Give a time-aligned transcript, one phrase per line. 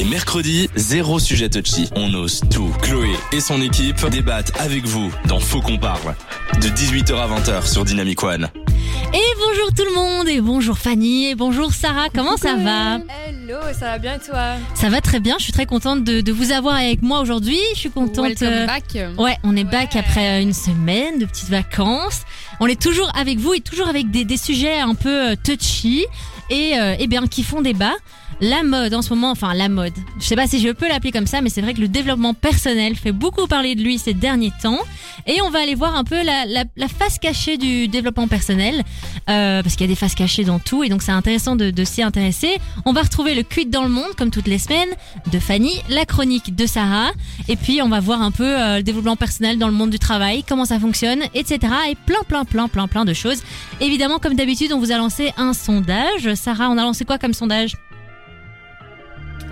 [0.00, 1.90] Les mercredis, zéro sujet touchy.
[1.94, 2.72] On ose tout.
[2.80, 6.14] Chloé et son équipe débattent avec vous dans Faux qu'on parle.
[6.54, 8.48] De 18h à 20h sur Dynamic One.
[9.12, 12.94] Et bonjour tout le monde, et bonjour Fanny, et bonjour Sarah, comment ça va
[13.28, 16.22] Hello, ça va bien et toi Ça va très bien, je suis très contente de,
[16.22, 17.58] de vous avoir avec moi aujourd'hui.
[17.74, 18.24] Je suis contente.
[18.24, 18.84] Welcome euh, back.
[19.18, 20.00] Ouais, on est back Ouais.
[20.00, 22.22] après euh, une semaine de petites vacances.
[22.58, 26.06] On est toujours avec vous et toujours avec des, des sujets un peu euh, touchy
[26.50, 27.92] et, euh, eh bien qui font débat.
[28.40, 29.92] La mode en ce moment, enfin la mode.
[30.18, 32.32] Je sais pas si je peux l'appeler comme ça, mais c'est vrai que le développement
[32.32, 34.78] personnel fait beaucoup parler de lui ces derniers temps.
[35.26, 38.82] Et on va aller voir un peu la, face cachée du développement personnel,
[39.28, 41.70] euh, parce qu'il y a des faces cachées dans tout, et donc c'est intéressant de,
[41.70, 42.56] de s'y intéresser.
[42.86, 44.88] On va retrouver le cuit dans le monde, comme toutes les semaines,
[45.30, 47.10] de Fanny, la chronique de Sarah,
[47.48, 49.98] et puis on va voir un peu euh, le développement personnel dans le monde du
[49.98, 51.58] travail, comment ça fonctionne, etc.
[51.90, 53.42] Et plein, plein, plein, plein, plein de choses.
[53.80, 56.34] Évidemment, comme d'habitude, on vous a lancé un sondage.
[56.40, 57.76] Sarah, on a lancé quoi comme sondage?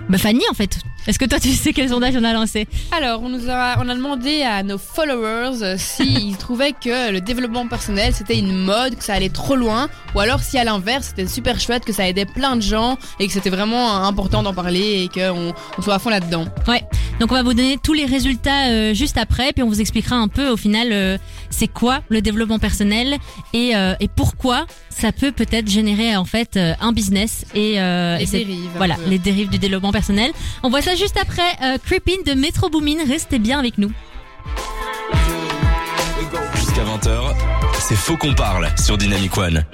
[0.08, 0.78] Bah Fanny en fait.
[1.08, 3.88] Est-ce que toi tu sais quel sondage on a lancé Alors, on nous a, on
[3.88, 8.94] a demandé à nos followers euh, s'ils trouvaient que le développement personnel c'était une mode,
[8.94, 12.06] que ça allait trop loin, ou alors si à l'inverse c'était super chouette, que ça
[12.06, 15.94] aidait plein de gens et que c'était vraiment important d'en parler et qu'on on soit
[15.94, 16.44] à fond là-dedans.
[16.66, 16.84] Ouais.
[17.20, 20.14] Donc on va vous donner tous les résultats euh, juste après, puis on vous expliquera
[20.14, 21.18] un peu au final euh,
[21.50, 23.16] c'est quoi le développement personnel
[23.52, 28.44] et, euh, et pourquoi ça peut peut-être générer en fait un business et, Les et
[28.44, 28.70] dérives.
[28.76, 29.10] Voilà, peu.
[29.10, 30.32] les dérives du développement personnel.
[30.62, 33.04] On voit ça juste après euh, Creeping de Metro Boomin.
[33.06, 33.92] Restez bien avec nous.
[36.56, 37.36] Jusqu'à 20h,
[37.78, 39.64] c'est Faux qu'on parle sur Dynamic One.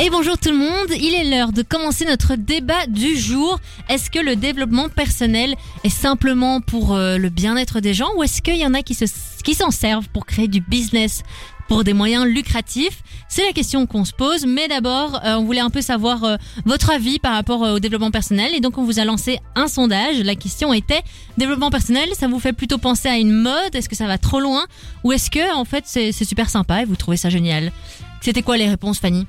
[0.00, 3.58] Et bonjour tout le monde, il est l'heure de commencer notre débat du jour.
[3.88, 8.40] Est-ce que le développement personnel est simplement pour euh, le bien-être des gens ou est-ce
[8.40, 9.04] qu'il y en a qui se
[9.44, 11.22] qui s'en servent pour créer du business
[11.68, 13.02] pour des moyens lucratifs.
[13.28, 16.36] C'est la question qu'on se pose, mais d'abord, euh, on voulait un peu savoir euh,
[16.64, 18.54] votre avis par rapport euh, au développement personnel.
[18.54, 20.20] Et donc on vous a lancé un sondage.
[20.20, 21.02] La question était
[21.38, 23.74] développement personnel, ça vous fait plutôt penser à une mode?
[23.74, 24.66] Est-ce que ça va trop loin?
[25.02, 27.72] Ou est-ce que en fait c'est super sympa et vous trouvez ça génial?
[28.20, 29.26] C'était quoi les réponses Fanny?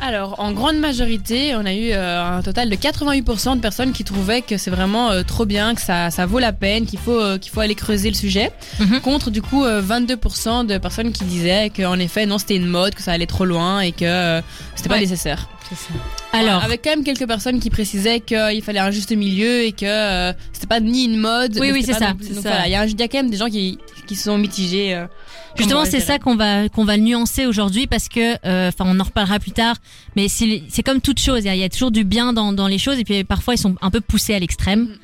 [0.00, 4.04] Alors, en grande majorité, on a eu euh, un total de 88% de personnes qui
[4.04, 7.18] trouvaient que c'est vraiment euh, trop bien, que ça, ça vaut la peine, qu'il faut,
[7.20, 8.52] euh, qu'il faut aller creuser le sujet.
[8.78, 9.00] Mhm.
[9.00, 12.94] Contre, du coup, euh, 22% de personnes qui disaient qu'en effet, non, c'était une mode,
[12.94, 14.40] que ça allait trop loin et que
[14.76, 15.00] c'était pas Ouais.
[15.00, 15.48] nécessaire.
[16.32, 20.32] Alors, Avec quand même quelques personnes qui précisaient qu'il fallait un juste milieu et que
[20.52, 21.58] c'était pas ni une mode.
[21.60, 22.50] Oui, oui, c'est pas ça, c'est donc ça.
[22.50, 24.36] voilà, il y, a un- il y a quand même des gens qui, qui sont
[24.38, 24.94] mitigés.
[24.94, 25.06] euh,
[25.56, 29.04] Justement, c'est ça qu'on va qu'on va nuancer aujourd'hui parce que, euh, enfin, on en
[29.04, 29.76] reparlera plus tard.
[30.16, 32.32] Mais c'est c'est comme toute chose, il y, a- il y a toujours du bien
[32.32, 34.80] dans, dans les choses et puis parfois ils sont un peu poussés à l'extrême.
[34.82, 34.96] Mhm.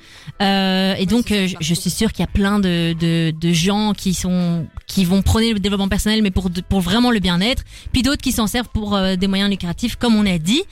[0.42, 3.52] Euh, et donc, euh, je, je suis sûre qu'il y a plein de, de, de
[3.52, 7.62] gens qui sont qui vont prôner le développement personnel, mais pour pour vraiment le bien-être.
[7.92, 10.62] Puis d'autres qui s'en servent pour euh, des moyens lucratifs, comme on a dit.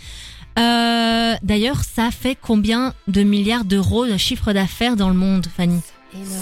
[0.59, 5.81] Euh, D'ailleurs, ça fait combien de milliards d'euros de chiffre d'affaires dans le monde, Fanny?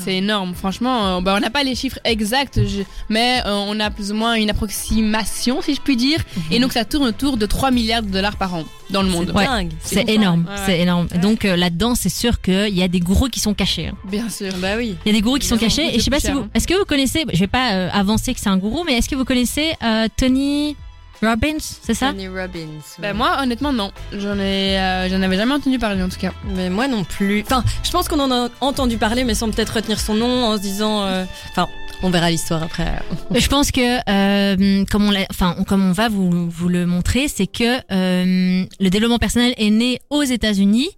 [0.04, 1.18] C'est énorme, franchement.
[1.18, 4.14] euh, bah, on n'a pas les chiffres exacts, je- mais euh, on a plus ou
[4.14, 6.18] moins une approximation, si je puis dire.
[6.50, 9.30] Et donc ça tourne autour de 3 milliards de dollars par an dans le monde.
[9.34, 9.44] Ouais.
[9.44, 9.72] dingue.
[9.82, 10.46] C'est énorme.
[10.48, 10.80] Ouais, c'est ouais.
[10.80, 11.08] énorme.
[11.14, 13.88] Et Donc euh, là-dedans, c'est sûr qu'il y a des gourous qui sont cachés.
[13.88, 13.94] hein.
[14.04, 14.52] Bien sûr.
[14.58, 14.96] Bah oui.
[15.04, 15.94] Il y a des gourous qui sont cachés.
[15.94, 18.34] Et je sais pas si vous, est-ce que vous connaissez, je vais pas euh, avancer
[18.34, 20.76] que c'est un gourou, mais est-ce que vous connaissez euh, Tony
[21.22, 22.80] Robbins, c'est ça Tony Robbins.
[22.98, 23.90] Bah, moi, honnêtement, non.
[24.12, 26.32] J'en ai, euh, j'en avais jamais entendu parler en tout cas.
[26.54, 27.42] Mais moi non plus.
[27.42, 30.56] Enfin, je pense qu'on en a entendu parler, mais sans peut-être retenir son nom, en
[30.56, 31.04] se disant.
[31.04, 31.66] euh, Enfin,
[32.02, 32.86] on verra l'histoire après.
[33.34, 36.86] Je pense que euh, comme on l'a, enfin on- comme on va vous vous le
[36.86, 40.88] montrer, c'est que euh, le développement personnel est né aux États-Unis,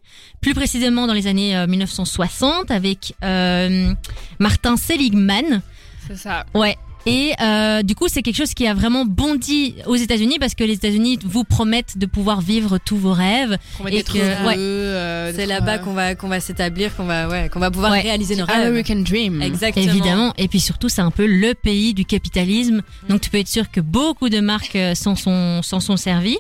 [0.41, 3.93] plus précisément dans les années euh, 1960 avec euh,
[4.39, 5.63] Martin Seligman.
[6.07, 6.45] C'est ça.
[6.55, 6.77] Ouais.
[7.05, 10.63] Et euh, du coup, c'est quelque chose qui a vraiment bondi aux États-Unis parce que
[10.63, 13.59] les États-Unis vous promettent de pouvoir vivre tous vos rêves.
[13.91, 14.55] Et que- heureux, ouais.
[14.57, 17.91] euh, C'est là-bas euh, qu'on va qu'on va s'établir, qu'on va ouais, qu'on va pouvoir
[17.93, 18.03] Ouais.
[18.03, 18.69] réaliser nos rêves.
[18.69, 19.43] American Dream.
[19.43, 19.85] Exactement.
[19.85, 20.33] Évidemment.
[20.39, 22.83] Et puis surtout, c'est un peu le pays du capitalisme.
[23.09, 26.39] Donc tu peux être sûr que beaucoup de marques euh, s'en sont, s'en sont servies.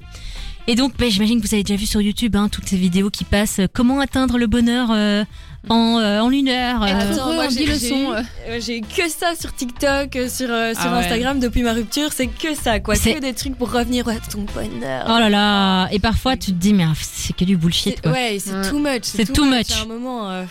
[0.68, 3.10] Et donc, ben, j'imagine que vous avez déjà vu sur YouTube hein, toutes ces vidéos
[3.10, 3.58] qui passent.
[3.58, 5.24] euh, comment atteindre le bonheur euh,
[5.68, 6.86] en, euh, en une heure.
[6.86, 8.12] Être euh, en dix leçons,
[8.60, 11.04] j'ai que ça sur TikTok, sur, euh, sur Ah ouais.
[11.04, 14.14] Instagram depuis ma rupture, c'est que ça quoi, C'est- que des trucs pour revenir à
[14.20, 15.04] ton bonheur.
[15.08, 15.88] Oh là là.
[15.90, 17.96] Et parfois, tu te dis, mais ah, c'est que du bullshit.
[17.96, 18.12] C'est- Quoi.
[18.12, 18.68] ouais, c'est Ouais.
[18.70, 19.02] too much.
[19.02, 19.70] C'est too much.
[19.72, 20.44] À un moment, euh,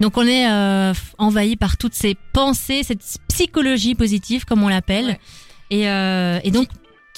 [0.00, 5.06] Donc on est euh, envahi par toutes ces pensées, cette psychologie positive, comme on l'appelle.
[5.06, 5.20] Ouais.
[5.70, 6.66] Et, euh, et donc,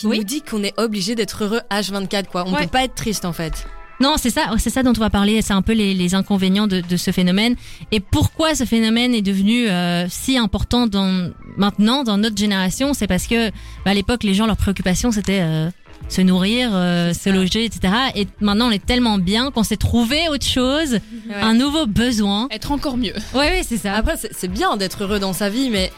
[0.01, 0.19] qui Oui.
[0.19, 2.45] nous dit qu'on est obligé d'être heureux H24 quoi.
[2.47, 2.63] On Ouais.
[2.63, 3.67] peut pas être triste en fait.
[4.01, 5.43] Non, c'est ça, c'est ça dont on va parler.
[5.43, 7.55] C'est un peu les, les inconvénients de, de ce phénomène
[7.93, 12.95] et pourquoi ce phénomène est devenu euh, si important dans maintenant dans notre génération?
[12.95, 15.69] C'est parce que bah, à l'époque, les gens leur préoccupation c'était euh,
[16.09, 17.31] se nourrir, euh, se ça.
[17.31, 17.93] loger, etc.
[18.17, 20.99] Et maintenant, on est tellement bien qu'on s'est trouvé autre chose,
[21.31, 22.49] un nouveau besoin.
[22.51, 23.13] Être encore mieux.
[23.35, 23.93] Ouais, ouais, c'est ça.
[23.97, 25.93] Après, c'est bien d'être heureux dans sa vie, mais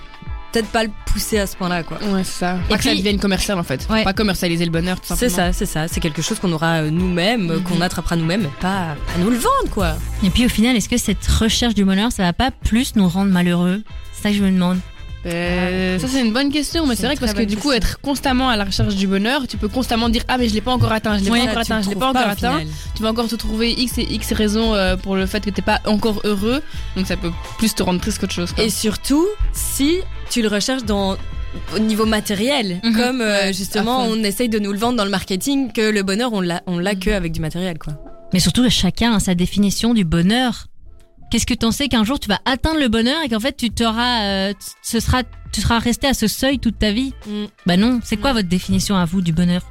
[0.52, 1.98] peut-être pas le pousser à ce point-là, quoi.
[1.98, 2.58] Ouais, c'est ça.
[2.68, 3.86] Pas Et que ça devienne commercial en fait.
[3.90, 4.04] Ouais.
[4.04, 5.52] Pas commercialiser le bonheur, tout C'est simplement.
[5.52, 5.88] ça, c'est ça.
[5.88, 7.62] C'est quelque chose qu'on aura euh, nous-mêmes, Mhm.
[7.62, 9.94] qu'on attrapera nous-mêmes, mais pas à nous le vendre, quoi.
[10.22, 13.08] Et puis au final, est-ce que cette recherche du bonheur, ça va pas plus nous
[13.08, 13.82] rendre malheureux?
[14.12, 14.78] C'est ça que je me demande.
[15.26, 18.00] Euh, ça c'est une bonne question, mais C'est vrai que parce que du coup être
[18.00, 20.72] constamment à la recherche du bonheur, tu peux constamment dire ah mais je l'ai pas
[20.72, 22.58] encore atteint, je l'ai Ouais, pas encore atteint, je l'ai pas encore atteint.
[22.58, 22.66] final.
[22.96, 25.62] Tu vas encore te trouver x et x raisons euh, pour le fait que t'es
[25.62, 26.60] pas encore heureux,
[26.96, 28.52] donc ça peut plus te rendre triste qu'autre chose.
[28.52, 28.64] quoi.
[28.64, 29.98] Et surtout, si
[30.30, 31.16] tu le recherches dans
[31.76, 32.96] au niveau matériel, Mhm.
[32.96, 36.02] comme euh, Ouais, justement on essaye de nous le vendre dans le marketing, que le
[36.02, 37.92] bonheur on l'a on l'a que avec du matériel, quoi.
[38.32, 40.66] Mais surtout, chacun a sa définition du bonheur.
[41.32, 43.70] Qu'est-ce que t'en sais qu'un jour tu vas atteindre le bonheur et qu'en fait tu
[43.70, 44.52] t'auras, euh,
[44.82, 47.44] ce sera, tu seras resté à ce seuil toute ta vie Mm.
[47.64, 48.00] Bah non.
[48.04, 49.62] C'est quoi votre définition à vous du bonheur?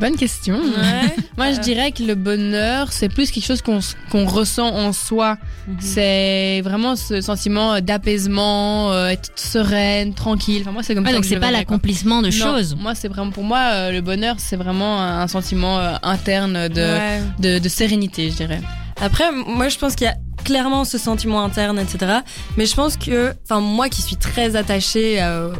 [0.00, 0.54] Bonne question.
[0.56, 1.14] Ouais.
[1.36, 5.36] Moi je dirais que le bonheur c'est plus quelque chose qu'on ressent en soi.
[5.66, 5.76] Mhm.
[5.80, 10.62] C'est vraiment ce sentiment d'apaisement, euh, être sereine, tranquille.
[10.62, 12.74] Enfin moi c'est comme Ouais, ça donc que je c'est pas l'accomplissement de choses.
[12.80, 16.68] Moi c'est vraiment pour moi euh, le bonheur c'est vraiment un, un sentiment euh, interne
[16.68, 17.20] de, Ouais.
[17.40, 18.60] de de sérénité je dirais.
[19.00, 22.18] Après, moi, je pense qu'il y a clairement ce sentiment interne, etc.
[22.56, 25.50] Mais je pense que, enfin, moi qui suis très attachée, à-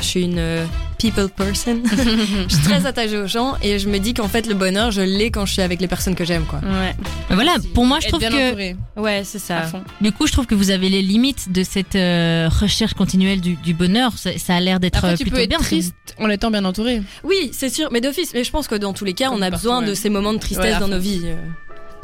[0.00, 0.64] je suis une euh,
[0.98, 1.80] people person,
[2.48, 5.00] je suis très attachée aux gens et je me dis qu'en fait, le bonheur, je
[5.02, 6.58] l'ai quand je suis avec les personnes que j'aime, quoi.
[6.58, 6.96] Ouais.
[7.30, 9.62] Mais voilà, pour moi, je trouve bien que entouré, Ouais, c'est à ça.
[9.68, 9.84] fond.
[10.00, 13.54] du coup, je trouve que vous avez les limites de cette euh, recherche continuelle du,
[13.54, 14.18] du bonheur.
[14.18, 15.58] Ça, ça a l'air d'être euh, tu plutôt peux être bien.
[15.60, 17.00] triste en étant bien entouré.
[17.22, 18.32] Oui, c'est sûr, mais d'office.
[18.34, 19.86] Mais je pense que dans tous les cas, Comme on a partout, besoin ouais.
[19.90, 20.88] de ces moments de tristesse Ouais, dans fond.
[20.88, 21.36] nos vies euh,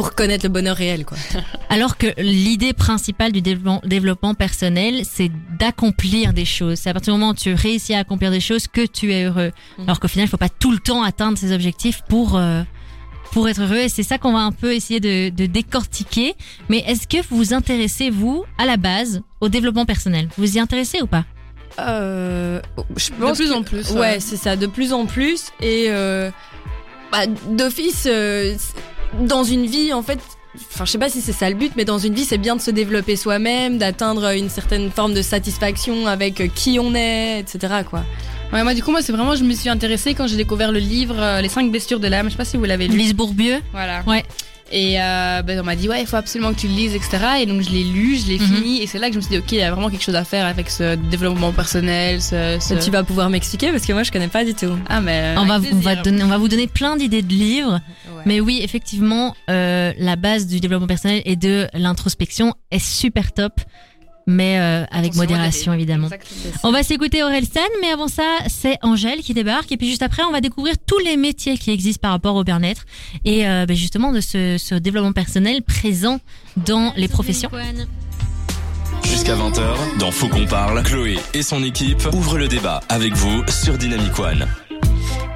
[0.01, 1.19] pour connaître le bonheur réel, quoi.
[1.69, 6.79] Alors que l'idée principale du développement, développement personnel, c'est d'accomplir des choses.
[6.79, 9.25] C'est à partir du moment où tu réussis à accomplir des choses que tu es
[9.25, 9.53] heureux.
[9.77, 9.85] Mhm.
[9.85, 12.63] Alors qu'au final, il faut pas tout le temps atteindre ses objectifs pour euh,
[13.33, 13.77] pour être heureux.
[13.77, 16.33] Et c'est ça qu'on va un peu essayer de, de décortiquer.
[16.71, 20.29] Mais est-ce que vous vous intéressez vous à la base au développement personnel?
[20.35, 21.27] Vous vous y intéressez ou pas?
[21.79, 22.63] Euh,
[22.97, 23.91] je De plus que- en plus.
[23.91, 25.49] Ouais, c'est ça, de plus en plus.
[25.61, 26.31] Et euh,
[27.13, 28.57] bah, d'office, euh,
[29.27, 30.19] dans une vie, en fait,
[30.73, 32.57] enfin, je sais pas si c'est ça le but, mais dans une vie, c'est bien
[32.57, 37.41] de se développer soi-même, d'atteindre une certaine forme de satisfaction avec euh, qui on est,
[37.41, 37.75] etc.
[37.89, 38.05] Quoi.
[38.53, 40.81] Ouais, moi du coup moi c'est vraiment je me suis intéressée quand j'ai découvert le
[40.81, 42.27] livre euh, Les 5 blessures de l'âme.
[42.27, 42.97] Je sais pas si vous l'avez lu.
[42.97, 44.03] Lise Bourbieu Voilà.
[44.09, 44.25] Ouais.
[44.73, 47.11] Et euh, ben, on m'a dit ouais il faut absolument que tu le lises etc.
[47.43, 48.47] Et donc je l'ai lu, je l'ai Mhm.
[48.57, 50.03] fini et c'est là que je me suis dit ok il y a vraiment quelque
[50.03, 52.21] chose à faire avec ce développement personnel.
[52.21, 54.77] Ce, ce- Tu vas pouvoir m'expliquer parce que moi, je connais pas du tout.
[54.89, 57.81] Ah mais on va, on, va donner, on va vous donner plein d'idées de livres.
[58.27, 63.61] Mais oui, effectivement, euh, la base du développement personnel et de l'introspection est super top,
[64.27, 66.09] mais euh, avec Attention modération évidemment.
[66.09, 66.55] Exactement.
[66.63, 69.71] On va s'écouter Aurel San, mais avant ça, c'est Angèle qui débarque.
[69.73, 72.45] Et puis juste après, on va découvrir tous les métiers qui existent par rapport au
[72.45, 72.85] bien-être
[73.25, 76.21] et euh, ben, justement de ce, ce développement personnel présent
[76.57, 77.51] dans les professions.
[79.05, 83.43] Jusqu'à 20h, dans Faut qu'on parle, Chloé et son équipe ouvrent le débat avec vous
[83.49, 84.47] sur Dynamic One.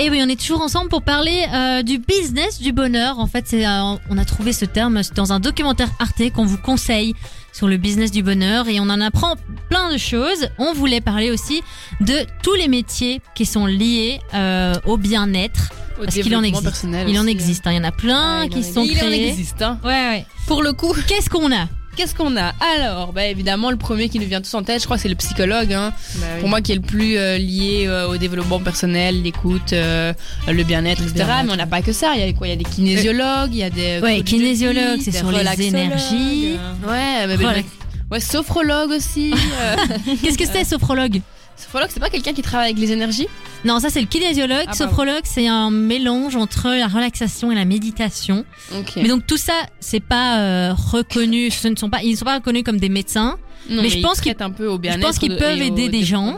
[0.01, 3.19] Et oui, on est toujours ensemble pour parler euh, du business du bonheur.
[3.21, 6.59] En fait, c'est, euh, on a trouvé ce terme dans un documentaire Arte qu'on vous
[6.59, 7.15] conseille
[7.53, 9.35] sur le business du bonheur et on en apprend
[9.71, 10.49] plein de choses.
[10.59, 11.63] On voulait parler aussi
[12.01, 15.71] de tous les métiers qui sont liés euh, au bien-être.
[16.01, 16.87] Au Parce qu'il en existe.
[17.07, 17.71] Il en existe, hein.
[17.73, 19.29] il y en a plein Ouais, il en qui sont Il en créés.
[19.29, 19.63] existe.
[19.63, 19.79] Hein.
[19.85, 20.27] Ouais, ouais.
[20.49, 21.69] Pour le coup, Qu'est-ce qu'on a?
[21.95, 22.53] Qu'est-ce qu'on a?
[22.77, 25.15] Alors, bah évidemment, le premier qui nous vient tous en tête, je crois, c'est le
[25.15, 25.73] psychologue.
[25.73, 25.93] Hein.
[26.41, 30.13] Pour moi, qui est le plus euh, lié euh, au développement personnel, l'écoute, euh,
[30.49, 31.25] le bien-être, etc.
[31.45, 32.13] Mais on n'a pas que ça.
[32.15, 32.47] Il y a quoi?
[32.47, 35.13] Il y a des kinésiologues, il y a des Ouais, coachs de kinésiologue, vie, c'est
[35.13, 36.59] sur les énergies.
[36.87, 37.69] Ouais, mais, Relax.
[38.11, 39.35] ouais, sophrologue aussi.
[40.23, 41.21] Qu'est-ce que c'est, sophrologue?
[41.57, 43.29] Sophrologue, c'est pas quelqu'un qui travaille avec les énergies
[43.65, 44.59] Non, ça c'est le kinésiologue.
[44.63, 44.85] Ah, pardon.
[44.85, 48.45] Sophrologue, c'est un mélange entre la relaxation et la méditation.
[48.77, 48.93] Ok.
[48.97, 51.51] Mais donc tout ça, c'est pas euh, reconnu.
[51.51, 53.39] Ce ne sont pas, ils ne sont pas reconnus comme des médecins.
[53.71, 55.01] Non, mais je pense qu'ils- traitent un peu au bien-être.
[55.01, 56.35] pense qu'ils de- peuvent et aider des gens.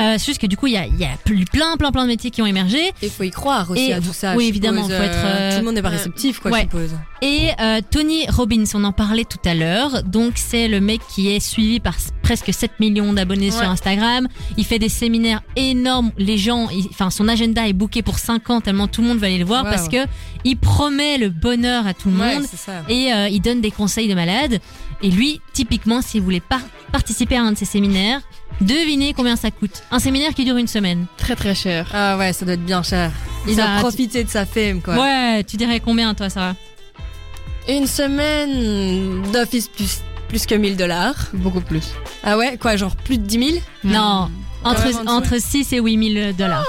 [0.00, 1.90] Euh, c'est juste que du coup, il y a, il y a plus- plein, plein,
[1.92, 2.92] plein de métiers qui ont émergé.
[3.02, 4.34] Il faut y croire aussi Et- à tout ça.
[4.36, 6.58] oui, évidemment, suppose, faut être, euh, tout le monde n'est pas euh, réceptif, quoi, ouais.
[6.58, 6.90] je suppose.
[7.22, 10.02] Et euh, Tony Robbins, on en parlait tout à l'heure.
[10.04, 13.60] Donc c'est le mec qui est suivi par presque 7 millions d'abonnés sur.
[13.70, 14.26] Instagram.
[14.56, 16.10] Il fait des séminaires énormes.
[16.18, 19.26] Les gens, enfin son agenda est booké pour 5 ans tellement tout le monde va
[19.26, 20.06] aller le voir parce que
[20.44, 22.44] il promet le bonheur à tout le Ouais, monde.
[22.88, 24.60] Et euh, il donne des conseils de malade.
[25.02, 26.60] Et lui, typiquement, si vous voulez par-
[26.92, 28.20] participer à un de ces séminaires,
[28.60, 29.82] devinez combien ça coûte.
[29.90, 31.06] Un séminaire qui dure une semaine.
[31.16, 31.88] Très très cher.
[31.94, 33.10] Ah ouais, ça doit être bien cher.
[33.48, 34.96] Il Ça, a tu- profité de sa fame, quoi.
[34.98, 36.54] Ouais, tu dirais combien toi, Sarah
[37.68, 41.14] Une semaine d'office plus, plus que 1000 dollars.
[41.32, 41.84] Beaucoup plus.
[42.22, 44.30] Ah ouais, quoi, genre plus de 10 000 Non,
[44.64, 46.64] entre, entre 6 et 8 000 dollars.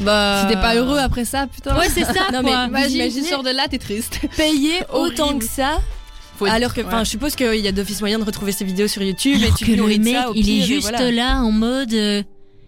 [0.00, 0.42] Bah.
[0.42, 1.74] Si t'es pas heureux après ça, putain.
[1.78, 2.68] Ouais, c'est ça, Non, mais quoi.
[2.68, 4.20] Moi, Imaginez- j'imagine, tu sors de là, t'es triste.
[4.36, 5.80] payer autant que ça.
[6.36, 7.04] Faut Alors que, enfin, ouais.
[7.04, 9.52] je suppose qu'il y a d'office moyen de retrouver ces vidéos sur YouTube Alors et
[9.56, 11.10] tu que le nourris de mec, ça au il pire, est juste voilà.
[11.10, 11.94] là en mode.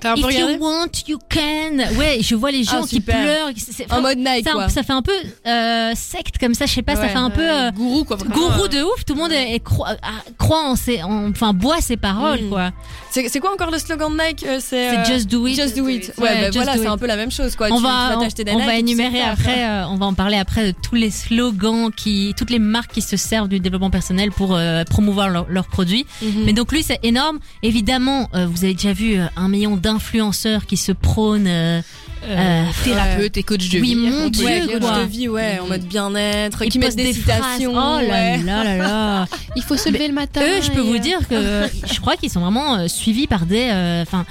[0.00, 1.96] T'as un peu If regardé you want, you can.
[1.98, 3.20] Ouais, je vois les gens Ah, qui super.
[3.20, 3.50] pleurent.
[3.56, 4.68] c'est- c'est- En mode Nike, ça, quoi.
[4.68, 5.12] ça fait un peu
[5.46, 8.16] euh, secte comme ça, je sais pas, ça Ouais, fait un peu euh, gourou quoi.
[8.16, 9.04] vraiment, gourou euh, de ouf.
[9.04, 12.42] Tout le monde est, est croit, ah, croit en ses, en- enfin boit ses paroles
[12.44, 12.48] Mm.
[12.48, 12.70] quoi.
[13.10, 15.56] C'est c'est quoi encore le slogan de Nike euh, C'est C'est euh, just do it.
[15.56, 16.12] Just do it.
[16.18, 16.90] Ouais, Ouais, bah just voilà, do c'est it.
[16.92, 17.68] un peu la même chose, quoi.
[17.70, 19.18] on tu, va, tu vas on, t'acheter des on Nike va et tu sais énumérer
[19.18, 19.32] faire.
[19.32, 22.92] après, euh, on va en parler après de tous les slogans qui, toutes les marques
[22.92, 26.06] qui se servent du développement personnel pour euh, promouvoir leur- leurs produits.
[26.22, 26.44] Mhm.
[26.44, 27.38] Mais donc lui c'est énorme.
[27.62, 31.46] Évidemment, euh, vous avez déjà vu euh, un million d'influenceurs qui se prônent.
[31.46, 31.80] euh,
[32.28, 33.94] euh, Thérapeute et coach de Oui, vie.
[33.96, 34.72] mon on peut Dieu, Ouais, dire.
[34.72, 34.98] coach quoi.
[35.04, 37.36] de vie, ouais, en mode bien-être, ils qui mettent des, phrases.
[37.36, 37.72] citations.
[37.72, 38.38] Oh là ouais.
[38.44, 39.26] là là là.
[39.56, 40.40] Il faut se lever le matin.
[40.42, 43.26] Eux, je peux et, vous euh, dire que je crois qu'ils sont vraiment euh, suivis
[43.28, 43.68] par des.
[43.70, 44.26] euh, Enfin,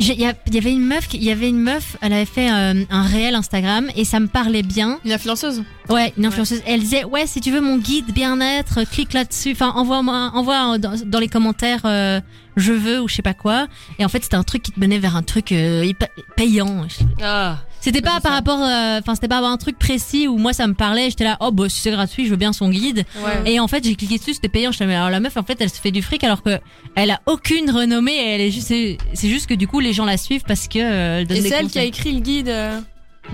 [0.00, 2.84] il y, avait une meuf, qui- il y avait une meuf, elle avait fait euh,
[2.90, 4.98] un réel Instagram et ça me parlait bien.
[5.04, 5.62] Une influenceuse?
[5.88, 6.62] Ouais, une influenceuse.
[6.66, 9.52] Elle disait ouais, si tu veux mon guide bien-être, euh, clique là-dessus.
[9.52, 11.82] Enfin, envoie-moi, envoie dans, dans les commentaires.
[11.84, 12.20] euh,
[12.56, 13.66] je veux ou je sais pas quoi.
[13.98, 15.90] Et en fait, c'était un truc qui te menait vers un truc euh,
[16.36, 16.86] payant.
[17.22, 17.58] Ah.
[17.80, 18.36] C'était pas c'est par ça.
[18.38, 21.10] rapport, euh, enfin, c'était pas un truc précis où moi ça me parlait.
[21.10, 23.04] J'étais là, oh bah si c'est gratuit, je veux bien son guide.
[23.22, 23.52] Ouais.
[23.52, 24.72] Et en fait, j'ai cliqué dessus, c'était payant.
[24.72, 26.58] Je mais alors la meuf, en fait, elle se fait du fric alors que
[26.94, 28.12] elle a aucune renommée.
[28.14, 30.78] Et elle est juste, c'est juste que du coup, les gens la suivent parce que
[30.78, 32.48] euh, elle donne Et des c'est elle qui a écrit le guide.
[32.48, 32.80] euh,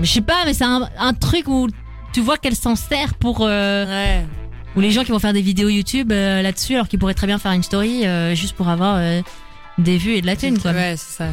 [0.00, 1.68] Mais je sais pas, mais c'est un, un truc où
[2.12, 4.26] tu vois qu'elle s'en sert pour euh, Ouais.
[4.76, 7.26] Ou les gens qui vont faire des vidéos YouTube euh, là-dessus alors qu'ils pourraient très
[7.26, 9.20] bien faire une story euh, juste pour avoir euh,
[9.78, 10.72] des vues et de la thune quoi.
[10.72, 11.30] Ouais, c'est ça.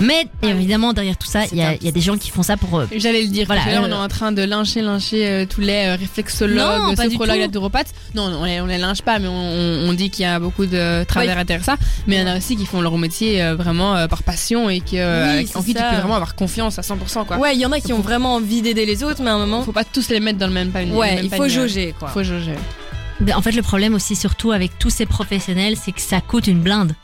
[0.00, 2.30] Mais évidemment derrière tout ça, il y, a- un- il y a des gens qui
[2.30, 3.46] font ça pour euh, J'allais le dire.
[3.46, 6.00] Voilà, là, on euh, est en train de lyncher, lyncher euh, tous les euh, Non,
[6.00, 7.40] réflexologues, pas du sophrologues, tout.
[7.46, 7.92] naturopathes.
[8.14, 10.26] Non, non, on les, on les lynche pas, mais on, on- on dit qu'il y
[10.26, 11.76] a beaucoup de travers à derrière ça.
[12.06, 14.70] Mais il y en a aussi qui font leur métier euh, vraiment euh, par passion
[14.70, 15.90] et que, euh, Oui, avec- c'est en qui tu ça.
[15.90, 17.26] peux vraiment avoir confiance à 100%.
[17.26, 17.36] Quoi.
[17.38, 19.38] Ouais, il y en a qui ont vraiment envie d'aider les autres, mais à un
[19.38, 19.62] moment.
[19.64, 20.92] Faut pas tous les mettre dans le même panier.
[20.92, 21.50] le Ouais, même il faut panier.
[21.50, 22.08] jauger, quoi.
[22.08, 22.54] Faut jauger.
[23.20, 26.46] Ben, En fait, le problème aussi, surtout avec tous ces professionnels, c'est que ça coûte
[26.46, 26.94] une blinde.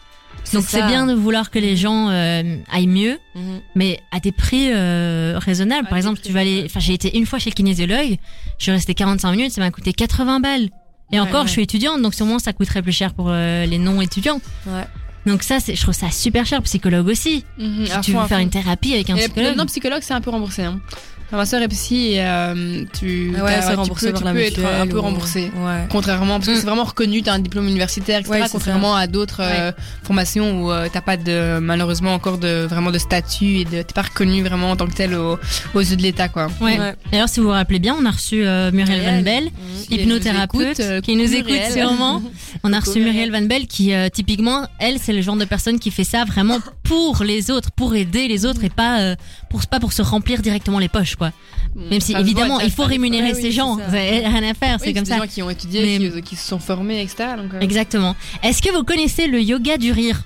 [0.52, 3.60] Donc c'est bien de vouloir que les gens euh, aillent mieux, Mhm.
[3.74, 5.86] mais à des prix euh, raisonnables.
[5.86, 6.62] À Par exemple, tu vas aller.
[6.66, 8.16] Enfin, j'ai été une fois chez le kinésiologue,
[8.58, 10.68] je suis restée 45 minutes, ça m'a coûté 80 balles.
[11.12, 11.46] Et encore, ouais.
[11.46, 14.40] je suis étudiante, donc sûrement ça coûterait plus cher pour euh, les non-étudiants.
[14.66, 14.84] Ouais.
[15.26, 16.62] Donc ça, c'est, je trouve ça super cher.
[16.62, 17.44] Psychologue aussi.
[17.58, 18.44] Mhm, Si tu fond, veux faire fond.
[18.44, 19.56] une thérapie avec un Et psychologue.
[19.56, 20.62] Non, psychologue, c'est un peu remboursé.
[20.62, 20.80] Hein.
[21.28, 24.32] Enfin, ma soeur est psy et euh, tu, Ah Ouais, tu peux, par tu la
[24.32, 25.50] peux être un peu ou- remboursé.
[25.56, 25.84] Ouais.
[25.90, 26.56] Contrairement, parce que Mm.
[26.58, 28.44] c'est vraiment reconnu, t'as un diplôme universitaire, etc.
[28.52, 29.72] Contrairement à d'autres euh,
[30.04, 33.92] formations où euh, t'as pas de, malheureusement encore de vraiment de statut et de, t'es
[33.92, 35.36] pas reconnu vraiment en tant que tel aux,
[35.74, 36.46] aux yeux de l'État, quoi.
[36.60, 36.78] Ouais.
[36.78, 36.94] Ouais.
[37.10, 39.00] D'ailleurs, si vous vous rappelez bien, on a reçu euh, Muriel.
[39.16, 39.50] Van Bell.
[39.88, 41.72] Qui nous hypnothérapeute, écoute, euh, qui nous écoute Muriel.
[41.72, 42.22] sûrement.
[42.62, 43.32] On a reçu Muriel Muriel.
[43.32, 46.58] Van Bell qui, euh, typiquement, elle, c'est le genre de personne qui fait ça vraiment
[46.84, 49.16] pour les autres, pour aider les autres et pas euh,
[49.50, 51.32] pour pas pour se remplir directement les poches, quoi.
[51.74, 53.76] Même si Ça se voit, évidemment, il faut rémunérer ces gens.
[53.90, 55.18] rien à faire, c'est comme des ça.
[55.18, 57.30] gens qui ont étudié, Mais- qui, qui se sont formés, etc.
[57.36, 58.14] Donc, euh, Exactement.
[58.42, 60.22] Est-ce que vous connaissez le yoga du rire?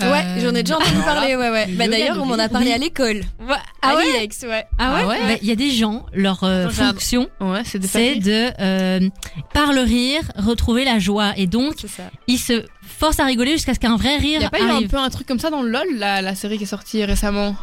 [0.00, 1.66] Ouais, j'en ai déjà entendu parler, ouais, ouais.
[1.72, 2.72] Bah d'ailleurs, on m'en a parlé oui.
[2.72, 3.20] à l'école.
[3.82, 4.28] Ah ouais?
[4.42, 4.66] Ah ouais?
[4.78, 8.50] Ah ouais Mais Il y a des gens, leur euh, Attends, fonction, Ouais, c'est de
[8.62, 9.08] euh,
[9.52, 11.74] par le rire retrouver la joie et donc
[12.28, 12.64] ils se
[13.00, 14.88] forcent à rigoler jusqu'à ce qu'un vrai Il rire y a pas eu un arrive.
[14.88, 17.56] peu un truc comme ça dans le LOL, la, la série qui est sortie récemment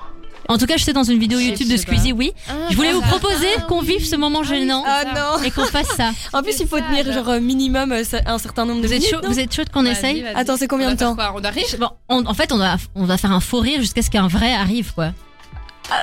[0.49, 1.81] En tout cas, je sais dans une vidéo YouTube de pas.
[1.81, 2.31] Squeezie, oui.
[2.71, 5.03] Je voulais vous Ah, proposer ah, qu'on vive ce moment Ah gênant Ah
[5.37, 6.11] non et qu'on fasse ça.
[6.33, 8.99] En plus, il faut ça, tenir genre minimum euh, un certain nombre de Vous êtes
[9.01, 10.25] minutes, chaud, vous êtes chaud qu'on essaye.
[10.35, 12.77] Attends, c'est combien On de temps quoi On rire Bon, on- en fait, on va,
[12.95, 15.07] on va faire un faux rire jusqu'à ce qu'un vrai arrive, quoi.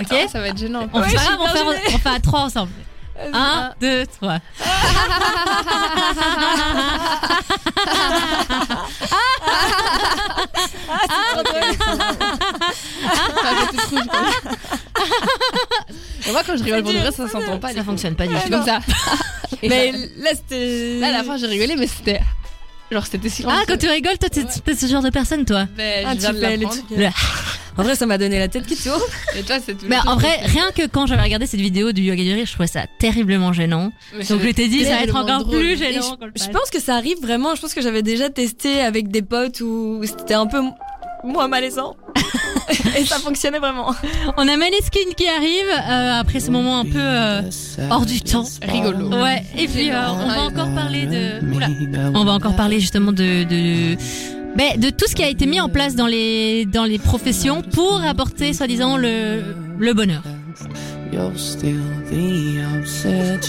[0.00, 0.88] Ok Ah, Ça va être gênant.
[0.92, 1.80] On Ouais, fait on, gênée.
[1.94, 2.70] on fait à trois ensemble.
[3.33, 4.38] Un, deux, trois.
[12.25, 14.21] Ça va être rouge, quoi.
[16.26, 17.73] Et moi, quand je rigole pour de vrai, ça s'entend pas.
[17.73, 18.50] Ça fonctionne pas du tout.
[18.50, 18.78] comme ça.
[19.62, 20.99] Mais là, c'était.
[21.00, 22.21] Là, à la fin, j'ai rigolé, mais c'était.
[22.94, 23.58] Genre, c'était silencieux.
[23.60, 25.66] Ah, quand tu rigoles, toi, t'es t'es ce genre de personne, toi.
[25.76, 26.86] Ben, Ah, je tu viens de fais les l'apprendre.
[26.86, 26.98] trucs.
[26.98, 27.08] Le-
[27.76, 29.00] En vrai, ça m'a donné la tête qui tourne.
[29.36, 29.86] Et toi, c'est tout.
[29.88, 32.52] Mais en vrai, rien que quand j'avais regardé cette vidéo du yoga du rire, je
[32.52, 33.90] trouvais ça terriblement gênant.
[34.16, 35.58] Mais Donc je t'ai dit, ça va être terriblement encore drôle.
[35.60, 36.16] plus Et gênant.
[36.20, 37.56] le Je pense que ça arrive vraiment.
[37.56, 40.72] Je pense que j'avais déjà testé avec des potes où c'était un peu m-
[41.24, 41.96] moins malaisant.
[42.99, 43.94] Et ça fonctionnait vraiment.
[44.37, 47.42] On a Maneskin qui arrive euh, après ce moment un peu euh,
[47.90, 48.44] hors du temps.
[48.62, 49.09] Rigolo.
[49.09, 51.54] Ouais, et puis euh, on va encore parler de.
[51.54, 51.68] Oula.
[52.14, 53.44] On va encore parler justement de.
[53.44, 53.97] de...
[54.56, 57.62] ben, de tout ce qui a été mis en place dans les, dans les professions
[57.62, 59.42] pour apporter, soi-disant, le,
[59.78, 60.23] le bonheur.
[61.12, 61.80] You're still
[62.11, 62.59] the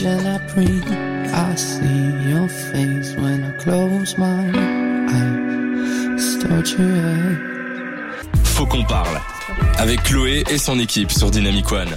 [0.06, 0.92] I breathe.
[1.34, 4.52] I see your face when I close my
[5.10, 6.34] eyes.
[6.34, 7.55] Start your head.
[8.56, 9.20] Faut qu'on parle.
[9.78, 11.90] Avec Chloé et son équipe sur Dynamic One.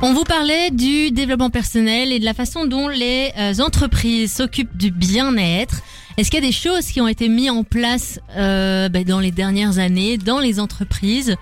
[0.00, 4.74] On vous parlait du développement personnel et de la façon dont les euh, entreprises s'occupent
[4.74, 5.82] du bien-être.
[6.16, 9.20] Est-ce qu'il y a des choses qui ont été mises en place euh, ben, dans
[9.20, 11.36] les dernières années dans les entreprises?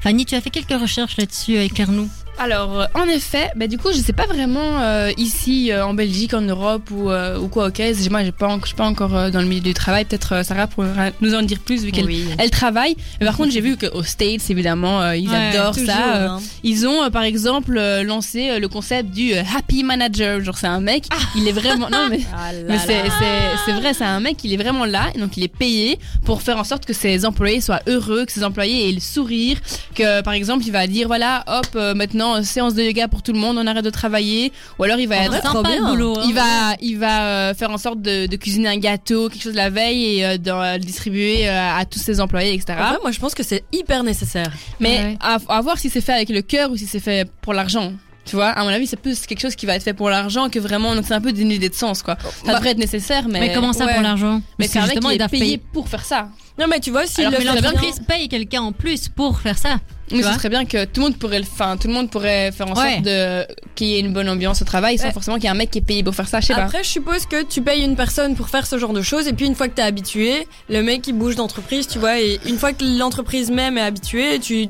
[0.00, 2.08] Fanny, tu as fait quelques recherches là-dessus, éclaire-nous.
[2.42, 5.92] Alors, euh, en effet, bah, du coup, je sais pas vraiment euh, ici euh, en
[5.92, 7.82] Belgique, en Europe ou, euh, ou quoi, ok.
[8.10, 10.06] Moi, j'ai pas, en- je suis pas encore euh, dans le milieu du travail.
[10.06, 12.24] Peut-être euh, Sarah pourra nous en dire plus vu qu'elle Oui.
[12.38, 12.96] elle travaille.
[13.20, 16.32] Mais par contre, j'ai vu qu'aux States, évidemment, euh, ils Ouais, adorent Toujours, ça.
[16.36, 16.40] hein.
[16.64, 20.42] Ils ont, euh, par exemple, lancé le concept du Happy Manager.
[20.42, 21.04] Genre, c'est un mec,
[21.36, 21.90] il est vraiment.
[21.90, 22.20] Non, mais.
[22.32, 25.36] Ah Mais c'est, c'est, c'est vrai, c'est un mec, il est vraiment là, et donc
[25.36, 28.88] il est payé pour faire en sorte que ses employés soient heureux, que ses employés
[28.88, 29.58] aient le sourire,
[29.94, 31.94] que par exemple il va dire voilà, hop, euh,
[32.30, 34.98] maintenant euh, séance de yoga pour tout le monde, on arrête de travailler, ou alors
[34.98, 36.18] il va être C'est sympa le boulot.
[36.18, 36.24] hein.
[36.26, 39.54] il va, il va euh, faire en sorte de, de cuisiner un gâteau, quelque chose
[39.54, 42.78] la veille et euh, de le distribuer euh, à tous ses employés, etc.
[43.02, 44.52] Moi, je pense que c'est hyper nécessaire.
[44.78, 45.16] Mais Ouais.
[45.20, 47.92] à, à voir si c'est fait avec le cœur ou si c'est fait pour l'argent.
[48.26, 50.50] Tu vois, à mon avis, c'est plus quelque chose qui va être fait pour l'argent
[50.50, 50.94] que vraiment.
[50.94, 52.16] Donc c'est un peu d'une idée de sens, quoi.
[52.20, 53.40] Ça Bah, devrait être nécessaire, mais.
[53.40, 53.94] Mais comment ça ouais.
[53.94, 56.28] pour l'argent Mais c'est justement, ils est payé pour faire ça.
[56.58, 59.56] Non, mais tu vois, si Alors le bien l'entreprise paye quelqu'un en plus pour faire
[59.58, 59.78] ça.
[60.12, 61.44] Mais Tu ce serait bien que tout le monde pourrait le,
[61.78, 62.94] tout le monde pourrait faire en Ouais.
[62.94, 65.12] sorte de qu'il y ait une bonne ambiance au travail, sans Ouais.
[65.12, 66.40] forcément qu'il y ait un mec qui est payé pour faire ça.
[66.40, 66.64] Je sais pas.
[66.64, 69.32] Après, je suppose que tu payes une personne pour faire ce genre de choses, et
[69.32, 72.58] puis une fois que t'es habitué, le mec il bouge d'entreprise, tu vois, et une
[72.58, 74.62] fois que l'entreprise même est habituée, tu,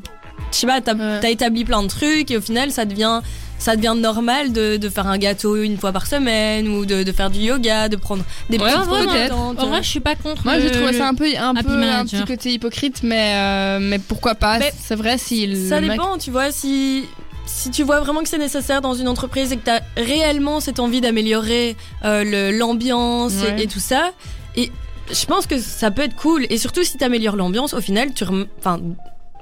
[0.52, 1.20] je sais pas, t'as Ouais.
[1.20, 3.20] t'as établi plein de trucs, et au final, ça devient,
[3.61, 7.12] ça devient normal de, de faire un gâteau une fois par semaine, ou de, de
[7.12, 9.31] faire du yoga, de prendre des Ouais, petites ouais.
[9.31, 10.43] En vrai, je suis pas contre.
[10.45, 13.79] Moi, le- je trouve ça un peu, un peu, un petit côté hypocrite, mais euh,
[13.81, 14.59] mais pourquoi pas?
[14.83, 17.05] C'est vrai si le Ça mec- dépend, tu vois, si,
[17.47, 20.61] si tu vois vraiment que c'est nécessaire dans une entreprise et que tu as réellement
[20.61, 23.62] cette envie d'améliorer euh, l'ambiance et- Ouais.
[23.64, 24.11] et, tout ça,
[24.57, 24.73] et
[25.12, 26.47] je pense que ça peut être cool.
[26.50, 28.81] Et surtout si tu améliores l'ambiance, au final, tu rem- enfin,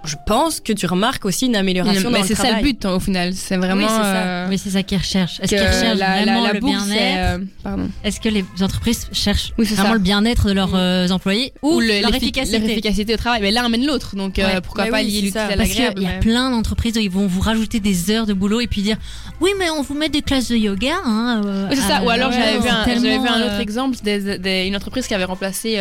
[0.04, 2.62] je pense que tu remarques aussi une amélioration Mais dans c'est le ça le travail.
[2.72, 3.34] but hein, au final.
[3.34, 3.82] C'est vraiment.
[3.82, 4.16] Oui, c'est ça.
[4.16, 5.40] euh, Oui, c'est ça qu'ils recherchent.
[5.40, 7.88] Est-ce que qu'ils recherchent la, vraiment la le c'est, bien-être euh, pardon.
[8.04, 9.94] Est-ce que les entreprises cherchent Oui, c'est vraiment ça.
[9.94, 13.40] le bien-être de leurs euh, employés ou, le- leur efficacité leur efficacité au travail.
[13.42, 14.60] Mais l'un amène l'autre, donc euh, Ouais.
[14.60, 17.00] pourquoi Mais pas oui, lier c'est l'utile à Parce qu'il y a plein d'entreprises où
[17.00, 18.96] ils vont vous rajouter des heures de boulot et puis dire
[19.40, 20.94] oui mais on vous met des classes de yoga.
[21.04, 22.02] Hein, euh, Oui, c'est ça.
[22.02, 25.78] Ou alors j'avais vu, c'est un, autre exemple une entreprise qui avait remplacé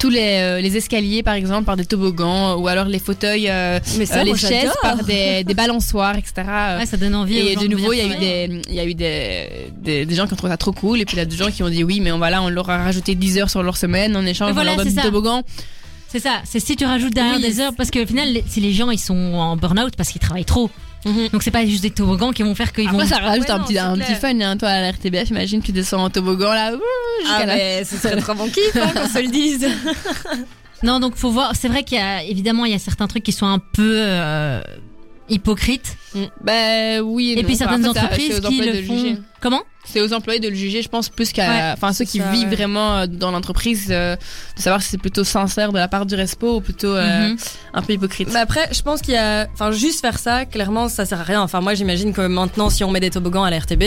[0.00, 4.20] tous les escaliers par exemple par des toboggans ou alors les fauteuils, euh, Mais ça,
[4.20, 6.32] euh, les chaises par des, des balançoires, etc.
[6.78, 7.40] Ouais, ça donne envie.
[7.42, 9.70] aux Et gens de nouveau, il y a eu des, il y a eu des,
[9.76, 11.36] des, des gens qui ont trouvé ça trop cool, et puis il y a des
[11.36, 13.50] gens qui ont dit oui, mais on va là, on leur a rajouté 10 heures
[13.50, 15.02] sur leur semaine en échange, voilà, ça.
[15.02, 15.42] toboggan.
[16.08, 16.42] C'est ça.
[16.44, 18.98] C'est si tu rajoutes derrière Oui, des heures parce qu'au final, si les gens ils
[19.00, 20.70] sont en burn-out parce qu'ils travaillent trop.
[21.04, 21.28] Mhm.
[21.32, 23.04] Donc c'est pas juste des toboggans qui vont faire qu'ils vont.
[23.04, 23.78] Ça rajoute Ouais, un non, petit,
[24.12, 26.78] un fun, hein, toi, à la RTBF, imagine, tu descends en toboggan là, ouh,
[27.28, 29.66] Ah, mais ce serait trop bon kiff, hein, qu'on se le dise.
[30.84, 31.52] Non, donc faut voir.
[31.56, 33.94] C'est vrai qu'il y a évidemment il y a certains trucs qui sont un peu
[33.96, 34.60] euh,
[35.28, 35.96] hypocrites.
[36.42, 37.32] Ben oui.
[37.32, 37.42] Et, non.
[37.42, 38.96] puis certaines entreprises c'est aux qui employés le de font.
[38.98, 39.16] juger.
[39.40, 39.62] Comment?
[39.86, 42.30] C'est aux employés de le juger, je pense, plus qu'à, Ouais, enfin, ceux qui ça,
[42.30, 42.54] vivent ouais.
[42.56, 44.16] vraiment euh, dans l'entreprise, euh,
[44.56, 47.36] de savoir si c'est plutôt sincère de la part du respo ou plutôt euh, Mhm.
[47.74, 48.28] un peu hypocrite.
[48.32, 51.24] Mais après, je pense qu'il y a, enfin, juste faire ça, clairement, ça sert à
[51.24, 51.42] rien.
[51.42, 53.82] Enfin, moi, j'imagine que maintenant, si on met des toboggans à la RTB,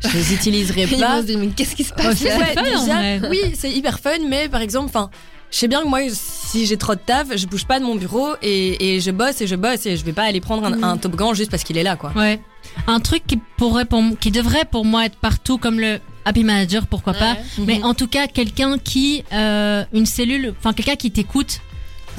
[0.00, 1.16] je les utiliserai Ils pas.
[1.16, 4.00] vont se dire, mais qu'est-ce qui se Ouais, passe Ouais, fun, déjà, oui, c'est hyper
[4.00, 5.08] fun, mais par exemple, enfin,
[5.50, 7.94] je sais bien que moi, si j'ai trop de taf, je bouge pas de mon
[7.94, 10.70] bureau et, et je bosse et je bosse et je vais pas aller prendre un,
[10.76, 10.84] Mhm.
[10.84, 12.12] un toboggan juste parce qu'il est là, quoi.
[12.16, 12.40] Ouais.
[12.86, 16.86] Un truc qui pourrait pour qui devrait pour moi être partout comme le Happy Manager,
[16.86, 17.36] pourquoi pas.
[17.58, 17.84] Mais Mhm.
[17.84, 21.60] en tout cas, quelqu'un qui euh, une cellule, enfin quelqu'un qui t'écoute.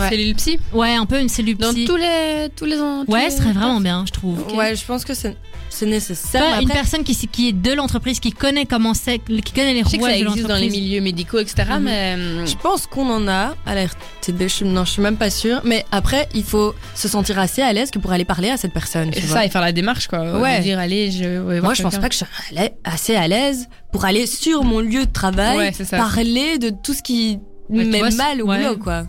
[0.10, 0.60] C'est le psy.
[0.74, 1.86] Ouais, un peu une cellule Dans psy.
[1.86, 4.40] tous les, tous les, tous Ouais, ce serait vraiment bien, je trouve.
[4.56, 5.36] Ouais, je pense que c'est
[5.72, 6.42] c'est nécessaire.
[6.58, 9.76] Mais une après- personne qui, qui est de l'entreprise, qui connaît comment c'est, qui connaît
[9.76, 11.64] les Je sais que ça rouages de existe dans les milieux médicaux, etc.
[11.76, 11.80] Mhm.
[11.84, 15.16] Mais hum, Je pense qu'on en a à la RTB, je, non, je suis même
[15.16, 15.62] pas sûre.
[15.64, 18.74] Mais après, il faut se sentir assez à l'aise que pour aller parler à cette
[18.74, 19.12] personne.
[19.12, 19.36] tu vois.
[19.38, 20.40] ça, et faire la démarche, quoi.
[20.40, 20.58] Ouais.
[20.58, 23.28] De dire, allez, je vais voir Moi, je pense pas que je suis assez à
[23.28, 27.38] l'aise pour aller sur mon lieu de travail, Ouais, parler de tout ce qui
[27.70, 28.58] Ouais, me tu met vois, mal au ouais.
[28.64, 29.04] boulot, quoi.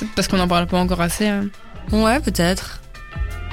[0.00, 1.26] Peut-être parce qu'on en parle pas encore assez.
[1.28, 1.46] hein.
[1.92, 2.80] Ouais, peut-être.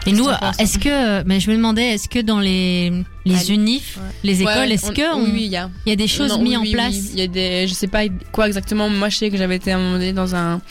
[0.05, 2.93] Et nous, est-ce que, mais je me demandais, est-ce que dans les,
[3.25, 4.03] les unifs, Ouais.
[4.23, 5.69] les écoles, Ouais, est-ce que on- oui, oui, il y a.
[5.85, 7.09] il y a des choses Non, mises oui, en oui, place oui.
[7.13, 8.89] Il y a des, je sais pas quoi exactement.
[8.89, 10.61] Moi, je sais que j'avais été à un moment donné dans un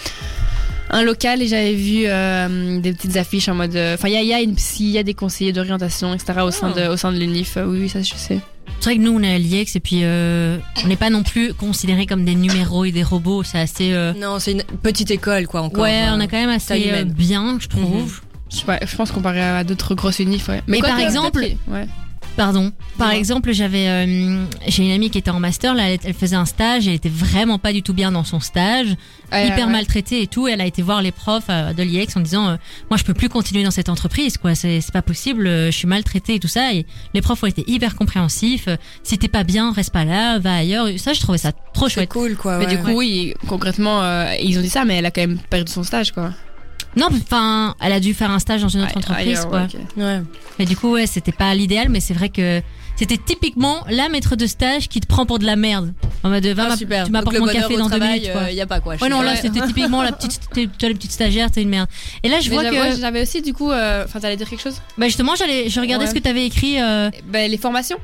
[0.90, 3.74] un local et j'avais vu euh, des petites affiches en mode.
[3.76, 6.14] euh, Enfin, il y a, y a une psy, il y a des conseillers d'orientation,
[6.14, 6.40] etc.
[6.44, 6.80] au sein Ah.
[6.80, 7.56] de au sein de l'UNIF.
[7.56, 8.40] Euh, Oui, oui, ça je sais.
[8.80, 11.22] C'est vrai que nous, on est à l'IEX et puis euh, on n'est pas non
[11.22, 13.42] plus considérés comme des numéros et des robots.
[13.42, 13.92] C'est assez.
[13.92, 15.82] euh, Non, c'est une petite école, quoi, encore.
[15.84, 18.20] ouais, on Euh, a quand même assez euh, bien, je trouve.
[18.50, 20.62] Je, sais pas, je pense comparé à d'autres grosses unifs, ouais.
[20.68, 21.86] Mais par exemple- ouais.
[22.36, 22.70] Pardon.
[22.98, 26.36] Par exemple, j'avais, euh, j'ai une amie qui était en master, là, elle, elle faisait
[26.36, 28.88] un stage, elle était vraiment pas du tout bien dans son stage,
[29.32, 29.72] Ouais, hyper ouais.
[29.72, 30.46] maltraitée et tout.
[30.46, 32.56] Elle a été voir les profs euh, de l'IEX en disant, euh,
[32.90, 34.54] moi, je peux plus continuer dans cette entreprise, quoi.
[34.54, 35.46] C'est, pas possible.
[35.46, 36.72] euh, Je suis maltraitée et tout ça.
[36.74, 38.68] Et les profs ont été hyper compréhensifs.
[39.02, 40.86] Si t'es pas bien, reste pas là, va ailleurs.
[40.98, 42.08] Ça, je trouvais ça trop chouette.
[42.10, 42.58] cool, quoi.
[42.58, 44.02] Mais du coup, oui, concrètement,
[44.40, 46.32] ils ont dit ça, mais elle a quand même perdu son stage, quoi.
[46.96, 49.60] Non, enfin, elle a dû faire un stage dans une autre entreprise, quoi.
[49.60, 49.80] ouais, ok.
[49.98, 50.22] Ouais.
[50.58, 52.62] Mais du coup, ouais, c'était pas l'idéal, mais c'est vrai que
[52.96, 55.92] c'était typiquement la maître de stage qui te prend pour de la merde.
[56.22, 57.04] En mode, va Ah, super.
[57.04, 58.40] tu m'apportes mon café dans deux travail, minutes, quoi.
[58.42, 58.94] euh, y a pas quoi.
[59.00, 61.88] Ouais, non, là, c'était typiquement la petite, toi, la petite stagiaire, t'es une merde.
[62.22, 64.48] Et là, je Mais vois que, ouais, j'avais aussi, du coup, euh, enfin, t'allais dire
[64.48, 64.80] quelque chose?
[64.96, 66.10] Bah, justement, j'allais, je regardais Ouais.
[66.10, 67.98] ce que t'avais écrit, euh, Ben, les formations.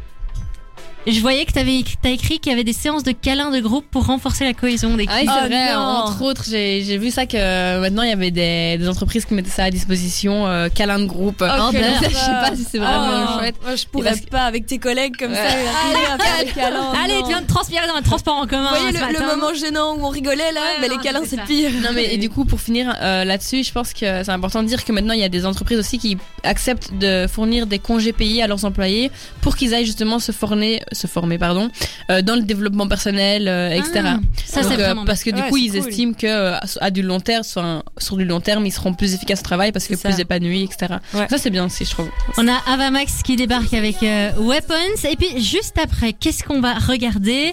[1.07, 3.61] Je voyais que t'avais, écrit- t'as écrit qu'il y avait des séances de câlins de
[3.61, 5.11] groupe pour renforcer la cohésion d'équipe.
[5.13, 5.73] Ah oui, c'est Oh vrai.
[5.75, 5.79] non.
[5.81, 9.25] Entre autres, j'ai j'ai vu ça que euh, maintenant il y avait des, des entreprises
[9.25, 11.43] qui mettaient ça à disposition, euh, câlin de groupe.
[11.43, 11.95] Oh, je ben.
[12.01, 13.57] sais pas si c'est vraiment Oh, chouette.
[13.63, 15.37] Moi, je pourrais que- pas avec tes collègues comme Ouais.
[15.37, 15.43] ça.
[15.45, 16.93] Allez, à faire des câlins.
[17.05, 17.23] Allez, non.
[17.23, 18.71] tu viens de transpirer dans un transport en commun.
[18.73, 21.23] Vous voyez ce le, moment gênant où on rigolait là Ouais, Mais non, les câlins,
[21.27, 21.71] c'est pire.
[21.83, 24.69] Non mais et du coup pour finir euh, là-dessus, je pense que c'est important de
[24.69, 28.13] dire que maintenant il y a des entreprises aussi qui acceptent de fournir des congés
[28.13, 29.11] payés à leurs employés
[29.41, 31.71] pour qu'ils aillent justement se former, se former pardon,
[32.11, 34.01] euh, dans le développement personnel, euh, etc.
[34.05, 35.89] Ah, ça, Donc, c'est euh, vraiment parce que du Ouais, coup ils cool.
[35.89, 39.45] estiment que à du long terme, sur du long terme, ils seront plus efficaces au
[39.45, 40.95] travail parce que plus épanouis, etc.
[41.15, 41.27] Ouais.
[41.29, 42.09] Ça c'est bien aussi je trouve.
[42.39, 45.09] On a Avamax qui débarque avec Weapons.
[45.11, 47.53] Et puis, juste après, qu'est-ce qu'on va regarder?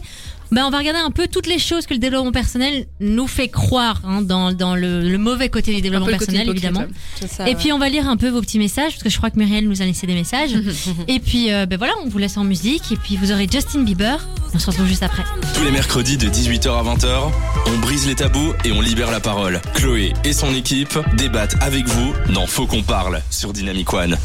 [0.51, 3.49] Ben, on va regarder un peu toutes les choses que le développement personnel nous fait
[3.49, 6.81] croire hein, dans, dans le, le mauvais côté du développement personnel, évidemment.
[6.81, 6.87] ouais.
[7.19, 7.55] C'est ça, Et ouais.
[7.55, 9.67] puis on va lire un peu vos petits messages parce que je crois que Muriel
[9.67, 10.51] nous a laissé des messages.
[11.07, 13.81] et puis euh, ben voilà, on vous laisse en musique et puis vous aurez Justin
[13.83, 14.17] Bieber.
[14.53, 15.23] On se retrouve juste après.
[15.53, 17.31] Tous les mercredis de 18h à 20h,
[17.67, 19.61] on brise les tabous et on libère la parole.
[19.75, 24.17] Chloé et son équipe débattent avec vous dans Faut qu'on parle sur Dynamic One.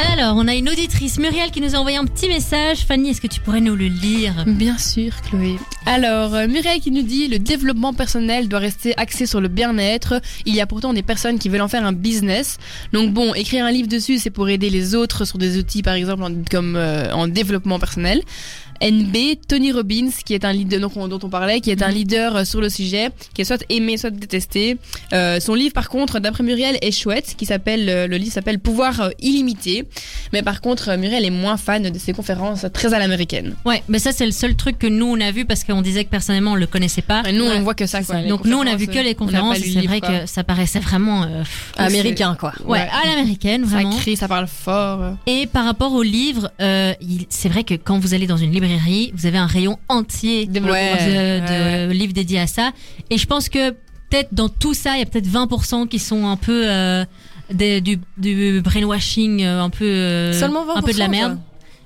[0.00, 2.84] Alors, on a une auditrice Muriel qui nous a envoyé un petit message.
[2.86, 4.44] Fanny, est-ce que tu pourrais nous le lire?
[4.46, 5.56] Bien sûr, Chloé.
[5.86, 10.20] Alors, euh, Muriel qui nous dit le développement personnel doit rester axé sur le bien-être.
[10.46, 12.58] Il y a pourtant des personnes qui veulent en faire un business.
[12.92, 15.94] Donc bon, écrire un livre dessus, c'est pour aider les autres sur des outils, par
[15.94, 18.22] exemple, comme euh, en développement personnel.
[18.80, 19.16] NB,
[19.48, 22.60] Tony Robbins, qui est un leader dont on parlait, qui est un leader euh, sur
[22.60, 24.76] le sujet, qui est soit aimé, soit détesté.
[25.12, 28.58] Euh, son livre, par contre, d'après Muriel, est chouette, qui s'appelle, euh, le livre s'appelle
[28.58, 29.84] Pouvoir illimité.
[30.32, 33.54] Mais par contre, Muriel est moins fan de ses conférences très à l'américaine.
[33.64, 36.04] Ouais, mais ça c'est le seul truc que nous on a vu parce qu'on disait
[36.04, 37.22] que personnellement on le connaissait pas.
[37.26, 37.56] Et nous, Ouais.
[37.56, 38.22] on voit que ça, quoi.
[38.22, 40.20] Donc nous on a vu que les conférences c'est vrai quoi.
[40.20, 42.52] que ça paraissait vraiment euh, pff, Américain, quoi.
[42.64, 42.88] ouais, Ouais.
[43.02, 43.96] à l'américaine Ça vraiment.
[43.96, 45.14] crie, ça parle fort.
[45.26, 46.92] Et par rapport au livre, euh,
[47.28, 48.67] c'est vrai que quand vous allez dans une librairie,
[49.14, 52.72] vous avez un rayon entier de, Développement de livres dédiés à ça.
[53.10, 53.70] Et je pense que
[54.10, 57.04] peut-être dans tout ça, il y a peut-être 20% qui sont un peu euh,
[57.52, 60.78] des- du, du brainwashing, euh, un peu euh, Seulement 20%.
[60.78, 61.38] un peu de la merde.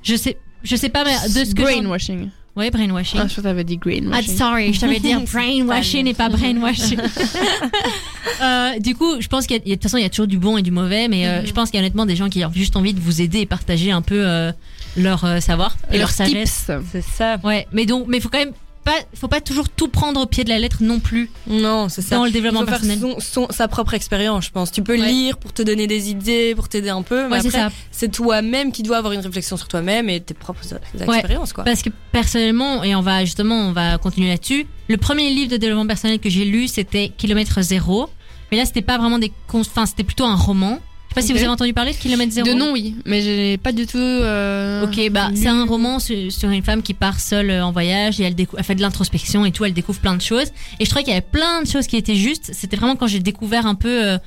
[0.02, 2.28] Je sais, je sais pas, mais de ce que Brainwashing.
[2.56, 3.20] ouais, brainwashing.
[3.22, 4.36] Ah, je t'avais dit Ah, brainwashing.
[4.36, 6.98] sorry, je t'avais dit brainwashing et pas brainwashing.
[8.42, 10.26] euh, du coup, je pense qu'il y a, de toute façon, il y a toujours
[10.26, 12.28] du bon et du mauvais, mais euh, je pense qu'il y a honnêtement des gens
[12.28, 14.52] qui ont juste envie de vous aider et partager un peu euh,
[14.96, 16.70] leur euh, savoir et leur sagesse.
[16.90, 17.38] C'est ça.
[17.44, 18.52] Ouais, mais donc, mais faut quand même
[18.84, 22.02] pas, faut pas toujours tout prendre au pied de la lettre non plus Non, c'est
[22.02, 22.16] ça.
[22.16, 22.98] dans le développement faut faire personnel.
[22.98, 24.72] son, son- sa propre expérience, je pense.
[24.72, 25.06] Tu peux Ouais.
[25.06, 27.70] lire pour te donner des idées, pour t'aider un peu, mais Ouais, c'est après, ça.
[27.92, 30.62] c'est toi-même qui dois avoir une réflexion sur toi-même et tes propres
[31.00, 31.62] expériences, quoi.
[31.62, 34.66] Parce que personnellement, et on va justement, on va continuer là-dessus.
[34.88, 38.08] Le premier livre de développement personnel que j'ai lu, c'était Kilomètre zéro.
[38.50, 40.78] Mais là, c'était pas vraiment des, cons- enfin, c'était plutôt un roman.
[41.14, 42.48] Je sais pas si vous avez entendu parler de Kilomètre zéro.
[42.48, 43.98] De nom, oui, mais j'ai pas du tout.
[43.98, 47.70] euh, Ok, bah c'est un roman sur, sur une femme qui part seule euh, en
[47.70, 50.48] voyage et elle, elle fait de l'introspection et tout, elle découvre plein de choses.
[50.80, 52.50] Et je trouvais qu'il y avait plein de choses qui étaient justes.
[52.54, 54.18] C'était vraiment quand j'ai découvert un peu euh,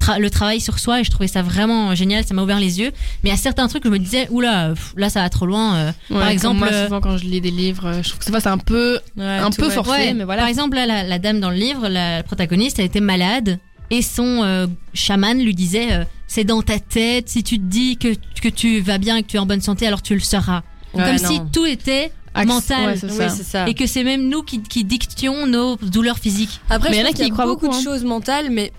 [0.00, 2.78] tra- le travail sur soi et je trouvais ça vraiment génial, ça m'a ouvert les
[2.78, 2.92] yeux.
[3.24, 5.46] Mais il y a certains trucs je me disais, oula, pff, là ça va trop
[5.46, 5.74] loin.
[5.74, 5.92] euh.
[6.10, 8.40] Ouais, par exemple, moi, euh, souvent quand je lis des livres, euh, je trouve que
[8.40, 10.42] c'est un peu, Ouais, un peu forcé, Ouais, mais voilà.
[10.42, 13.58] Par exemple, là, la, la dame dans le livre, la protagoniste, elle était malade
[13.90, 17.96] et son euh, chaman lui disait euh, c'est dans ta tête, si tu te dis
[17.96, 20.20] que, que tu vas bien et que tu es en bonne santé, alors tu le
[20.20, 20.62] seras.
[20.94, 21.28] Ouais, Comme non.
[21.28, 22.98] si tout était Axe- mental.
[23.02, 23.68] ouais, Oui, ça.
[23.68, 26.60] et que c'est même nous qui, qui dictions nos douleurs physiques.
[26.68, 27.66] Après, Mais je il y en a pense qui qu'il y y a croient beaucoup,
[27.66, 27.84] beaucoup, de hein.
[27.92, 28.72] choses mentales, mais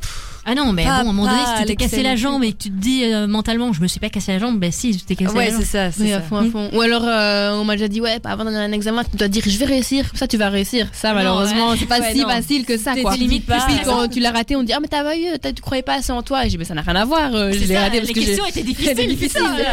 [0.52, 2.16] Ah non, mais Pas- bon, à un moment donné, pas si tu t'es cassé la
[2.16, 4.58] jambe et que tu te dis euh, mentalement, je me suis pas cassé la jambe,
[4.60, 5.60] ben si, tu t'es cassé ouais, la jambe.
[5.62, 6.22] c'est ça, c'est Oui, à ça.
[6.26, 6.70] fond, à fond.
[6.74, 9.28] Ou alors, euh, on m'a déjà dit, ouais, avant d'aller à un examen, tu dois
[9.28, 10.88] dire, je vais réussir, comme ça tu vas réussir.
[10.94, 11.76] Ça, malheureusement, ouais.
[11.80, 12.30] c'est pas Ouais, si non.
[12.30, 13.16] facile que ça, quoi.
[13.16, 15.62] limite Puis plus quand tu l'as raté, on dit, ah, mais t'as pas eu, tu
[15.62, 16.42] croyais pas assez en toi.
[16.42, 18.46] Et j'ai dit, mais ça n'a rien à voir, euh, je l'ai les que questions
[18.48, 18.90] étaient difficiles.
[18.96, 19.30] C'était difficile.
[19.34, 19.64] c'est ça, ouais.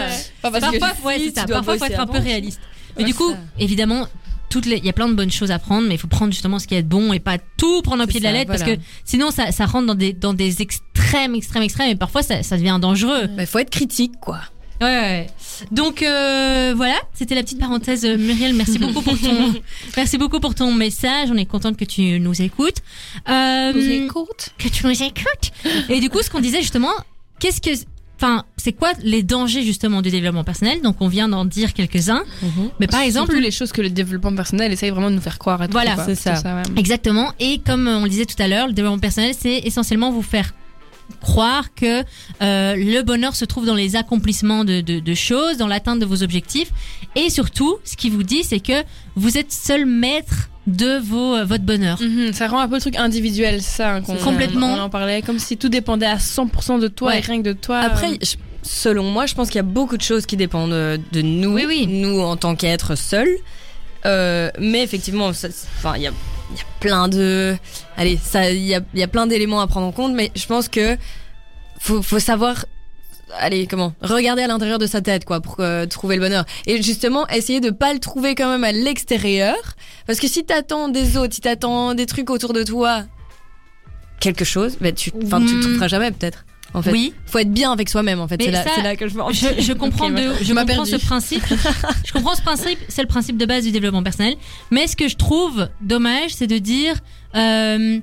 [0.43, 1.19] Pas parce que Parfois, ouais,
[1.79, 2.25] faut être un peu avant.
[2.25, 2.61] réaliste.
[2.97, 4.07] Mais Ouais, du coup, évidemment,
[4.49, 6.33] toutes les, il y a plein de bonnes choses à prendre, mais il faut prendre
[6.33, 8.63] justement ce qui est bon et pas tout prendre au pied de la lettre parce
[8.63, 12.43] que sinon ça, ça rentre dans des, dans des extrêmes, extrêmes, extrêmes et parfois ça,
[12.43, 13.29] ça devient dangereux.
[13.37, 14.41] Mais faut être critique, quoi.
[14.81, 15.27] Ouais, ouais.
[15.71, 18.05] Donc euh, voilà, c'était la petite parenthèse.
[18.05, 19.55] euh, Muriel, merci beaucoup pour ton,
[19.97, 21.31] merci beaucoup pour ton message.
[21.33, 22.79] On est contente que tu nous écoutes.
[23.29, 23.73] Euh,
[24.59, 25.51] que tu nous écoutes.
[25.89, 26.93] Et du coup, ce qu'on disait justement,
[27.41, 27.71] qu'est-ce que,
[28.21, 30.81] enfin, c'est quoi les dangers justement du développement personnel?
[30.83, 32.23] Donc, on vient d'en dire quelques-uns.
[32.81, 35.61] Mais par exemple, les choses que le développement personnel essaye vraiment de nous faire croire.
[35.71, 36.35] Voilà, c'est ça.
[36.35, 36.63] ouais.
[36.77, 37.33] Exactement.
[37.41, 40.53] Et comme on le disait tout à l'heure, le développement personnel, c'est essentiellement vous faire
[41.21, 42.01] croire que
[42.43, 46.07] euh, le bonheur se trouve dans les accomplissements de, de, de choses, dans l'atteinte de
[46.07, 46.73] vos objectifs.
[47.15, 48.83] Et surtout, ce qui vous dit, c'est que
[49.15, 52.01] vous êtes seul maître de vos, euh, votre bonheur.
[52.01, 53.95] Mhm, ça rend un peu le truc individuel, ça.
[53.95, 54.75] hein, qu'on- Complètement.
[54.75, 57.19] On en parlait comme si tout dépendait à 100% de toi Ouais.
[57.19, 57.79] et rien que de toi.
[57.79, 61.01] Après, je- selon moi, je pense qu'il y a beaucoup de choses qui dépendent de,
[61.13, 61.87] de nous, Oui, oui.
[61.87, 63.29] nous en tant qu'êtres seuls.
[64.05, 67.57] Euh, mais effectivement, ça- c'est- enfin, il y a, y a plein de,
[67.97, 70.13] allez, ça, il y a, il y a plein d'éléments à prendre en compte.
[70.15, 70.97] Mais je pense que
[71.79, 72.67] faut, faut savoir,
[73.39, 76.45] allez, comment, regarder à l'intérieur de sa tête, quoi, pour euh, trouver le bonheur.
[76.67, 79.57] Et justement, essayer de pas le trouver quand même à l'extérieur,
[80.07, 83.05] parce que si t'attends des autres, si t'attends des trucs autour de toi,
[84.21, 85.63] quelque chose, ben tu, enfin, tu le Mm.
[85.63, 86.45] trouveras jamais peut-être.
[86.75, 87.15] En fait, Oui.
[87.27, 88.43] faut être bien avec soi-même en fait.
[88.43, 91.43] C'est là, que je Je, je comprends, de, je comprends ce principe.
[92.05, 92.79] je comprends ce principe.
[92.89, 94.35] C'est le principe de base du développement personnel.
[94.71, 96.95] Mais ce que je trouve dommage, c'est de dire,
[97.35, 98.01] euh,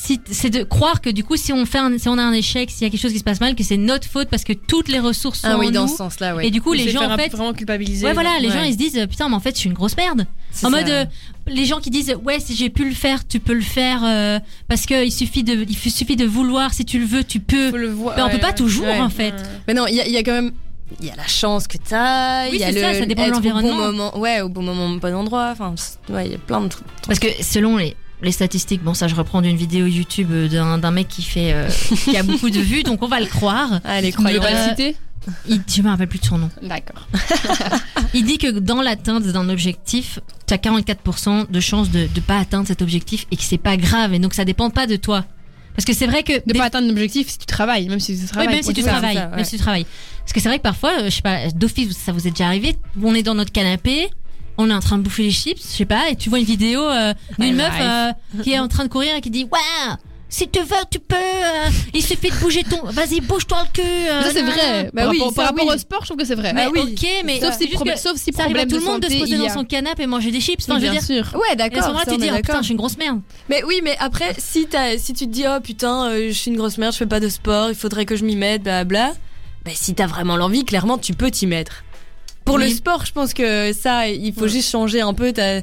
[0.00, 2.32] si, c'est de croire que du coup, si on fait, un, si on a un
[2.32, 4.44] échec, s'il y a quelque chose qui se passe mal, que c'est notre faute parce
[4.44, 5.88] que toutes les ressources sont Ah oui, en dans nous.
[5.88, 6.46] ce sens-là, oui.
[6.46, 8.06] Et du coup, Il les gens faire en un- fait, vraiment culpabiliser.
[8.06, 8.54] ouais, voilà, les Ouais.
[8.54, 10.20] gens ils se disent, putain, mais en fait, je suis une grosse merde.
[10.20, 10.70] En ça.
[10.70, 11.04] mode, euh,
[11.46, 14.38] les gens qui disent, ouais, si j'ai pu le faire, tu peux le faire euh,
[14.68, 16.72] parce que il suffit de, il suffit de vouloir.
[16.74, 17.70] Si tu le veux, tu peux.
[17.70, 18.14] Faut le voir.
[18.16, 19.00] Mais on peut pas toujours, ouais.
[19.00, 19.34] en fait.
[19.66, 20.52] Mais non, il y a, il y a quand même.
[21.00, 23.24] Il y a la chance que t'as, il Oui, y a le ça, ça dépend
[23.26, 23.76] de bon l'environnement.
[23.76, 25.50] moment, ouais, au bon moment, au bon endroit.
[25.52, 25.74] Enfin,
[26.08, 26.86] ouais, il y a plein de trucs.
[27.06, 30.90] Parce que selon les, les statistiques, bon ça je reprends d'une vidéo YouTube euh, d'un
[30.90, 31.68] mec qui fait euh,
[32.04, 33.80] qui a beaucoup de vues, donc on va le croire.
[33.84, 34.42] Allez, Tu ne veux croyons.
[34.42, 34.96] pas le citer
[35.48, 36.50] Il, je me rappelle plus de son nom.
[36.62, 37.06] D'accord.
[38.14, 42.38] Il dit que dans l'atteinte d'un objectif, tu as 44% de chances de ne pas
[42.38, 45.24] atteindre cet objectif et que c'est pas grave et donc ça dépend pas de toi.
[45.76, 48.16] Parce que c'est vrai que De des- pas atteindre l'objectif si tu travailles, même si
[48.16, 48.48] tu Oui, travailles.
[48.48, 49.36] même si tu travailles, c'est ça, ouais.
[49.36, 49.86] même si tu travailles.
[50.24, 52.46] Parce que c'est vrai que parfois, euh, je sais pas, d'office, ça vous est déjà
[52.46, 54.08] arrivé, on est dans notre canapé,
[54.58, 56.44] on est en train de bouffer les chips, je sais pas, et tu vois une
[56.44, 59.94] vidéo euh, d'une meuf euh, qui est en train de courir et qui dit, ouais,
[60.30, 63.88] si tu veux, tu peux, euh, il suffit de bouger ton, vas-y, bouge-toi le cul.
[63.88, 64.90] euh, Ça c'est vrai.
[64.94, 65.74] Par Bah oui, rapport, par rapport oui.
[65.74, 66.52] au sport, je trouve que c'est vrai.
[66.52, 66.80] Mais Bah oui.
[66.92, 68.80] ok, mais Sauf si, juste problème- que sauf si ça arrive à tout de le
[68.84, 69.48] monde de se poser dans a.
[69.54, 70.60] son canapé et manger des chips.
[70.68, 71.34] Enfin, je veux bien dire, sûr.
[71.34, 71.86] Ouais, et à ce d'accord.
[71.88, 72.56] moment-là, tu te dis, oh, putain, d'accord.
[72.60, 73.20] je suis une grosse merde.
[73.48, 76.50] Mais oui, mais après, si, t'as- si tu te dis, oh putain, euh, je suis
[76.50, 79.12] une grosse merde, je fais pas de sport, il faudrait que je m'y mette, blabla.
[79.64, 81.84] Bah, si t'as vraiment l'envie, clairement, tu peux t'y mettre.
[82.48, 82.68] Pour Oui.
[82.68, 85.60] le sport, je pense que ça, il faut juste changer un peu ta,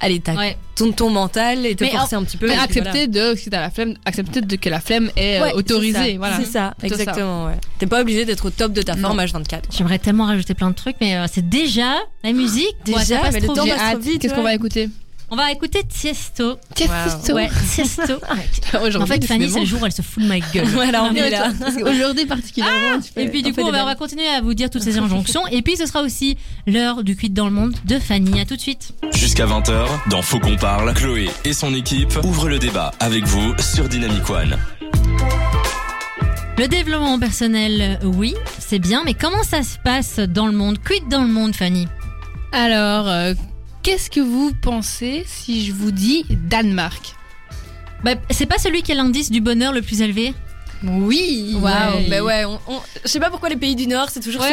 [0.00, 0.56] allez, ta, Ouais.
[0.76, 2.46] ton, ton mental et te Mais forcer un petit peu.
[2.48, 5.52] Mais accepter de, si t'as la flemme, accepter de que la flemme est euh, Ouais,
[5.54, 5.98] autorisée.
[5.98, 6.36] c'est ça, Voilà.
[6.38, 7.00] C'est ça, Plutôt ça.
[7.02, 7.54] exactement, ouais.
[7.78, 9.08] T'es pas obligé d'être au top de ta Non.
[9.08, 9.62] forme H24.
[9.76, 12.76] J'aimerais tellement rajouter plein de trucs, mais euh, c'est déjà la musique.
[12.84, 14.88] Déjà, Ouais, ça passe mais le temps passe trop vite, Qu'est-ce qu'on va écouter?
[15.34, 16.58] On va écouter Tiesto.
[16.74, 17.32] Tiesto.
[17.32, 18.02] Ouais, Tiesto.
[18.74, 20.66] En Aujourd'hui, fait, Fanny, c'est le jour où elle se fout de ma gueule.
[20.74, 21.50] Voilà, on est là.
[21.58, 23.00] Parce qu'aujourd'hui particulièrement.
[23.02, 23.98] tu fais- Et puis du coup, on des va, on va blagues.
[23.98, 25.46] continuer à vous dire toutes ces injonctions.
[25.46, 28.40] Et puis ce sera aussi l'heure du Quid dans le monde de Fanny.
[28.40, 28.92] À tout de suite.
[29.14, 33.54] Jusqu'à 20h, dans Faut qu'on parle, Chloé et son équipe ouvrent le débat avec vous
[33.58, 34.58] sur Dynamic One.
[36.58, 41.08] Le développement personnel, oui, c'est bien, mais comment ça se passe dans le monde Quid
[41.08, 41.88] dans le monde, Fanny?
[42.52, 43.32] Alors, euh,
[43.82, 47.14] qu'est-ce que vous pensez si je vous dis Danemark?
[48.04, 50.34] Bah, C'est pas celui qui a l'indice du bonheur le plus élevé?
[50.84, 51.56] Oui.
[51.60, 54.40] Waouh, mais ouais, on, on- je sais pas pourquoi les pays du Nord, c'est toujours
[54.42, 54.48] Ouais.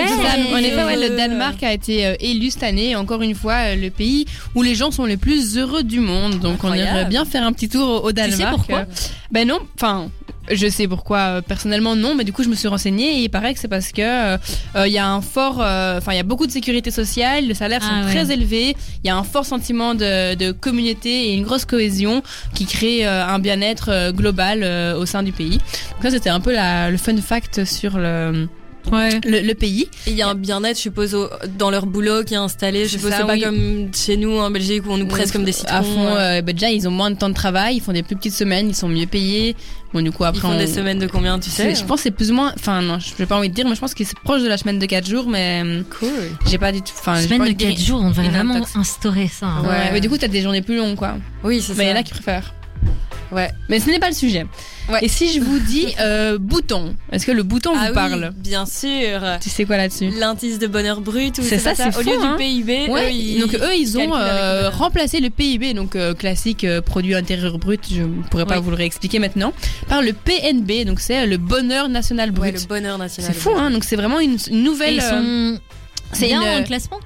[0.54, 3.54] En effet, ouais, Euh, le Danemark a été euh, élu cette année, encore une fois,
[3.72, 6.38] euh, le pays où les gens sont les plus heureux du monde.
[6.40, 8.42] Donc, on irait bien faire un petit tour au, au Danemark.
[8.42, 8.80] sais pourquoi?
[8.82, 8.86] Euh,
[9.32, 10.12] Ben non, enfin.
[10.52, 13.30] Je sais pourquoi euh, personnellement non, mais du coup je me suis renseignée et il
[13.30, 14.38] paraît que c'est parce que euh,
[14.76, 17.46] euh, il y a un fort, euh, enfin il y a beaucoup de sécurité sociale,
[17.46, 18.14] les salaires Ah sont ouais.
[18.24, 22.24] très élevés, il y a un fort sentiment de, de communauté et une grosse cohésion
[22.56, 25.58] qui crée euh, un bien-être global euh, au sein du pays.
[25.60, 28.48] Donc ça c'était un peu la, le fun fact sur le,
[28.92, 29.20] Ouais.
[29.26, 29.88] le, le pays.
[30.08, 32.86] Et il y a un bien-être, je suppose, au- dans leur boulot qui est installé.
[32.86, 33.42] Je suppose ça, c'est pas oui.
[33.42, 35.76] comme chez nous en Belgique où on nous presse comme des citrons.
[35.76, 36.18] À fond, ouais.
[36.40, 38.34] euh, bah, déjà ils ont moins de temps de travail, ils font des plus petites
[38.34, 39.56] semaines, ils sont mieux payés.
[39.94, 41.98] Bon du coup après Ils font on- des semaines de combien, tu sais Je pense
[41.98, 43.80] que c'est plus ou moins, enfin non, je n'ai pas envie de dire, mais je
[43.80, 46.10] pense que c'est proche de la semaine de 4 jours, mais euh, Cool.
[46.48, 46.94] j'ai pas du tout.
[47.00, 49.48] Enfin, j'ai Semaine pas de envie dire 4 jours, on devrait une vraiment instaurer ça.
[49.48, 49.62] hein.
[49.64, 49.90] Ouais, Ouais.
[49.94, 51.16] mais du coup t'as des journées plus longues quoi.
[51.44, 52.00] Oui, c'est Mais il y en ça.
[52.02, 52.54] a qui préfèrent.
[53.32, 53.50] Ouais.
[53.70, 54.46] Mais ce n'est pas le sujet.
[54.90, 55.00] Ouais.
[55.04, 58.32] Et si je vous dis euh, bouton, est-ce que le bouton Ah vous oui, parle
[58.36, 59.22] Bien sûr.
[59.42, 62.18] Tu sais quoi là-dessus L'indice de bonheur brut ou C'est ça, pas c'est Au lieu
[62.18, 62.38] fou, hein.
[62.38, 66.14] du PIB, Ouais, eux, ils donc eux ils ont euh, remplacé le PIB, donc euh,
[66.16, 69.54] classique euh, produit intérieur brut, je ne pourrais pas vous le réexpliquer maintenant,
[69.88, 72.62] par le PNB, donc c'est le bonheur national Ouais, brut.
[72.62, 73.32] le bonheur national.
[73.34, 75.56] c'est fou, hein donc c'est vraiment une, une nouvelle euh,
[76.14, 77.00] c'est bien dans euh, classement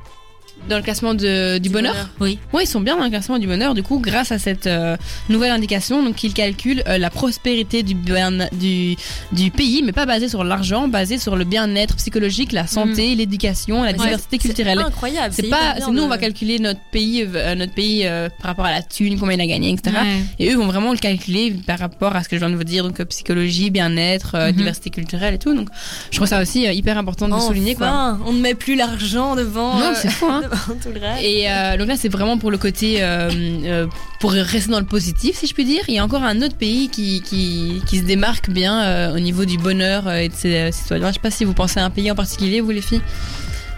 [0.69, 1.95] dans le classement de, du, bonheur.
[2.19, 2.39] Oui.
[2.53, 3.73] Oui, ils sont bien dans le classement du bonheur.
[3.73, 4.95] Du coup, grâce à cette euh,
[5.29, 8.95] nouvelle indication, donc ils calculent euh, la prospérité du, bien- du
[9.31, 13.83] du pays, mais pas basé sur l'argent, basé sur le bien-être psychologique, la santé, l'éducation,
[13.83, 14.77] la Mais diversité culturelle.
[14.79, 15.33] C'est incroyable.
[15.35, 18.65] C'est pas, nous de- on va calculer notre pays, euh, notre pays euh, par rapport
[18.65, 19.95] à la thune, combien il a gagné, etc.
[20.01, 20.19] Ouais.
[20.39, 22.63] Et eux vont vraiment le calculer par rapport à ce que je viens de vous
[22.63, 24.53] dire, donc euh, psychologie, bien-être, euh, Mhm.
[24.57, 25.53] diversité culturelle et tout.
[25.53, 25.69] Donc,
[26.11, 27.87] je trouve ça aussi euh, hyper important de le souligner, quoi.
[27.87, 30.41] Enfin, On ne met plus l'argent devant, Non, c'est fou, hein.
[30.53, 31.23] devant tout le reste.
[31.23, 33.29] Et euh, donc là, c'est vraiment pour le côté, euh,
[33.65, 33.87] euh,
[34.19, 35.83] pour rester dans le positif, si je puis dire.
[35.87, 39.19] Il y a encore un autre pays qui, qui, qui se démarque bien euh, au
[39.19, 41.09] niveau du bonheur euh, et de ses euh, citoyens.
[41.09, 43.01] Je sais pas si vous pensez à un pays en particulier, vous les filles.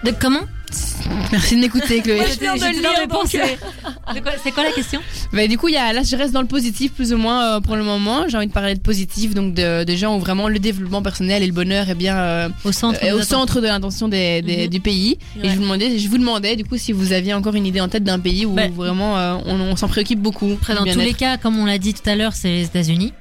[0.04, 0.42] De comment?
[1.32, 2.18] Merci de m'écouter, Chloé.
[2.18, 5.02] Moi, je viens de le lire, donc, euh, quoi- C'est quoi la question?
[5.34, 7.56] Bah, du coup, il y a, là, je reste dans le positif plus ou moins
[7.58, 8.26] euh, pour le moment.
[8.28, 11.44] J'ai envie de parler de positif, donc de, de gens où vraiment le développement personnel
[11.44, 13.00] et le bonheur est bien euh, Au centre.
[13.04, 13.40] euh, de au l'attention.
[13.40, 14.68] centre de l'intention des, des- Mhm.
[14.68, 15.18] du pays.
[15.44, 17.82] Et je vous demandais, je vous demandais du coup si vous aviez encore une idée
[17.82, 18.68] en tête d'un pays où Bah.
[18.76, 19.14] vraiment
[19.46, 20.52] on, on s'en préoccupe beaucoup.
[20.54, 23.14] Après, dans tous les cas, comme on l'a dit tout à l'heure, c'est les États-Unis.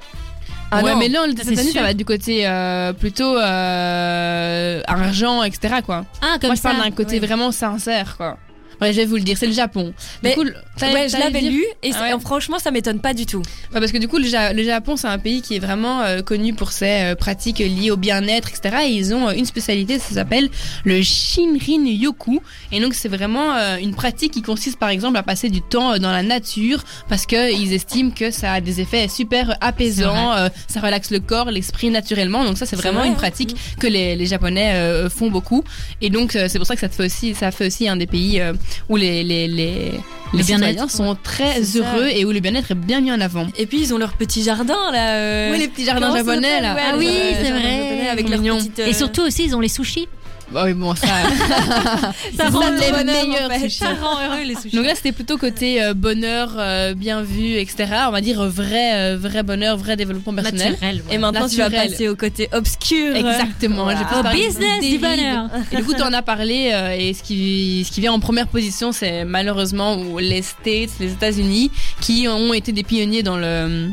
[0.79, 1.81] Ah ouais, non, mais là, c'est États-Unis, sûr.
[1.81, 5.77] ça va être du côté euh, plutôt euh, argent, etc.
[5.85, 6.05] Quoi.
[6.23, 6.71] Ah, comme Moi, je ça.
[6.71, 7.27] parle d'un côté ouais.
[7.27, 8.37] vraiment sincère, quoi.
[8.81, 9.87] Ouais, je vais vous le dire, c'est le Japon.
[9.89, 12.21] Du Mais- coup, le- t'allais- Ouais, je l'avais lu et Ah ouais.
[12.21, 13.43] franchement, ça m'étonne pas du tout.
[13.73, 16.03] Ouais, parce que du coup, le, Ja- le Japon, c'est un pays qui est vraiment
[16.03, 18.77] euh, connu pour ses euh, pratiques liées au bien-être, etc.
[18.87, 20.49] Et ils ont euh, une spécialité, ça s'appelle
[20.85, 22.41] le Shinrin Yoku.
[22.73, 26.11] Et donc, c'est vraiment une pratique qui consiste, par exemple, à passer du temps dans
[26.13, 30.33] la nature parce que ils estiment que ça a des effets super apaisants,
[30.69, 32.45] ça relaxe le corps, l'esprit naturellement.
[32.45, 33.17] Donc ça, c'est vraiment vrai, une hein.
[33.17, 35.63] pratique que les, les Japonais font beaucoup.
[36.01, 38.07] Et donc, c'est pour ça que ça te fait aussi, ça fait aussi un des
[38.07, 38.41] pays
[38.88, 39.92] où les les les,
[40.33, 41.79] les bien-être, sont très ça.
[41.79, 43.46] heureux et où le bien-être est bien mis en avant.
[43.57, 45.14] Et puis, ils ont leur petit jardin, là.
[45.16, 46.74] euh, Oui, les petits jardins japonais là.
[46.74, 47.62] Ouais, Ah oui, c'est vrai.
[47.62, 48.57] japonais Avec Ils sont leur mignons.
[48.59, 50.09] petite, euh, Et surtout aussi, ils ont les sushis.
[50.51, 51.07] Bah oui, bon, ça.
[52.37, 53.69] Ça rend les le bonheur, meilleurs en fait.
[53.71, 54.77] Ça rend heureux les sushis.
[54.77, 57.87] Donc là, c'était plutôt côté euh, bonheur, euh, bien vu, etc.
[58.09, 60.73] On va dire euh, vrai, euh, vrai bonheur, vrai développement personnel.
[60.73, 61.03] Naturel.
[61.09, 61.15] ouais.
[61.15, 63.17] Et maintenant, tu vas passer au côté obscur.
[63.17, 63.89] Exactement.
[63.91, 65.49] J'ai Au business du bonheur.
[65.73, 68.21] Et du coup, tu en as parlé, euh, et ce qui, ce qui vient en
[68.21, 73.89] première position, c'est malheureusement les States, les États-Unis, qui ont été des pionniers dans le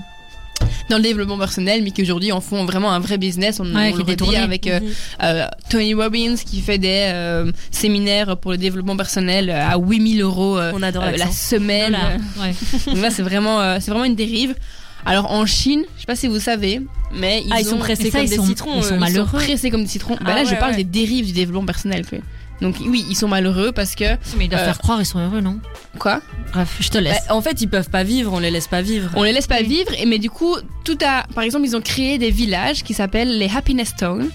[0.90, 3.60] dans le développement personnel, mais qui aujourd'hui en font vraiment un vrai business.
[3.60, 4.38] On, Ouais, on le détourné.
[4.38, 4.88] avec euh, Mhm.
[5.24, 10.58] euh, Tony Robbins qui fait des euh, séminaires pour le développement personnel à 8000 euros
[10.74, 11.98] On adore la semaine.
[12.36, 12.56] Voilà, ouais.
[12.94, 14.56] Donc là, c'est vraiment, c'est vraiment une dérive.
[15.04, 16.80] Alors en Chine, je sais pas si vous savez,
[17.16, 18.78] mais ils, Ah, ils sont ont- pressés ça, comme ils des sont- citrons.
[18.78, 19.26] ils sont ils malheureux.
[19.40, 20.14] pressés comme des citrons.
[20.16, 22.06] bah Ah là, je ouais, parle des dérives du développement personnel.
[22.06, 22.20] Quoi.
[22.62, 24.04] Donc oui, ils sont malheureux parce que
[24.38, 25.60] Mais ils doivent Euh, faire croire ils sont heureux, non?
[25.98, 26.22] quoi?
[26.54, 27.26] Bref, je te laisse.
[27.28, 29.10] Bah, en fait, ils peuvent pas vivre, on les laisse pas vivre.
[29.16, 29.68] On les laisse pas Oui.
[29.68, 29.92] vivre.
[29.98, 33.38] Et mais du coup, tout a, par exemple, ils ont créé des villages qui s'appellent
[33.38, 34.30] les Happiness Town.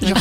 [0.00, 0.16] Genre,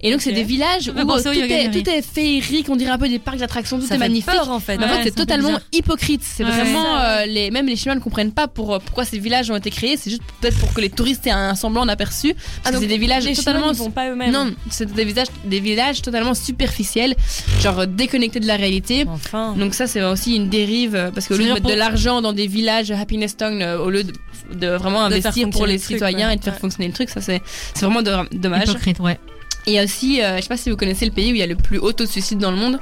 [0.00, 1.82] et donc c'est des villages où euh, au tout, est, niri.
[1.82, 4.26] tout est féerique, on dirait un peu des parcs d'attractions, tout ça est magnifique.
[4.30, 4.76] peur en fait.
[4.76, 6.22] En fait, c'est totalement hypocrite.
[6.24, 6.50] C'est Ouais.
[6.50, 9.70] vraiment euh, les même les Chinois ne comprennent pas pour pourquoi ces villages ont été
[9.70, 9.96] créés.
[9.96, 12.34] C'est juste peut-être pour que les touristes aient un semblant d'aperçu.
[12.34, 14.32] Parce Ah, que c'est des villages les totalement pas eux-mêmes.
[14.32, 17.14] non, c'est des villages des villages totalement superficiels,
[17.60, 19.04] genre euh, déconnectés de la réalité.
[19.08, 19.54] Enfin.
[19.56, 22.32] Donc ça c'est aussi une dérive euh, parce qu'au lieu de mettre de l'argent dans
[22.32, 24.12] des villages Happiness Town euh, au lieu de,
[24.52, 26.34] de vraiment De investir pour les le truc, citoyens ouais.
[26.34, 26.58] et de faire Ouais.
[26.60, 27.40] fonctionner le truc, ça c'est
[27.80, 28.68] vraiment do- dommage.
[28.68, 29.18] Hypocrite, ouais.
[29.66, 31.34] Et il y a aussi, euh, je sais pas si vous connaissez le pays où
[31.34, 32.80] il y a le plus haut taux de suicide dans le monde,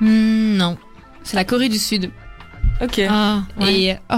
[0.00, 0.76] Hmm, non.
[1.24, 2.10] c'est la Corée du Sud.
[2.82, 3.00] Ok.
[3.08, 3.72] Ah, ouais.
[3.74, 4.14] Et oh,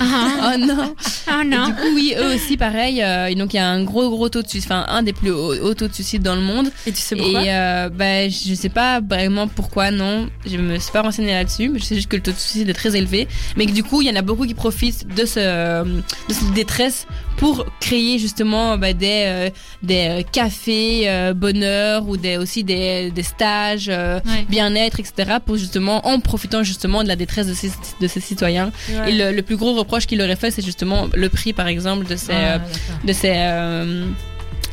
[0.00, 0.94] Ah, oh non.
[1.26, 1.66] ah, Et non.
[1.68, 3.02] du coup oui, eux aussi pareil.
[3.02, 5.12] euh, et donc il y a un gros gros taux de suicide, enfin un des
[5.14, 6.70] plus hauts, hauts taux de suicide dans le monde.
[6.86, 10.28] Et tu sais pourquoi Et euh, bah, je sais pas vraiment pourquoi, non.
[10.46, 12.68] Je me suis pas renseignée là-dessus, mais je sais juste que le taux de suicide
[12.68, 13.26] est très élevé.
[13.56, 16.02] Mais que du coup, il y en a beaucoup qui profitent de, ce, de
[16.34, 17.06] cette détresse
[17.38, 19.50] pour créer justement bah, des, euh,
[19.82, 24.44] des cafés euh, bonheur ou des, aussi des, des stages euh, Ouais.
[24.48, 25.38] bien-être, etc.
[25.44, 28.70] Pour justement, en profitant justement de la détresse de ces, de ces citoyens.
[28.90, 29.10] Ouais.
[29.10, 32.06] Et le, le plus gros reproche qu'il aurait fait, c'est justement le prix, par exemple,
[32.06, 32.58] de ces, Ah, euh,
[33.04, 34.04] de ces euh,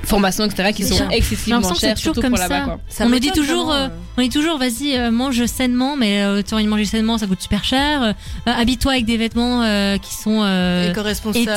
[0.04, 2.60] formations, etc., qui sont excessivement chères, toujours surtout comme pour là-bas.
[2.60, 2.66] ça.
[2.66, 2.80] Quoi.
[2.90, 6.22] Ça on nous dit toujours, vraiment, euh, On dit toujours, vas-y, euh, mange sainement, mais
[6.24, 8.02] euh, tu as envie de manger sainement, ça coûte super cher.
[8.04, 8.14] Euh,
[8.46, 10.92] habille-toi avec des vêtements euh, qui sont euh,
[11.34, 11.48] éthiques,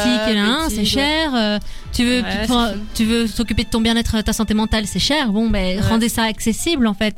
[0.71, 1.33] c'est cher.
[1.35, 1.59] Euh,
[1.93, 5.31] tu veux, Ouais, tu- veux t'occuper de ton bien-être, ta santé mentale, c'est cher.
[5.33, 5.81] Bon, ben, Ouais.
[5.89, 7.17] rendez ça accessible, en fait.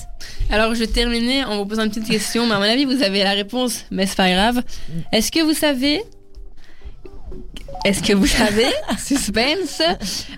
[0.50, 3.02] Alors, je vais terminer en vous posant une petite question, mais à mon avis, vous
[3.02, 4.62] avez la réponse, mais c'est pas grave.
[5.12, 6.02] Est-ce que vous savez
[7.84, 8.66] Est-ce que vous savez,
[8.98, 9.80] suspense,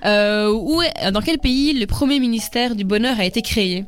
[0.04, 3.84] euh, où est- dans quel pays le premier ministère du bonheur a été créé?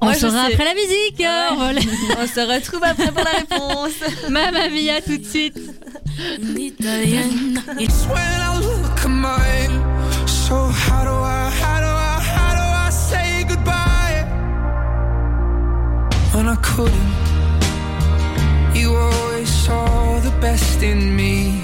[0.00, 1.20] On Moi, saura après la musique.
[1.24, 1.80] hein, voilà.
[2.20, 3.92] On se retrouve après pour la réponse.
[4.30, 5.58] Mamma mia, tout de suite.
[16.34, 17.12] When I couldn't?
[18.74, 21.60] You always saw the best in me.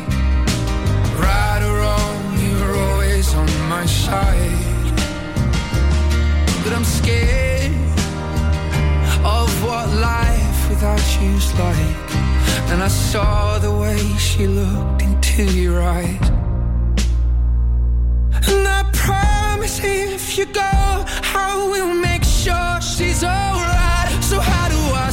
[1.28, 4.96] Right or wrong, you were always on my side.
[6.62, 7.72] But I'm scared
[9.36, 12.10] of what life without you's like.
[12.70, 13.98] And I saw the way
[14.28, 16.28] she looked into your eyes.
[18.50, 20.74] And I promise if you go,
[21.44, 24.12] I will make sure she's alright.
[24.30, 25.10] So how do I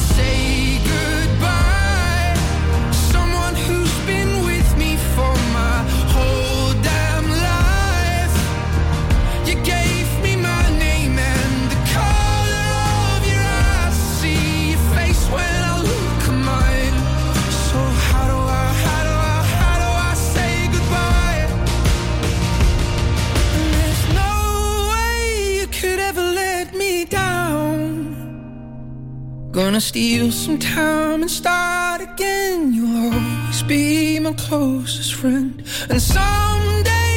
[29.56, 32.74] Gonna steal some time and start again.
[32.74, 35.64] You'll always be my closest friend.
[35.88, 37.15] And someday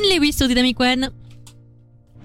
[0.00, 1.10] Dean Lewis sur Dynamic One.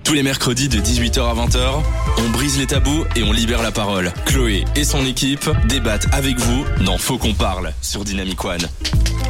[0.03, 1.83] Tous les mercredis de 18h à 20h,
[2.19, 4.13] on brise les tabous et on libère la parole.
[4.25, 8.61] Chloé et son équipe débattent avec vous dans Faut qu'on parle sur Dynamic One.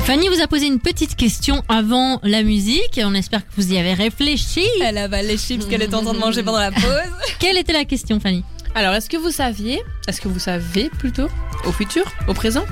[0.06, 3.00] Fanny vous a posé une petite question avant la musique.
[3.04, 4.66] On espère que vous y avez réfléchi.
[4.82, 6.84] Elle avale les chips qu'elle était en train de manger pendant la pause.
[7.40, 8.44] Quelle était la question, Fanny?
[8.76, 11.30] Alors, est-ce que vous saviez, est-ce que vous savez plutôt,
[11.66, 12.66] au futur, au présent?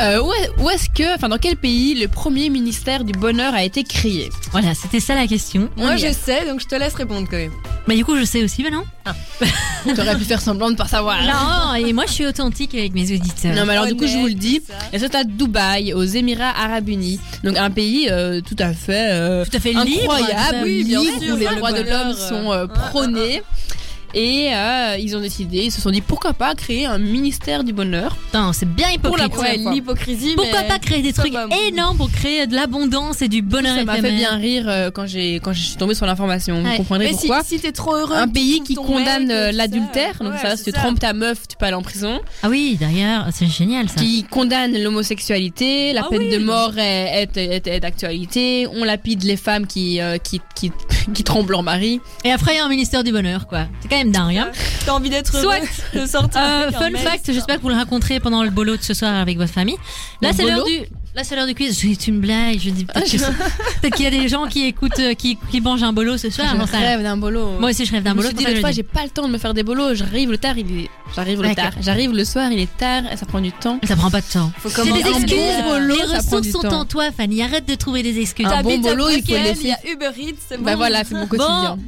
[0.00, 3.52] Euh, où est- où est-ce que, enfin, dans quel pays le premier ministère du bonheur
[3.54, 4.28] a été créé?
[4.52, 5.68] Voilà, c'était ça la question.
[5.76, 6.12] Moi, y je est.
[6.12, 7.50] sais, donc je te laisse répondre quand même.
[7.86, 8.84] Bah du coup, je sais aussi maintenant.
[9.96, 11.16] T'aurais pu faire semblant de pas savoir.
[11.22, 13.54] Non, et moi je suis authentique avec mes auditeurs.
[13.54, 14.74] Non, mais alors du coup, je vous le dis, ça.
[14.92, 17.18] et c'est à Dubaï, aux Émirats Arabes Unis.
[17.44, 20.12] Donc un pays euh, tout à fait euh, Tout à fait libre.
[20.12, 21.36] incroyable, oui, libre, bien où sûr.
[21.36, 23.42] les droits le de l'homme sont euh, euh, prônés.
[24.14, 27.72] Et euh, ils ont décidé, ils se sont dit pourquoi pas créer un ministère du
[27.72, 28.16] bonheur.
[28.52, 29.32] C'est bien Pour la hypocrite.
[29.32, 29.72] première Ouais, fois.
[29.72, 30.32] l'hypocrisie.
[30.36, 31.34] Pourquoi mais pas créer des trucs
[31.68, 35.06] énormes pour créer de l'abondance et du bonheur Ça m'a fait bien rire euh, quand
[35.06, 36.60] j'ai quand je suis tombée sur l'information.
[36.62, 36.76] Vous Ouais.
[36.76, 37.44] comprendrez Mais si, pourquoi.
[37.44, 38.16] si t'es trop heureux.
[38.16, 40.24] un pays qui condamne euh, l'adultère, ça.
[40.24, 42.20] donc Ouais, ça, si tu trompes ta meuf, tu peux aller en prison.
[42.42, 44.00] Ah oui, d'ailleurs, c'est génial ça.
[44.00, 46.30] Qui condamne l'homosexualité, la Ah peine oui.
[46.30, 48.66] de mort est, est, est- est d'actualité.
[48.72, 50.70] On lapide les femmes qui euh, qui, qui
[51.14, 52.00] qui trompent leur mari.
[52.24, 53.66] Et après, il y a un ministère du bonheur, quoi.
[53.80, 54.50] C'est même dingue, hein.
[54.86, 55.54] T'as envie d'être heureux,
[55.94, 56.40] de sortir.
[56.40, 59.36] Euh, fun fact, j'espère que vous le raconterez pendant le bolo de ce soir avec
[59.36, 59.78] votre famille.
[60.22, 60.86] Là, c'est l'heure du.
[61.18, 61.76] Là, c'est l'heure du quiz.
[61.76, 62.60] C'est une blague.
[62.60, 65.92] Je dis peut-être qu'il y a des gens qui écoutent, euh, qui, qui mangent un
[65.92, 66.54] bolo ce soir.
[66.56, 67.58] je rêve d'un bolo.
[67.58, 68.28] Moi aussi, je rêve je d'un me bolo.
[68.28, 68.76] suis dit je fois, dis.
[68.76, 69.94] j'ai pas le temps de me faire des bolos.
[69.96, 70.88] J'arrive le tard, il est...
[71.16, 71.72] j'arrive le tard.
[71.80, 73.80] J'arrive le soir, il est tard, ça prend du temps.
[73.82, 74.52] Ça prend pas de temps.
[74.58, 75.28] Faut C'est des excuses.
[75.28, 76.80] bon bolo, les ça prend ressources sont temps.
[76.82, 77.42] en toi, Fanny.
[77.42, 78.46] Arrête de trouver des excuses.
[78.46, 79.72] Un bon bolo, il faut les Il y filles.
[79.72, 80.56] a Uber Eats.
[80.60, 81.78] Bah voilà, c'est mon quotidien.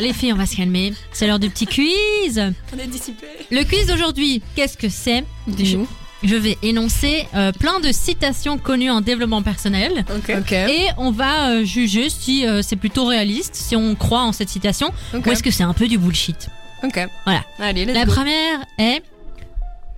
[0.00, 0.94] Les filles, on va se calmer.
[1.12, 2.42] C'est l'heure du petit quiz.
[2.74, 3.26] On est dissipé.
[3.52, 5.86] Le quiz d'aujourd'hui, qu'est-ce que c'est Dis-nous.
[6.22, 10.04] Je vais énoncer euh, plein de citations connues en développement personnel.
[10.14, 10.34] Ok.
[10.38, 10.52] Ok.
[10.52, 14.50] Et on va euh, juger si euh, c'est plutôt réaliste, si on croit en cette
[14.50, 15.26] citation, Ok.
[15.26, 16.48] ou est-ce que c'est un peu du bullshit.
[16.84, 16.98] Ok.
[17.24, 17.42] Voilà.
[17.58, 18.12] Allez, La go.
[18.12, 19.02] première est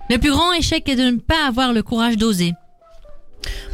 [0.09, 2.53] Le plus grand échec est de ne pas avoir le courage d'oser.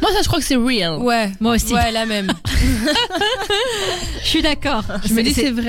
[0.02, 0.96] Moi, ça, je crois que c'est real.
[0.98, 1.30] Ouais.
[1.40, 1.72] Moi aussi.
[1.74, 2.32] Ouais, la même.
[4.22, 4.84] Je suis d'accord.
[5.06, 5.62] Je me dis, C'est- c'est vrai,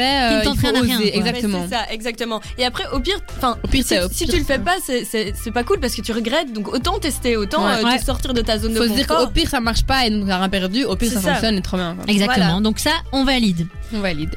[0.43, 0.81] qui euh, il faut oser.
[0.81, 0.99] rien.
[1.13, 1.65] Exactement.
[1.69, 2.41] C'est ça, exactement.
[2.57, 5.79] Et après, au pire, enfin, Au pire, si, tu le fais pas, c'est- pas cool
[5.79, 6.53] parce que tu regrettes.
[6.53, 7.83] Donc autant tester, autant Ouais.
[7.83, 9.25] euh, te sortir de ta zone Faut de se dire confort.
[9.27, 10.83] qu'au pire, ça marche pas et donc t'as rien perdu.
[10.85, 11.31] Au pire, ça, ça.
[11.31, 11.95] fonctionne et trop bien.
[12.07, 12.45] Exactement.
[12.45, 12.61] Voilà.
[12.61, 13.67] Donc ça, on valide.
[13.93, 14.35] On valide.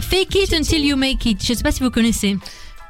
[0.00, 1.38] Fake it until you make it.
[1.42, 2.36] Je sais pas si vous connaissez.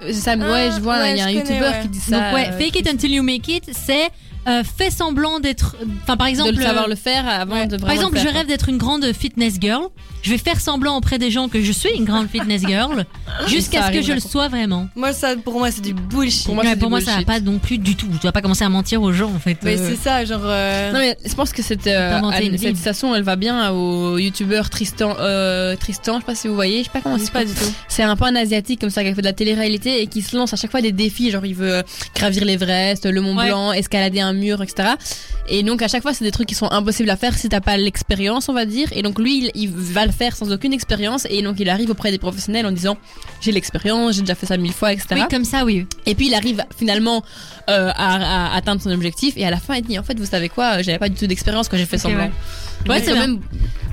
[0.03, 1.83] Euh, Ça, ouais, je vois, ouais, il y a un youtubeur ouais.
[1.83, 2.11] qui dit ça.
[2.19, 4.09] Donc ouais, euh, fake it until you make it, c'est
[4.49, 5.77] euh, fais semblant d'être.
[6.03, 7.67] Enfin, par exemple, de le savoir euh, le faire avant Ouais.
[7.67, 9.89] de Par exemple, le je faire, rêve d'être une grande fitness girl.
[10.23, 13.05] Je vais faire semblant auprès des gens que je suis une grande fitness girl,
[13.49, 14.89] jusqu'à ce que je le sois vraiment.
[14.97, 16.45] Moi, ça, pour moi, c'est du bullshit.
[16.47, 18.07] Pour moi, Ouais, pour moi, ça va pas non plus du tout.
[18.21, 19.59] Tu vas pas commencer à mentir aux gens en fait.
[19.63, 20.41] Mais Euh, c'est ça, genre.
[20.45, 24.17] euh, Non mais je pense que cette, euh, Anne- cette citation elle va bien au
[24.19, 27.25] youtubeur Tristan euh, Tristan je sais pas si vous voyez je sais pas comment c'est
[27.27, 27.73] c'est pas du tout.
[27.89, 30.37] c'est un peu un asiatique comme ça qui fait de la télé-réalité et qui se
[30.37, 31.83] lance à chaque fois des défis genre il veut
[32.15, 33.49] gravir l'Everest le Mont Ouais.
[33.49, 34.91] Blanc escalader un mur etc
[35.49, 37.61] et donc à chaque fois c'est des trucs qui sont impossibles à faire si t'as
[37.61, 40.73] pas l'expérience on va dire et donc lui il, il va le faire sans aucune
[40.73, 42.97] expérience et donc il arrive auprès des professionnels en disant
[43.41, 45.87] j'ai l'expérience j'ai déjà fait ça mille fois etc Oui, comme ça, oui.
[46.07, 47.25] et puis il arrive finalement
[47.69, 50.27] euh, à, à atteindre son objectif et à la fin il dit en fait vous
[50.27, 50.83] savez quoi?
[50.83, 52.31] J'avais pas du tout d'expérience quand j'ai fait semblant.
[52.89, 53.03] ouais.
[53.05, 53.41] C'est même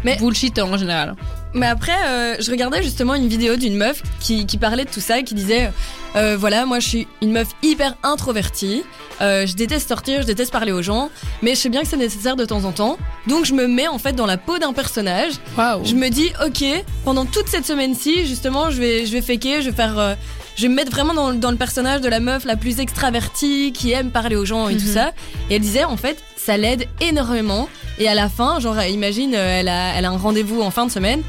[0.03, 1.15] Mais- bullshit en général.
[1.53, 4.99] Mais après, euh, je regardais justement une vidéo d'une meuf qui, qui parlait de tout
[4.99, 5.71] ça, qui disait
[6.15, 8.83] euh, voilà, moi je suis une meuf hyper introvertie,
[9.21, 11.09] euh, je déteste sortir, je déteste parler aux gens,
[11.41, 12.97] mais je sais bien que c'est nécessaire de temps en temps,
[13.27, 15.33] donc je me mets en fait dans la peau d'un personnage.
[15.57, 15.83] Waouh.
[15.85, 16.63] Je me dis ok,
[17.03, 19.97] pendant toute cette semaine-ci, justement, je vais, je vais faker, je vais faire.
[19.97, 20.13] euh,
[20.55, 23.71] je vais me mettre vraiment dans, dans le personnage de la meuf la plus extravertie,
[23.71, 24.93] qui aime parler aux gens et tout Mhm.
[24.93, 25.11] ça.
[25.49, 27.69] Et elle disait, en fait, ça l'aide énormément.
[27.99, 30.87] Et à la fin, genre, imagine, euh, elle a, elle a un rendez-vous en fin
[30.87, 31.21] de semaine.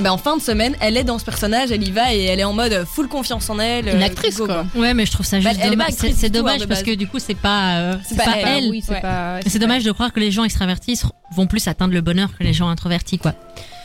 [0.00, 2.40] Ben, en fin de semaine, elle est dans ce personnage, elle y va et elle
[2.40, 3.86] est en mode full confiance en elle.
[3.86, 4.64] Une euh, actrice, go, quoi.
[4.74, 5.88] Ouais, mais je trouve ça Bah, juste elle est pas dommage.
[5.90, 8.64] actrice C'est hein, dommage parce que du coup, c'est pas, euh, c'est pas pas, elle,
[8.64, 8.70] elle.
[8.70, 9.58] Oui, c'est Ouais.
[9.58, 11.02] dommage de croire que les gens extravertis
[11.36, 13.34] vont plus atteindre le bonheur que les gens introvertis, quoi.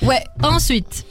[0.01, 1.05] Ouais, Ensuite,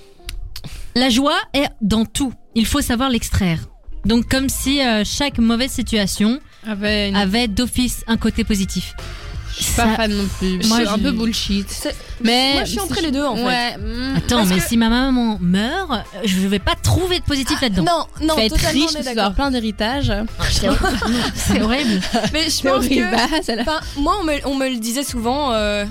[0.95, 2.33] la joie est dans tout.
[2.55, 3.59] Il faut savoir l'extraire.
[4.07, 7.17] Donc, comme si euh, chaque mauvaise situation Avait une...
[7.17, 8.95] avait d'office un côté positif.
[9.59, 10.59] Je suis pas Ça- fan non plus.
[10.67, 11.89] Moi, C'est un je- peu bullshit.
[12.23, 13.43] Mais moi je suis entre les deux en fait.
[13.45, 13.77] Ouais.
[13.79, 15.91] mm, Attends, parce mais que- si ma maman meurt,
[16.25, 17.85] je vais pas trouver de positif là-dedans.
[17.85, 19.23] Non, non, tu vas être totalement, riche, on est tu vas d'accord.
[19.25, 20.13] avoir plein d'héritages.
[21.35, 22.01] C'est horrible.
[22.33, 23.11] Mais je pense horrible.
[23.11, 25.85] que Bah, moi, on me, on me le disait souvent euh,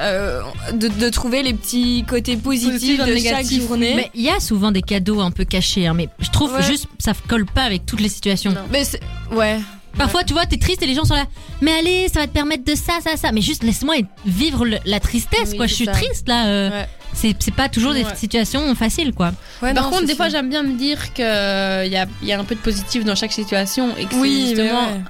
[0.00, 0.40] euh,
[0.72, 3.92] de, de trouver les petits côtés positifs Positifs de chaque négatifs, journée.
[3.94, 6.62] Mais il y a souvent des cadeaux un peu cachés, hein, mais je trouve Ouais.
[6.62, 8.52] juste ça colle pas avec toutes les situations.
[8.52, 8.62] Non.
[8.70, 9.00] Mais c'est-
[9.32, 9.60] ouais.
[9.98, 11.26] Parfois, tu vois, t'es triste et les gens sont là.
[11.60, 13.30] Mais allez, ça va te permettre de ça, ça, ça.
[13.32, 15.66] Mais juste laisse-moi vivre le- la tristesse, Oui, quoi.
[15.66, 15.92] Je c'est suis ça.
[15.92, 16.46] triste là.
[16.46, 16.88] euh, Ouais.
[17.14, 18.14] C'est c'est pas toujours des Ouais.
[18.16, 19.32] situations faciles, quoi.
[19.62, 21.84] Ouais, Par non, contre, des fois, j'aime bien me dire qu'il y a,
[22.22, 24.62] il y a un peu de positif dans chaque situation et que Oui, c'est mais
[24.68, 25.00] justement ouais.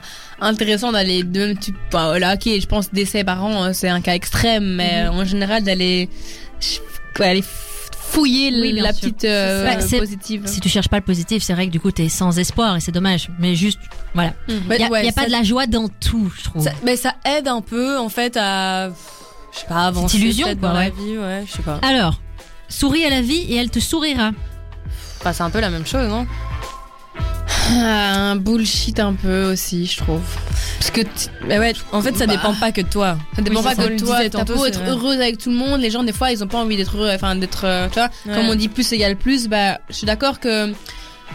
[0.41, 4.01] intéressant d'aller de tu bah, voilà, ok, je pense décès par an, euh, c'est un
[4.01, 5.11] cas extrême, mais Mhm.
[5.21, 6.09] en général d'aller
[7.15, 7.45] quoi, aller
[8.13, 9.01] fouiller Oui, la sûr.
[9.01, 10.43] petite euh, Bah, c'est- positive.
[10.47, 12.81] Si tu cherches pas le positif, c'est vrai que du coup, t'es sans espoir et
[12.81, 13.31] c'est dommage.
[13.39, 13.79] Mais juste,
[14.15, 14.35] voilà.
[14.49, 14.61] Mhm.
[14.71, 16.63] Il y a, ouais, y a pas ça- de la joie dans tout, je trouve.
[16.65, 18.91] Ça, mais ça aide un peu en fait à.
[19.53, 21.79] Je sais pas, avancer illusion, peut-être quoi, dans la vie, ouais, je sais pas.
[21.83, 22.21] Alors,
[22.69, 24.31] souris à la vie et elle te sourira.
[25.21, 26.27] Enfin, c'est un peu la même chose, non?
[27.71, 30.21] Un bullshit un peu aussi, je trouve.
[30.79, 31.01] Parce que
[31.47, 32.33] Mais ouais, en fait, ça Bah.
[32.33, 33.17] dépend pas que de toi.
[33.37, 35.57] ça dépend Oui, pas ça, que de toi, t'as beau être heureuse avec tout le
[35.57, 37.95] monde, les gens des fois ils ont pas envie d'être heureux, enfin d'être, euh, tu
[38.01, 40.73] vois, comme on dit plus égale plus, bah je suis d'accord que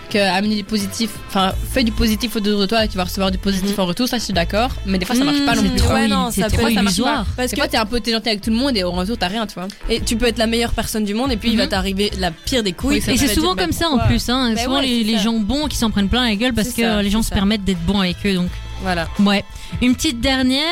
[0.09, 3.31] que amener du positif, enfin fais du positif autour de toi et tu vas recevoir
[3.31, 3.83] du positif Mhm.
[3.83, 5.75] en retour, ça je suis d'accord, mais des fois ça marche pas non Mmh, plus.
[5.77, 7.25] trop ouais, non, c'est ça trop peut, marche illusoire.
[7.25, 7.31] pas.
[7.37, 9.17] Parce Des que t'es un peu t'es gentil avec tout le monde et en retour
[9.17, 9.67] t'as rien, tu vois.
[9.89, 11.69] et tu peux être la meilleure personne du monde et puis il va Mhm.
[11.69, 13.01] t'arriver la pire des couilles.
[13.05, 14.29] Oui, Et c'est souvent dire, comme ça en plus.
[14.29, 14.53] Hein.
[14.55, 17.01] Bah souvent ouais, les, gens bons qui s'en prennent plein la gueule parce que ça,
[17.01, 17.35] les gens se ça.
[17.35, 18.33] permettent d'être bons avec eux.
[18.35, 18.49] Donc
[18.81, 19.07] Voilà.
[19.19, 19.43] ouais.
[19.81, 20.63] Une petite dernière.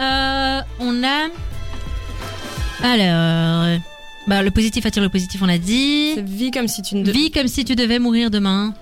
[0.00, 1.28] euh, on a.
[2.82, 3.78] Alors.
[4.26, 6.12] Bah, le positif attire le positif, on l'a dit.
[6.14, 7.18] C'est vie comme si tu ne devais.
[7.18, 8.74] Vis comme si tu devais mourir demain.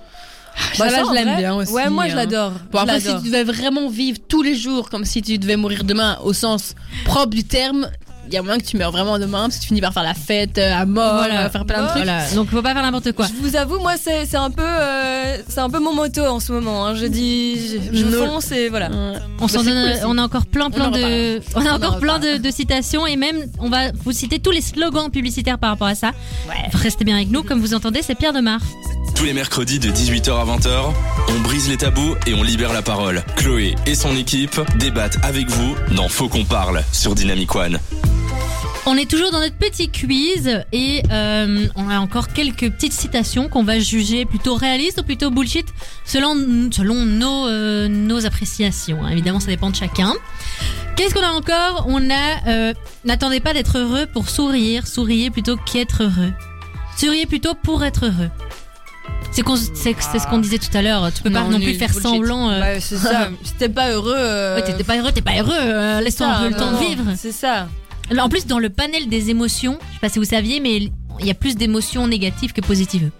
[0.73, 1.71] ça, ça, en je l'aime bien aussi.
[1.71, 2.15] Ouais, moi je hein.
[2.15, 2.53] l'adore.
[2.71, 5.83] Bon après si tu devais vraiment vivre tous les jours comme si tu devais mourir
[5.83, 6.75] demain au sens
[7.05, 7.89] propre du terme,
[8.33, 10.13] y a moyen que tu meurs vraiment demain parce que tu finis par faire la
[10.13, 11.45] fête euh, à mort, Voilà.
[11.45, 12.03] euh, faire plein de trucs.
[12.03, 12.29] Voilà.
[12.35, 13.27] Donc faut pas faire n'importe quoi.
[13.27, 16.39] Je vous avoue, moi c'est c'est un peu euh, c'est un peu mon moto en
[16.39, 16.85] ce moment.
[16.85, 16.95] hein.
[16.95, 18.25] Je dis, je, je No.
[18.25, 18.89] fonce et voilà.
[18.89, 19.13] Ouais.
[19.39, 20.01] On s'en c'est donne, cool aussi.
[20.05, 23.15] on a encore plein, plein de, on a en encore plein de, de citations et
[23.15, 26.11] même on va vous citer tous les slogans publicitaires par rapport à ça.
[26.73, 28.59] Restez bien avec nous, comme vous entendez, c'est Pierre Demar.
[29.15, 30.69] Tous les mercredis de 18h à 20h,
[31.29, 33.23] on brise les tabous et on libère la parole.
[33.35, 37.79] Chloé et son équipe débattent avec vous dans Faut qu'on parle sur Dynamic One.
[38.85, 43.47] On est toujours dans notre petit quiz et euh, on a encore quelques petites citations
[43.47, 45.67] qu'on va juger plutôt réalistes ou plutôt bullshit
[46.05, 46.33] selon,
[46.71, 49.03] selon nos, euh, nos appréciations.
[49.03, 49.09] hein.
[49.11, 50.13] Évidemment, ça dépend de chacun.
[50.95, 51.85] Qu'est-ce qu'on a encore?
[51.87, 52.73] On a euh,
[53.05, 56.33] n'attendez pas d'être heureux pour sourire, souriez plutôt qu'être heureux.
[56.97, 58.29] Souriez plutôt pour être heureux.
[59.31, 61.11] C'est qu'on- c'est c'est ce qu'on disait tout à l'heure.
[61.13, 62.01] Tu peux pas Non, plus faire bullshit.
[62.01, 62.49] semblant.
[62.49, 63.29] euh, Ouais, c'est ça.
[63.43, 64.15] si t'es pas heureux.
[64.17, 65.53] euh, ouais, t'es pas heureux, t'es pas heureux.
[65.53, 67.03] euh, Laisse-toi un ça, peu le temps de vivre.
[67.15, 67.67] C'est ça.
[68.17, 70.77] En plus, dans le panel des émotions, je sais pas si vous saviez, mais
[71.19, 73.11] il y a plus d'émotions négatives que positives.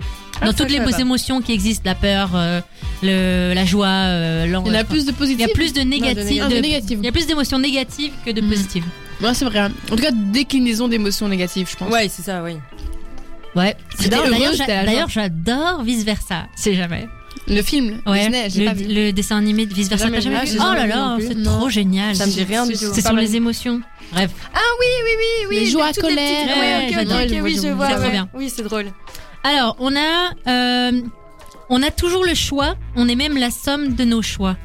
[0.41, 2.61] Ah, Dans toutes les émotions qui existent, la peur, euh,
[3.03, 5.39] le, la joie, euh, Il y en a plus de il positifs.
[5.47, 6.41] y a plus de négatives.
[6.45, 6.99] Ah, de de- négatives.
[7.01, 8.49] il y a plus d'émotions négatives que de Mm.
[8.49, 8.85] positives.
[9.21, 9.59] Ouais, c'est vrai.
[9.59, 11.91] En tout cas, déclinaison d'émotions négatives, je pense.
[11.91, 12.53] Ouais, c'est ça, oui.
[13.55, 13.75] Ouais.
[14.09, 16.47] D'ailleurs, j'adore Vice Versa.
[16.55, 17.07] C'est jamais.
[17.49, 18.19] Le film Ouais.
[18.19, 18.85] Disney, j'ai le, pas vu.
[18.87, 20.57] le dessin animé de Vice Versa, t'as jamais vu.
[20.59, 22.15] Oh là là, c'est trop génial.
[22.15, 22.91] Ça me dit rien du tout.
[22.93, 23.81] C'est sur les émotions.
[24.11, 24.31] Bref.
[24.53, 25.55] Ah oui, oui, oui, oui.
[25.65, 26.57] Les joies, les colère.
[26.57, 27.87] Ouais, oui, je vois.
[27.87, 28.11] C'est trop ouais.
[28.11, 28.29] bien.
[28.33, 28.85] Oui, c'est drôle.
[29.43, 31.01] Alors, on a, euh,
[31.69, 32.75] on a toujours le choix.
[32.95, 34.57] On est même la somme de nos choix.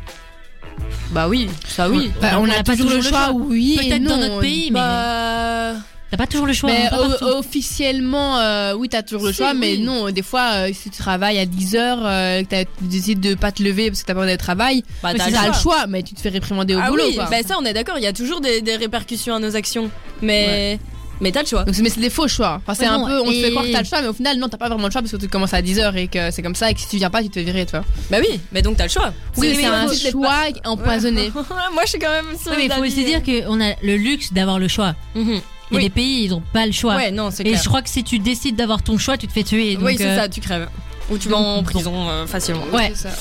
[1.12, 2.10] Bah oui, ça oui.
[2.20, 5.74] Bah, on a pas toujours le choix, oui Peut-être dans notre pays, mais Bah.
[6.16, 6.70] T'as pas toujours le choix.
[6.70, 10.50] Mais hein, o- officiellement, euh, oui, t'as toujours le Si, choix, mais non, des fois,
[10.54, 13.62] euh, si tu travailles à 10 heures, euh, que t'as- tu décides de pas te
[13.62, 16.20] lever parce que t'as pas de travail, Bah, t'as t'as le choix, mais tu te
[16.20, 17.24] fais réprimander au Ah boulot, oui, quoi.
[17.30, 19.90] bah ça on est d'accord, il y a toujours des, des répercussions à nos actions.
[20.22, 20.78] Mais,
[21.20, 21.64] mais t'as le choix.
[21.64, 22.60] Donc, c'est- mais c'est des faux choix.
[22.66, 24.08] Enfin, c'est Ouais, un peu, on te et- fait croire que t'as le choix, mais
[24.08, 25.96] au final, non, t'as pas vraiment le choix parce que tu commences à 10 heures
[25.96, 27.66] et que c'est comme ça, et que si tu viens pas, tu te fais virer,
[27.66, 27.84] toi.
[28.10, 29.12] Bah oui, mais donc t'as le choix.
[29.36, 31.30] Oui, mais c'est un choix empoisonné.
[31.72, 33.96] Moi je suis quand même sur Oui, mais il faut aussi dire qu'on a le
[33.96, 34.94] luxe d'avoir le choix.
[35.14, 35.40] Mhm.
[35.70, 35.84] Il y a Oui.
[35.84, 36.96] des pays, ils ont pas le choix.
[36.96, 37.62] Ouais, non, c'est Et clair.
[37.62, 39.74] je crois que si tu décides d'avoir ton choix, tu te fais tuer.
[39.76, 40.68] Donc, oui, c'est euh, ça, tu crèves.
[41.10, 42.64] Ou tu vas en prison euh, facilement.
[42.72, 42.92] Ouais.
[42.94, 43.16] C'est ça.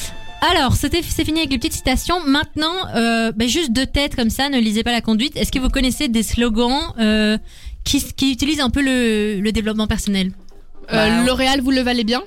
[0.51, 2.19] Alors, c'était c'est fini avec les petites citations.
[2.25, 5.37] Maintenant, euh, ben, juste deux têtes comme ça, ne lisez pas la conduite.
[5.37, 7.37] Est-ce que vous connaissez des slogans euh,
[7.85, 10.31] qui, qui utilisent un peu le, le développement personnel?
[10.91, 12.21] Euh, Bah, L'Oréal, vous le valez bien?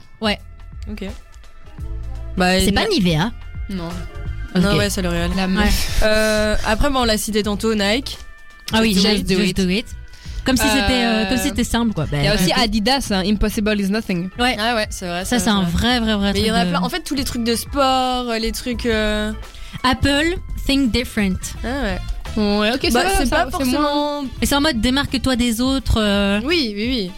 [0.91, 1.05] Ok.
[2.39, 3.33] Bah, C'est pas Nivea.
[3.71, 3.89] Non.
[4.55, 4.79] Non, Ok.
[4.79, 5.31] ouais, c'est L'Oréal.
[5.37, 6.01] La meuf.
[6.03, 8.17] Euh, après, bon, on l'a cité tantôt, Nike.
[8.73, 9.57] Ah oui, Just just, do just it.
[9.57, 9.87] do it.
[10.47, 12.07] Comme si Euh, c'était euh, comme si c'était simple quoi.
[12.11, 12.53] Ben, Il y a aussi ouais.
[12.63, 14.31] Adidas, hein, Impossible is nothing.
[14.39, 14.57] Ouais.
[14.59, 15.25] Ah ouais, c'est vrai.
[15.27, 16.33] Ça c'est un vrai vrai vrai.
[16.33, 16.81] Mais il truc y en a de- plein.
[16.83, 18.87] En fait, tous les trucs de sport, euh, les trucs.
[18.87, 19.33] euh,
[19.83, 20.37] Apple,
[20.67, 21.37] think different.
[21.65, 21.99] Ah ouais.
[22.37, 24.25] Ouais, ok, Bah, ça va, c'est ça pas moins- forcément.
[24.41, 25.99] Et c'est en mode démarque-toi des autres.
[25.99, 27.11] euh, Oui, oui, oui.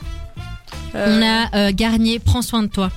[0.95, 2.91] On a euh, Garnier, prends soin de toi.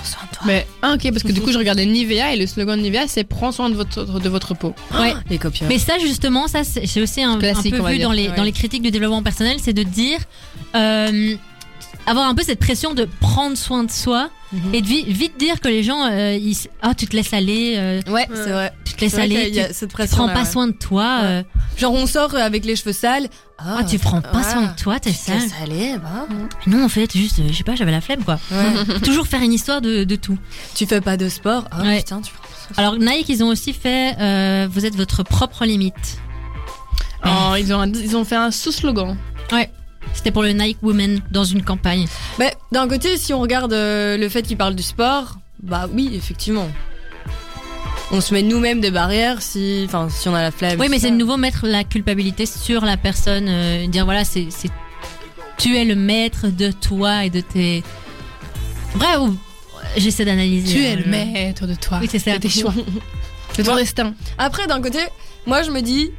[0.00, 0.44] Prends soin de toi.
[0.46, 3.06] Mais ah, ok, parce que du coup, je regardais Nivea et le slogan de Nivea,
[3.06, 4.74] c'est prends soin de votre, de votre peau.
[4.98, 5.14] Ouais.
[5.28, 5.68] Les copieurs.
[5.68, 8.08] Mais ça justement, ça c'est aussi un, peu vu dire.
[8.08, 8.36] dans les Ouais.
[8.36, 10.18] dans les critiques du développement personnel, c'est de dire
[10.74, 11.36] euh,
[12.06, 14.74] avoir un peu cette pression de prendre soin de soi Mhm.
[14.74, 17.74] et de vi- vite dire que les gens euh, ils ah tu te laisses aller,
[17.76, 18.72] euh, Ouais, c'est vrai.
[18.84, 20.66] tu te laisses C'est vrai aller, qu'il y a tu, cette tu prends pas soin
[20.66, 21.20] de toi.
[21.20, 21.26] Ouais.
[21.26, 21.42] euh,
[21.78, 23.28] Genre, on sort avec les cheveux sales.
[23.60, 25.38] ah tu prends pas ah, soin de toi, t'es Tu te sale.
[25.38, 26.26] laisses aller, bah.
[26.66, 28.40] Non en fait juste euh, je sais pas j'avais la flemme quoi.
[28.50, 28.98] Ouais.
[29.04, 30.36] Toujours faire une histoire de, de tout.
[30.74, 31.64] tu fais pas de sport.
[31.70, 31.98] Ah Ouais.
[31.98, 34.96] putain, tu prends pas soin de Alors Nike ils ont aussi fait euh, vous êtes
[34.96, 36.18] votre propre limite.
[37.24, 39.16] Oh, ils, ont ils ont fait un sous-slogan.
[40.14, 42.06] C'était pour le Nike Women dans une campagne.
[42.38, 46.10] Mais d'un côté, si on regarde euh, le fait qu'il parle du sport, bah oui,
[46.14, 46.68] effectivement.
[48.12, 50.78] On se met nous-mêmes des barrières si, enfin, si on a la flemme.
[50.80, 54.48] Oui, mais c'est de nouveau mettre la culpabilité sur la personne, euh, dire voilà, c'est,
[54.50, 54.68] c'est,
[55.58, 57.84] tu es le maître de toi et de tes.
[58.94, 59.36] Vrai ou
[59.96, 60.72] j'essaie d'analyser.
[60.76, 61.98] Tu es le je- maître de toi.
[62.00, 62.32] Oui, c'est ça.
[62.34, 62.74] De tes choix.
[63.58, 64.14] De ton destin.
[64.38, 64.98] Après, d'un côté,
[65.44, 66.10] moi je me dis,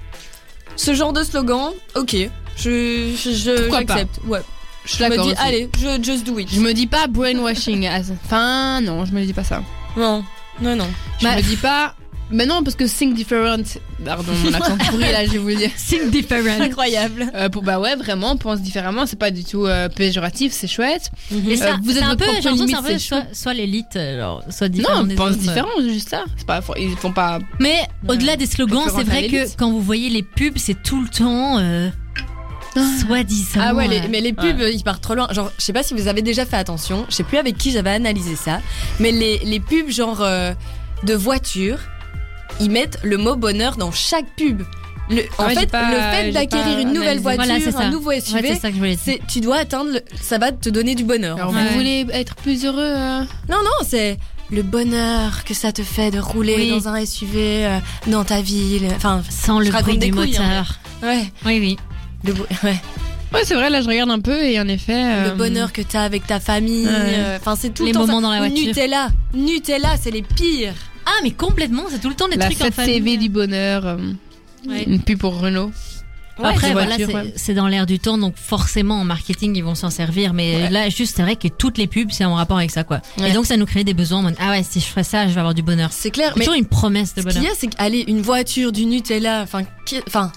[0.76, 2.16] ce genre de slogan, ok,
[2.58, 4.20] je, je, je- j'accepte.
[4.28, 4.40] Ouais.
[4.86, 5.36] Je me dis, aussi.
[5.38, 6.50] allez, je just do it.
[6.52, 7.86] Je me dis pas brainwashing.
[7.88, 9.62] as- Enfin, non, je me dis pas ça.
[9.96, 10.24] Non,
[10.60, 10.88] non, non.
[11.20, 11.96] Je Bah, me dis pas.
[12.34, 13.62] Mais non, parce que think different.
[14.06, 15.70] Pardon, mon accent pourri là, je vais vous le dire.
[15.76, 16.62] Think different.
[16.62, 17.30] Incroyable.
[17.36, 19.06] Euh, pour, bah ouais, vraiment, pense différemment.
[19.06, 21.12] C'est pas du tout euh, péjoratif, c'est chouette.
[21.48, 22.94] Et ça, Euh, vous c'est êtes un peu, propre j'ai l'impression que c'est un limite,
[22.94, 25.40] peu soit, soit l'élite, euh, genre, soit différent Non, des pense autres.
[25.40, 26.24] différent, juste ça.
[26.38, 27.40] C'est pas, ils font pas.
[27.60, 31.10] Mais au-delà des slogans, c'est vrai que quand vous voyez les pubs, c'est tout le
[31.10, 31.90] temps euh,
[32.76, 33.60] soi-disant.
[33.62, 35.28] Ah ouais, les- mais les pubs, ils partent trop loin.
[35.32, 37.72] Genre, je sais pas si vous avez déjà fait attention, je sais plus avec qui
[37.72, 38.60] j'avais analysé ça,
[39.00, 40.54] mais les, les pubs genre euh,
[41.04, 41.78] de voiture,
[42.60, 44.62] ils mettent le mot bonheur dans chaque pub.
[45.10, 48.12] Le, en Ah ouais, fait, pas- le fait d'acquérir une nouvelle voiture, Voilà, un nouveau
[48.14, 49.00] SUV, c'est ça que je voulais dire.
[49.04, 51.36] c'est tu dois atteindre, le- ça va te donner du bonheur.
[51.38, 51.64] Alors, Ouais.
[51.68, 53.20] vous voulez être plus heureux euh
[53.50, 54.18] Non, non, c'est
[54.52, 56.70] le bonheur que ça te fait de rouler Oui.
[56.70, 58.88] dans un SUV euh, dans ta ville.
[58.96, 60.76] Enfin, Sans le bruit des du couilles, hein, moteur.
[61.04, 61.78] ouais, Oui, oui.
[62.24, 62.76] Le, ouais.
[63.34, 64.94] Ouais, c'est vrai, là, je regarde un peu et en effet.
[65.06, 66.86] euh, le bonheur que t'as avec ta famille.
[66.86, 66.92] Ouais.
[66.94, 68.22] euh, Enfin, c'est tout Les le temps moments ça.
[68.24, 68.68] dans la voiture.
[68.68, 70.74] Nutella, Nutella, c'est les pires.
[71.06, 72.94] Ah, mais complètement, c'est tout le temps des La trucs en 7 famille.
[72.96, 73.86] CV du bonheur.
[73.86, 73.98] euh,
[74.68, 74.84] Ouais.
[74.84, 75.72] Une pub pour Renault.
[76.44, 77.34] Après, des voilà, c'est ouais.
[77.36, 80.34] c'est dans l'air du temps, donc forcément en marketing ils vont s'en servir.
[80.34, 80.70] Mais Ouais.
[80.70, 83.02] là, juste, c'est vrai que toutes les pubs c'est en rapport avec ça, quoi.
[83.20, 83.30] Ouais.
[83.30, 84.20] Et donc ça nous crée des besoins.
[84.20, 85.90] en mode, ah ouais, si je fais ça, je vais avoir du bonheur.
[85.92, 87.52] C'est clair, C'est mais toujours une promesse de ce qu'il bonheur.
[87.52, 90.32] y a, c'est qu'allez, une voiture, du Nutella, enfin, qui- enfin,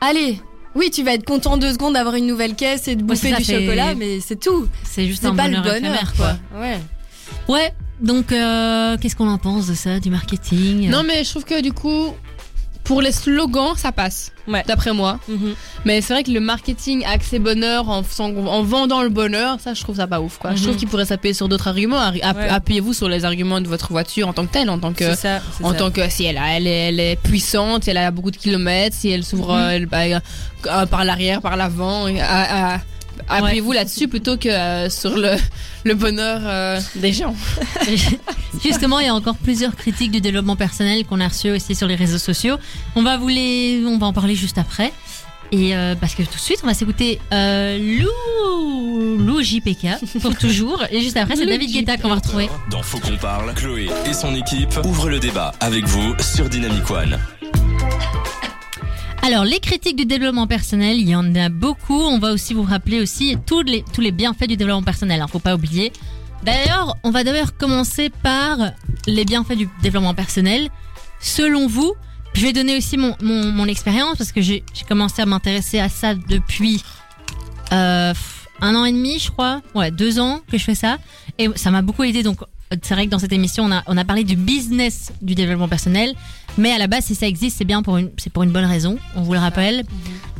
[0.00, 0.40] allez.
[0.74, 3.44] Oui, tu vas être content deux secondes d'avoir une nouvelle caisse et de bouffer du
[3.44, 4.68] chocolat, mais c'est tout.
[4.84, 6.36] C'est juste C'est un pas le bonheur, bonheur, éphémère, quoi.
[6.60, 6.78] Ouais.
[7.48, 7.72] Ouais.
[8.00, 10.88] Donc, euh, qu'est-ce qu'on en pense de ça, du marketing?
[10.88, 12.14] Non, mais je trouve que du coup,
[12.84, 14.32] pour les slogans, ça passe.
[14.48, 14.64] Ouais.
[14.66, 15.20] D'après moi.
[15.28, 15.54] Mhm.
[15.84, 19.80] Mais c'est vrai que le marketing axé bonheur en, en vendant le bonheur, ça, je
[19.82, 20.50] trouve ça pas ouf, quoi.
[20.54, 20.62] Je Mhm.
[20.64, 22.00] trouve qu'il pourrait s'appuyer sur d'autres arguments.
[22.00, 22.48] Arri- app- Ouais.
[22.48, 25.04] Appuyez-vous sur les arguments de votre voiture en tant que telle, en tant que.
[25.04, 25.40] C'est ça.
[25.56, 25.78] c'est En ça.
[25.78, 28.36] tant que si elle, a- elle, est, elle est puissante, si elle a beaucoup de
[28.36, 29.60] kilomètres, si elle s'ouvre Mhm.
[29.60, 29.98] euh, bah,
[30.66, 32.80] euh, par l'arrière, par l'avant, et à- à-
[33.30, 35.36] appuyez-vous là-dessus plutôt que euh, sur le,
[35.84, 37.34] le bonheur euh, des gens.
[38.64, 41.86] Justement, il y a encore plusieurs critiques du développement personnel qu'on a reçues aussi sur
[41.86, 42.56] les réseaux sociaux.
[42.96, 44.92] On va vous les, on va en parler juste après.
[45.52, 50.36] Et euh, parce que tout de suite, on va s'écouter euh, Lou, Lou JPK pour
[50.38, 50.84] toujours.
[50.90, 52.48] Et juste après, c'est David Guetta qu'on va retrouver.
[52.70, 56.88] Dans Faut qu'on parle, Chloé et son équipe ouvrent le débat avec vous sur Dynamic
[56.90, 57.18] One.
[59.22, 62.00] Alors, les critiques du développement personnel, il y en a beaucoup.
[62.00, 65.20] On va aussi vous rappeler aussi tous les, tous les bienfaits du développement personnel.
[65.20, 65.92] Hein, faut pas oublier.
[66.42, 68.56] D'ailleurs, on va d'ailleurs commencer par
[69.06, 70.70] les bienfaits du développement personnel.
[71.20, 71.92] Selon vous,
[72.32, 75.80] je vais donner aussi mon, mon, mon expérience parce que j'ai j'ai commencé à m'intéresser
[75.80, 76.82] à ça depuis
[77.72, 78.14] euh,
[78.62, 79.60] un an et demi, je crois.
[79.74, 80.96] Ouais, deux ans que je fais ça.
[81.38, 82.22] Et ça m'a beaucoup aidé.
[82.22, 82.38] Donc,
[82.82, 85.68] c'est vrai que dans cette émission, on a, on a parlé du business du développement
[85.68, 86.14] personnel.
[86.60, 88.66] Mais à la base, si ça existe, c'est bien pour une, c'est pour une bonne
[88.66, 88.98] raison.
[89.16, 89.82] On vous le rappelle.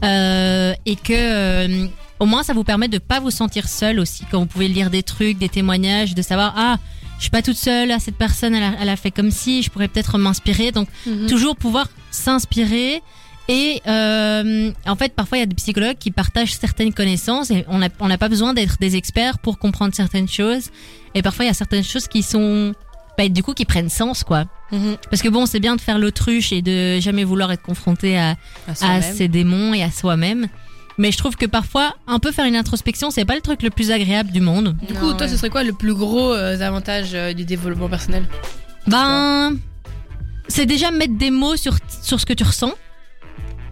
[0.04, 1.86] Euh, et que, euh,
[2.18, 4.24] au moins, ça vous permet de pas vous sentir seul aussi.
[4.30, 6.76] Quand vous pouvez lire des trucs, des témoignages, de savoir, ah,
[7.16, 9.62] je suis pas toute seule, ah, cette personne, elle a, elle a fait comme si,
[9.62, 10.72] je pourrais peut-être m'inspirer.
[10.72, 10.88] Donc,
[11.26, 13.00] toujours pouvoir s'inspirer.
[13.48, 17.64] Et euh, en fait, parfois, il y a des psychologues qui partagent certaines connaissances et
[17.66, 20.68] on n'a on pas besoin d'être des experts pour comprendre certaines choses.
[21.14, 22.74] Et parfois, il y a certaines choses qui sont,
[23.16, 24.44] bah, du coup, qui prennent sens, quoi.
[24.72, 24.96] Mhm.
[25.10, 28.30] Parce que bon, c'est bien de faire l'autruche et de jamais vouloir être confronté à,
[28.68, 29.16] À à soi-même.
[29.16, 30.46] ses démons et à soi-même.
[30.98, 33.70] Mais je trouve que parfois, un peu faire une introspection, c'est pas le truc le
[33.70, 34.76] plus agréable du monde.
[34.86, 35.28] Du Non, coup, toi, ouais.
[35.28, 38.24] ce serait quoi le plus gros euh, avantage euh, du développement personnel?
[38.86, 39.56] Ben,
[40.48, 42.72] c'est déjà mettre des mots sur, sur ce que tu ressens.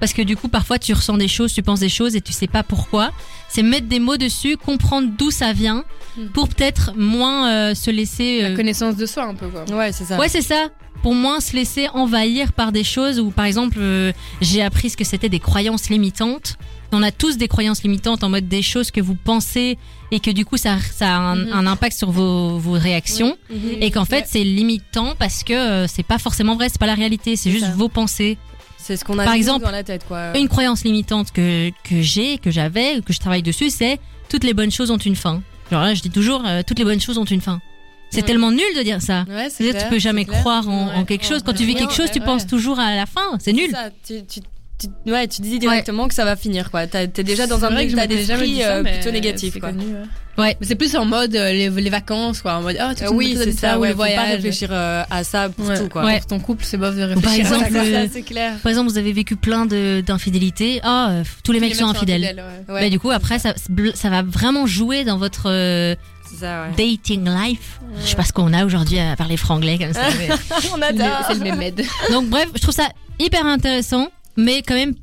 [0.01, 2.33] Parce que du coup, parfois, tu ressens des choses, tu penses des choses et tu
[2.33, 3.11] sais pas pourquoi.
[3.49, 5.85] C'est mettre des mots dessus, comprendre d'où ça vient,
[6.17, 6.29] Mhm.
[6.31, 8.43] pour peut-être moins euh, se laisser.
[8.43, 9.65] La euh, connaissance de soi, un peu, quoi.
[9.77, 10.19] Ouais, c'est ça.
[10.19, 10.69] Ouais, c'est ça.
[11.03, 14.97] Pour moins se laisser envahir par des choses où, par exemple, euh, j'ai appris ce
[14.97, 16.57] que c'était des croyances limitantes.
[16.91, 19.79] On a tous des croyances limitantes en mode des choses que vous pensez
[20.11, 21.53] et que du coup, ça, ça a un, Mhm.
[21.53, 23.37] un impact sur vos, vos réactions.
[23.51, 23.59] Mhm.
[23.81, 24.25] Et qu'en fait, Ouais.
[24.27, 27.51] c'est limitant parce que euh, c'est pas forcément vrai, c'est pas la réalité, c'est C'est
[27.51, 27.73] juste ça.
[27.73, 28.37] vos pensées.
[28.79, 30.37] C'est ce qu'on a Par exemple, dans la tête, quoi.
[30.39, 33.99] Une croyance limitante que, que j'ai, que j'avais, que je travaille dessus, c'est
[34.29, 35.43] toutes les bonnes choses ont une fin.
[35.71, 37.61] Genre là, je dis toujours, euh, toutes les bonnes choses ont une fin.
[38.11, 38.27] C'est Ouais.
[38.27, 39.25] tellement nul de dire ça.
[39.29, 40.41] Ouais, C'est-à-dire, tu clair, peux jamais clair.
[40.41, 41.43] croire en, quelque chose.
[41.45, 43.37] Quand tu vis quelque chose, tu penses toujours à la fin.
[43.39, 43.71] C'est nul.
[43.71, 44.41] ça, tu, tu,
[44.79, 46.87] tu- ouais, tu dis directement que ça va finir, quoi.
[46.87, 47.71] T'as- T'es déjà dans un
[48.07, 49.71] d'esprit ça, euh, mais plutôt négatif, c'est quoi.
[49.73, 49.85] connu,
[50.39, 50.45] ouais.
[50.45, 50.57] Ouais.
[50.61, 52.55] Mais c'est plus en mode euh, les, les vacances, quoi.
[52.55, 53.89] En mode, ah, tu Euh, oui, c'est ça, ouais.
[53.89, 54.31] le Faut pas voyage.
[54.37, 55.79] réfléchir euh, à ça pour Ouais.
[55.79, 56.05] tout, quoi.
[56.05, 56.19] Ouais.
[56.19, 57.47] Pour ton couple, c'est bof de Ou par réfléchir.
[57.47, 58.55] à ça, exemple, euh, c'est clair.
[58.63, 60.81] Par exemple, vous avez vécu plein de- d'infidélités.
[60.83, 62.23] Ah, euh, tous les mecs sont infidèles.
[62.69, 62.75] ouais.
[62.75, 63.55] Ouais, Bah, du coup, après, ça,
[63.95, 65.95] ça va vraiment jouer dans votre euh,
[66.39, 66.69] ça, ouais.
[66.77, 67.81] dating life.
[68.03, 70.03] Je sais pas ce qu'on a aujourd'hui à parler franglais comme ça.
[70.19, 70.29] mais-
[70.75, 71.25] On adore.
[71.27, 71.83] C'est le mémède.
[72.13, 74.95] Donc bref, je trouve ça hyper intéressant, mais quand même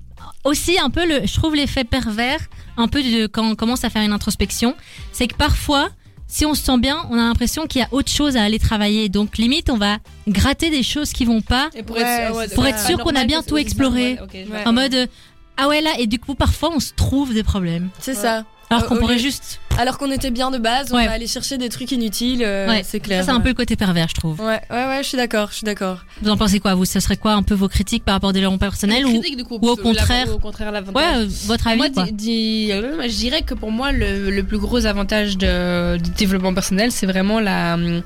[0.45, 2.39] aussi un peu le, je trouve l'effet pervers,
[2.77, 4.75] un peu de quand on commence à faire une introspection,
[5.11, 5.89] c'est que parfois,
[6.27, 8.59] si on se sent bien, on a l'impression qu'il y a autre chose à aller
[8.59, 9.09] travailler.
[9.09, 12.47] Donc limite, on va gratter des choses qui vont pas, Et pour Ouais, être, ouais,
[12.47, 14.17] c'est pour pas être sûr qu'on a bien tout exploré.
[14.33, 15.09] Ouais, en mode
[15.57, 18.43] ah ouais là, et du coup parfois on se trouve des problèmes, C'est ça.
[18.69, 19.59] Alors Euh, qu'on pourrait lieu- juste.
[19.77, 21.05] Alors qu'on était bien de base, on Ouais.
[21.05, 22.81] va aller chercher des trucs inutiles, euh, Ouais.
[22.83, 23.23] c'est Ça clair.
[23.25, 24.39] c'est un peu le côté pervers, je trouve.
[24.39, 25.99] Ouais, ouais, ouais, je suis d'accord, je suis d'accord.
[26.21, 26.85] Vous en pensez quoi vous?
[26.85, 29.43] Ce serait quoi un peu vos critiques par rapport au développement personnel ou Critique, du
[29.43, 31.03] coup, ou au contraire- la- ou au contraire l'avantage.
[31.03, 34.85] ouais euh, votre avis moi, quoi je dirais que pour moi, le, le plus gros
[34.85, 38.01] avantage de, du développement personnel, c'est vraiment la, hum,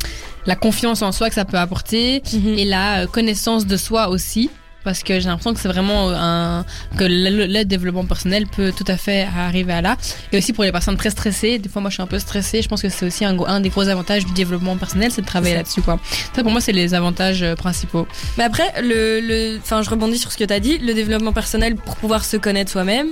[0.47, 2.23] la confiance en soi que ça peut apporter
[2.57, 4.49] et la connaissance de soi aussi.
[4.89, 6.65] Parce que j'ai l'impression que c'est vraiment un
[6.97, 9.97] que le, développement personnel peut tout à fait arriver à là.
[10.31, 12.63] Et aussi pour les personnes très stressées, des fois moi je suis un peu stressée,
[12.63, 15.53] je pense que c'est aussi un, des gros avantages du développement personnel, c'est de travailler
[15.53, 15.99] là-dessus quoi.
[16.35, 18.07] Ça pour moi c'est les avantages euh, principaux.
[18.39, 21.33] Mais après, le, le, enfin, je rebondis sur ce que tu as dit, le développement
[21.33, 23.09] personnel pour pouvoir se connaître soi-même.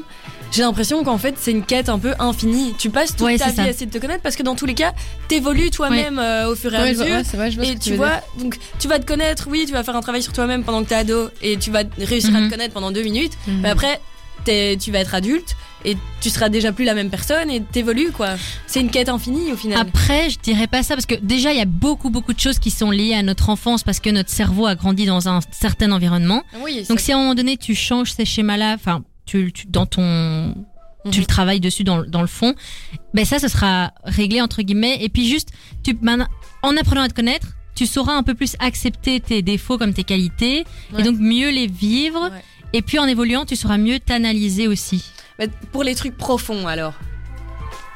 [0.52, 2.74] J'ai l'impression qu'en fait, c'est une quête un peu infinie.
[2.78, 3.64] Tu passes toute Ouais, ta vie ça.
[3.64, 4.94] à essayer de te connaître parce que dans tous les cas,
[5.28, 7.06] t'évolues toi-même euh, au fur et à Ouais, mesure.
[7.34, 7.96] vrai, Et tu dire.
[7.98, 10.84] vois, donc tu vas te connaître, oui, tu vas faire un travail sur toi-même pendant
[10.84, 12.48] que t'es ado et tu vas réussir à Mhm.
[12.48, 13.34] te connaître pendant deux minutes.
[13.48, 13.60] Mhm.
[13.62, 14.00] Mais après,
[14.46, 18.12] t'es- tu vas être adulte et tu seras déjà plus la même personne et t'évolues
[18.12, 18.30] quoi.
[18.66, 19.78] C'est une quête infinie au final.
[19.80, 22.58] Après, je dirais pas ça parce que déjà il y a beaucoup beaucoup de choses
[22.58, 25.92] qui sont liées à notre enfance parce que notre cerveau a grandi dans un certain
[25.92, 26.42] environnement.
[26.64, 29.68] oui, Donc ça- si à un moment donné tu changes ces schémas-là, enfin tu, tu
[29.68, 30.56] dans ton
[31.12, 31.22] tu Mhm.
[31.22, 32.54] le travailles dessus dans, dans le fond,
[33.14, 35.50] ben ça ce sera réglé entre guillemets et puis juste
[35.84, 35.98] tu
[36.64, 40.04] en apprenant à te connaître, tu sauras un peu plus accepter tes défauts comme tes
[40.04, 41.00] qualités Ouais.
[41.02, 42.42] et donc mieux les vivre Ouais.
[42.74, 45.06] et puis en évoluant, tu sauras mieux t'analyser aussi.
[45.40, 46.94] Mais pour les trucs profonds alors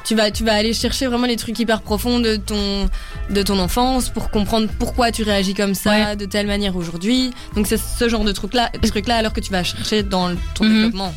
[0.03, 2.89] tu vas, tu vas aller chercher vraiment les trucs hyper profonds de ton,
[3.29, 6.15] de ton enfance pour comprendre pourquoi tu réagis comme ça, Ouais.
[6.15, 7.31] de telle manière aujourd'hui.
[7.55, 10.65] Donc c'est ce genre de truc-là, truc -là alors que tu vas chercher dans ton
[10.65, 10.73] Mhm.
[10.73, 11.13] développement.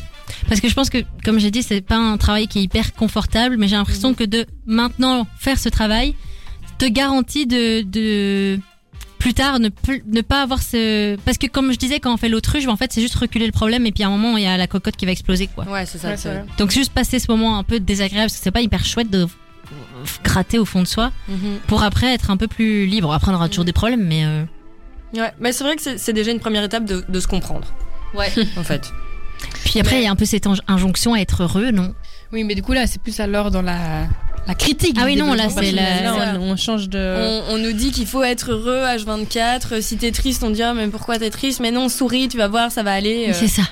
[0.49, 2.93] Parce que je pense que, comme j'ai dit, c'est pas un travail qui est hyper
[2.93, 4.15] confortable, mais j'ai l'impression Mhm.
[4.15, 6.15] que de maintenant faire ce travail
[6.77, 8.59] te garantit de, de
[9.25, 11.15] plus tard ne, plus- ne pas avoir ce...
[11.25, 13.51] Parce que comme je disais, quand on fait l'autruche, en fait, c'est juste reculer le
[13.51, 15.63] problème et puis à un moment, il y a la cocotte qui va exploser, quoi.
[15.65, 16.09] Ouais, c'est ça.
[16.09, 16.39] Ouais, c'est c'est vrai.
[16.43, 16.47] vrai.
[16.59, 19.25] Donc juste passer ce moment un peu désagréable, parce que c'est pas hyper chouette de
[20.23, 21.57] gratter au fond de soi Mhm.
[21.65, 23.11] pour après être un peu plus libre.
[23.11, 24.25] Après, on aura toujours des problèmes, mais...
[24.25, 24.43] euh,
[25.15, 27.67] Ouais, mais c'est vrai que c'est c'est déjà une première étape de, de se comprendre.
[28.13, 28.31] Ouais.
[28.57, 28.91] en fait.
[29.63, 31.95] Puis après, il y a un peu cette inj- injonction à être heureux, non?
[32.31, 34.07] Oui, mais du coup, là, c'est plus alors dans la,
[34.47, 34.95] la critique.
[34.99, 37.41] Ah oui, non, là, c'est la- Là, on, on change de.
[37.49, 39.81] On, on nous dit qu'il faut être heureux H24.
[39.81, 41.59] Si t'es triste, on dit ah, mais pourquoi t'es triste?
[41.59, 43.27] Mais non, souris, tu vas voir, ça va aller.
[43.29, 43.33] euh.
[43.33, 43.63] C'est ça.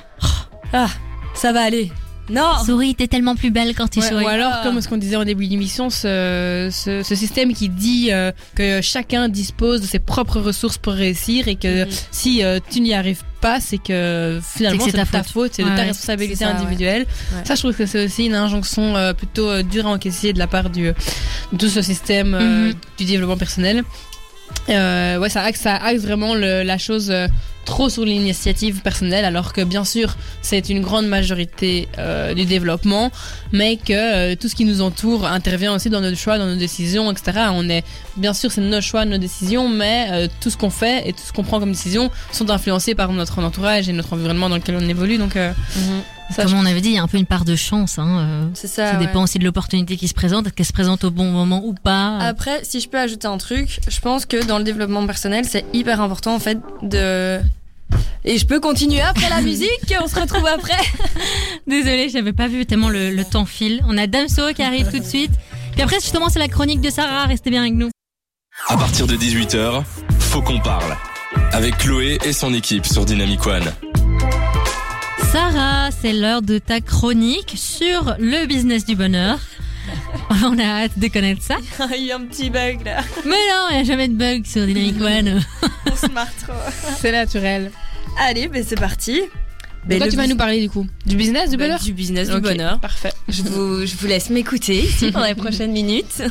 [0.74, 0.88] Ah,
[1.36, 1.92] ça va aller.
[2.30, 2.64] Non.
[2.66, 4.24] Souris, t'es tellement plus belle quand tu Ouais, souris.
[4.24, 8.12] ou alors, comme ce qu'on disait en début d'émission, ce, ce, ce système qui dit
[8.12, 11.90] euh, que chacun dispose de ses propres ressources pour réussir et que Mhm.
[12.12, 15.64] si euh, tu n'y arrives pas, c'est que finalement C'est de ta ta faute, c'est
[15.64, 17.06] de ta responsabilité ça, individuelle.
[17.34, 17.42] Ouais.
[17.44, 20.48] Ça, je trouve que c'est aussi une injonction euh, plutôt dure à encaisser de la
[20.48, 22.74] part du, de tout ce système Mhm.
[22.98, 23.84] du développement personnel.
[24.70, 25.66] Euh, ouais, ça axe,
[26.04, 27.28] vraiment la chose euh,
[27.66, 33.12] trop sur l'initiative personnelle, alors que bien sûr c'est une grande majorité euh, du développement,
[33.52, 37.12] mais que tout ce qui nous entoure intervient aussi dans nos choix, dans nos décisions,
[37.12, 37.48] etc.
[37.52, 37.84] On est
[38.18, 41.34] bien sûr c'est nos choix, nos décisions, mais tout ce qu'on fait et tout ce
[41.34, 44.88] qu'on prend comme décision sont influencés par notre entourage et notre environnement dans lequel on
[44.88, 45.18] évolue.
[45.18, 46.04] Mhm.
[46.34, 47.98] Ça, Comme on avait dit, il y a un peu une part de chance.
[48.00, 48.20] Hein.
[48.20, 48.92] euh, C'est ça.
[48.92, 49.06] Ça ouais.
[49.06, 51.74] dépend aussi de l'opportunité qui se présente, est-ce qu'elle se présente au bon moment ou
[51.74, 52.18] pas.
[52.20, 55.66] Après, si je peux ajouter un truc, je pense que dans le développement personnel, c'est
[55.74, 57.40] hyper important en fait de.
[58.26, 60.78] Et je peux continuer après la musique, on se retrouve après.
[61.68, 63.82] Désolée, j'avais pas vu tellement le, le temps file.
[63.88, 65.32] On a Damso qui arrive tout de suite.
[65.74, 67.26] Puis après, justement, c'est la chronique de Sarah.
[67.26, 67.90] Restez bien avec nous.
[68.70, 69.84] À partir de 18h,
[70.20, 70.96] faut qu'on parle.
[71.52, 73.72] Avec Chloé et son équipe sur Dynamic One.
[75.34, 79.40] Sarah, c'est l'heure de ta chronique sur le business du bonheur.
[80.46, 81.58] On a hâte de connaître ça.
[81.98, 83.02] Il y a un petit bug là.
[83.26, 85.44] Mais non, il n'y a jamais de bug sur Dynamic One.
[85.92, 86.54] On se marre trop.
[87.00, 87.72] c'est naturel.
[88.20, 89.22] Allez, ben c'est parti.
[89.86, 92.30] De Ben, tu vas nous parler du coup Du business, du ben, bonheur Du business
[92.30, 92.80] du bonheur.
[92.80, 93.14] Parfait.
[93.28, 96.22] Je vous, je vous laisse m'écouter ici pendant les prochaines minutes.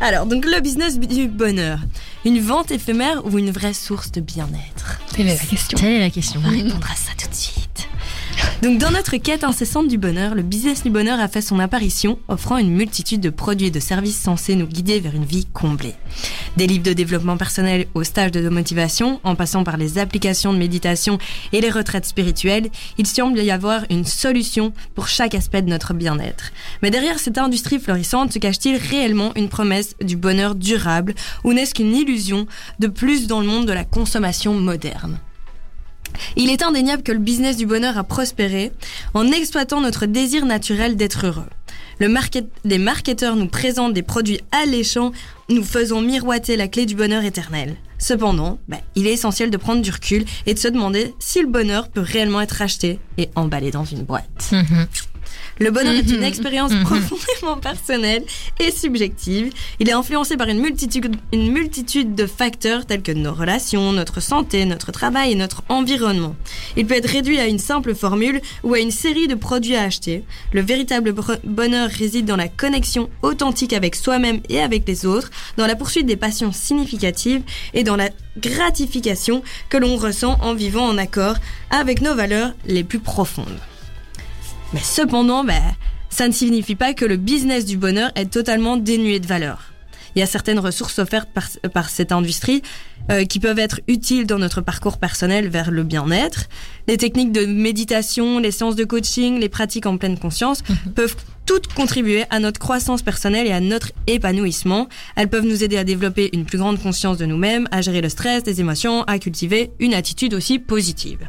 [0.00, 1.78] Alors, donc le business du bonheur.
[2.24, 4.98] Une vente éphémère ou une vraie source de bien-être?
[5.14, 5.78] Telle est la question.
[5.78, 6.40] Telle est la question.
[6.44, 7.65] On va répondre à ça tout de suite.
[8.62, 12.18] Donc dans notre quête incessante du bonheur, le business du bonheur a fait son apparition,
[12.28, 15.94] offrant une multitude de produits et de services censés nous guider vers une vie comblée.
[16.56, 20.58] Des livres de développement personnel aux stages de motivation, en passant par les applications de
[20.58, 21.18] méditation
[21.52, 25.92] et les retraites spirituelles, il semble y avoir une solution pour chaque aspect de notre
[25.92, 26.52] bien-être.
[26.82, 31.14] Mais derrière cette industrie florissante se cache-t-il réellement une promesse du bonheur durable
[31.44, 32.46] ou n'est-ce qu'une illusion
[32.78, 35.18] de plus dans le monde de la consommation moderne?
[36.36, 38.72] Il est indéniable que le business du bonheur a prospéré
[39.14, 41.48] en exploitant notre désir naturel d'être heureux.
[41.98, 42.14] Le
[42.64, 45.12] les marketeurs nous présentent des produits alléchants,
[45.48, 47.76] nous faisant miroiter la clé du bonheur éternel.
[47.98, 51.48] Cependant, ben, il est essentiel de prendre du recul et de se demander si le
[51.48, 54.50] bonheur peut réellement être acheté et emballé dans une boîte.
[54.52, 54.86] Mhm.
[55.58, 56.22] Le bonheur est une Mhm.
[56.24, 56.82] expérience Mhm.
[56.84, 58.24] profondément personnelle
[58.60, 59.52] et subjective.
[59.80, 64.20] Il est influencé par une multitude, une multitude de facteurs tels que nos relations, notre
[64.20, 66.34] santé, notre travail et notre environnement.
[66.76, 69.82] Il peut être réduit à une simple formule ou à une série de produits à
[69.82, 70.24] acheter.
[70.52, 71.14] Le véritable
[71.44, 76.06] bonheur réside dans la connexion authentique avec soi-même et avec les autres, dans la poursuite
[76.06, 77.42] des passions significatives
[77.74, 81.36] et dans la gratification que l'on ressent en vivant en accord
[81.70, 83.58] avec nos valeurs les plus profondes.
[84.72, 85.44] Mais cependant,
[86.10, 89.72] ça ne signifie pas que le business du bonheur est totalement dénué de valeur.
[90.14, 91.44] Il y a certaines ressources offertes par,
[91.74, 92.62] par cette industrie
[93.10, 96.48] euh, qui peuvent être utiles dans notre parcours personnel vers le bien-être.
[96.88, 100.62] Les techniques de méditation, les séances de coaching, les pratiques en pleine conscience
[100.94, 104.88] peuvent toutes contribuer à notre croissance personnelle et à notre épanouissement.
[105.16, 108.08] Elles peuvent nous aider à développer une plus grande conscience de nous-mêmes, à gérer le
[108.08, 111.28] stress, les émotions, à cultiver une attitude aussi positive.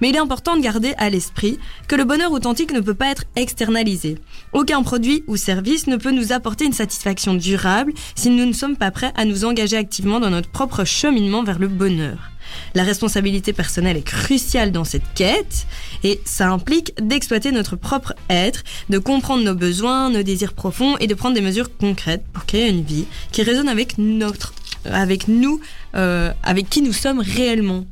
[0.00, 3.10] Mais il est important de garder à l'esprit que le bonheur authentique ne peut pas
[3.10, 4.18] être externalisé.
[4.52, 8.76] Aucun produit ou service ne peut nous apporter une satisfaction durable si nous ne sommes
[8.76, 12.30] pas prêts à nous engager activement dans notre propre cheminement vers le bonheur.
[12.74, 15.66] La responsabilité personnelle est cruciale dans cette quête
[16.04, 21.06] et ça implique d'exploiter notre propre être, de comprendre nos besoins, nos désirs profonds et
[21.06, 25.60] de prendre des mesures concrètes pour créer une vie qui résonne avec notre, avec nous,
[25.94, 27.84] euh, avec qui nous sommes réellement.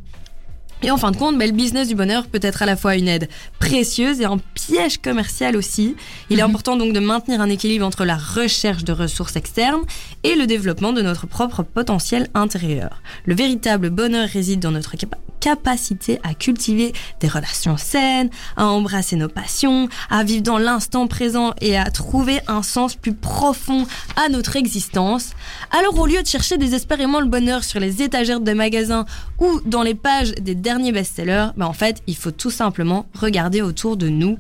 [0.85, 3.09] Et en fin de compte, le business du bonheur peut être à la fois une
[3.09, 5.97] aide précieuse et un piège commercial aussi.
[6.29, 6.51] Il est Mhm.
[6.51, 9.81] important donc de maintenir un équilibre entre la recherche de ressources externes
[10.25, 13.01] et le développement de notre propre potentiel intérieur.
[13.25, 19.17] Le véritable bonheur réside dans notre capa- capacité à cultiver des relations saines, à embrasser
[19.17, 24.31] nos passions, à vivre dans l'instant présent et à trouver un sens plus profond à
[24.31, 25.33] notre existence.
[25.71, 29.05] Alors au lieu de chercher désespérément le bonheur sur les étagères des magasins
[29.39, 33.63] ou dans les pages des derniers best-sellers, bah en fait, il faut tout simplement regarder
[33.63, 34.39] autour de nous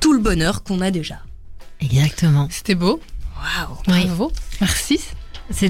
[0.00, 1.16] tout le bonheur qu'on a déjà.
[1.80, 2.48] Exactement.
[2.50, 3.00] C'était beau.
[3.36, 4.04] Waouh Oui.
[4.06, 4.32] Bravo.
[4.60, 5.00] Merci.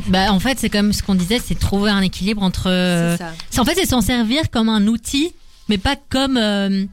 [0.09, 2.69] Bah, en fait, c'est comme ce qu'on disait, c'est trouver un équilibre entre.
[2.69, 3.33] euh, C'est ça.
[3.51, 5.33] c'est- en fait, c'est s'en servir comme un outil,
[5.69, 6.85] mais pas comme euh,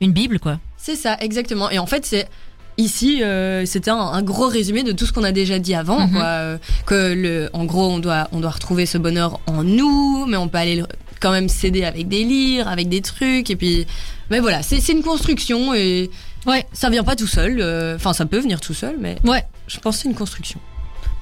[0.00, 0.60] une Bible, quoi.
[0.76, 1.68] C'est ça, exactement.
[1.70, 2.28] Et en fait, c'est
[2.76, 6.06] ici, euh, c'était un, un gros résumé de tout ce qu'on a déjà dit avant,
[6.06, 6.12] Mhm.
[6.12, 6.22] quoi.
[6.24, 10.36] Euh, que le, en gros, on doit, on doit retrouver ce bonheur en nous, mais
[10.36, 10.86] on peut aller le-
[11.20, 13.86] quand même s'aider avec des livres, avec des trucs, et puis,
[14.30, 16.10] mais voilà, c'est une construction et
[16.46, 16.64] Ouais.
[16.72, 17.58] ça vient pas tout seul.
[17.60, 19.44] euh, Enfin, ça peut venir tout seul, mais Ouais.
[19.66, 20.60] je pense que c'est une construction.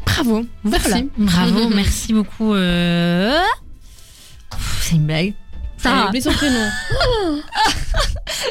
[0.05, 0.45] Bravo.
[0.65, 1.11] Merci.
[1.17, 2.55] Bravo, merci beaucoup.
[2.55, 3.39] euh.
[4.83, 5.35] C'est une blague.
[5.85, 6.07] Elle a Sarah.
[6.09, 6.59] oublié son prénom.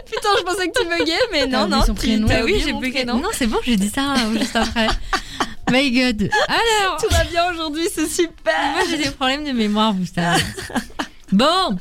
[0.05, 2.27] Putain, je pensais que tu buguais, mais T'as non, non, son prénom.
[2.27, 3.19] t'as Bah oui, j'ai plus prénom.
[3.19, 4.87] Non, c'est bon, j'ai dit Sarah juste après.
[5.71, 6.29] My God.
[6.47, 8.53] Alors, Tout va bien aujourd'hui, c'est super.
[8.73, 10.41] moi j'ai des problèmes de mémoire, vous savez.
[11.35, 11.77] Bon,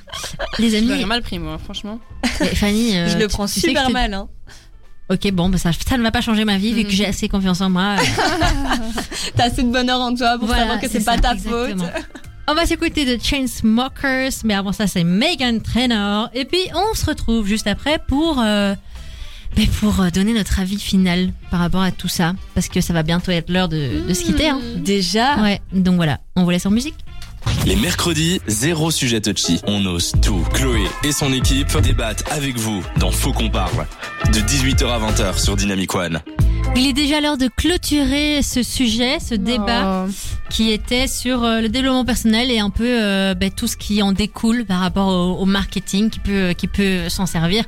[0.59, 2.00] les amis, mal pris, moi, franchement.
[2.40, 4.28] et Fanny, euh, je le prends tu sais que super je mal, hein.
[5.11, 7.28] Ok, bon, bah ça, ça ne va pas changer ma vie vu que j'ai assez
[7.28, 7.96] confiance en moi.
[9.36, 11.32] T'as assez de bonheur en toi pour Voilà, savoir que c'est c'est pas ça, ta
[11.34, 11.84] exactement.
[11.84, 12.05] faute.
[12.48, 16.28] On va s'écouter de Chainsmokers, mais avant ça, c'est Megan Trainor.
[16.34, 18.74] Et puis, on se retrouve juste après pour, euh,
[19.57, 22.34] ben, pour euh, donner notre avis final par rapport à tout ça.
[22.55, 24.48] Parce que ça va bientôt être l'heure de, de se quitter.
[24.48, 24.61] Hein.
[24.76, 26.96] Déjà, Ouais, donc voilà, on vous laisse en musique.
[27.66, 29.61] Les mercredis, zéro sujet touchy.
[29.66, 30.45] On ose tout.
[30.53, 33.86] Chloé et son équipe débattent avec vous dans Faut qu'on parle.
[34.32, 36.20] De 18h à 20h sur Dynamic One.
[36.76, 40.11] Il est déjà l'heure de clôturer ce sujet, ce débat Oh.
[40.51, 44.03] qui était sur euh, le développement personnel et un peu euh, ben, tout ce qui
[44.03, 47.64] en découle par rapport au, au marketing qui peut, qui peut s'en servir.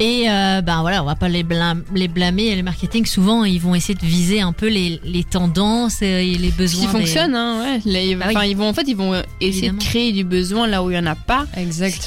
[0.00, 2.60] Et euh, ben voilà, on va pas les, blâmer, les blâmer.
[2.62, 6.56] Marketing, souvent, ils vont essayer de viser un peu les, les tendances et les Ce
[6.56, 6.80] besoins.
[6.80, 7.80] qui des- fonctionne, hein, ouais.
[7.84, 8.34] Les- Bah oui.
[8.36, 9.78] enfin, ils vont, en fait, ils vont essayer Évidemment.
[9.78, 11.46] de créer du besoin là où il y en a pas.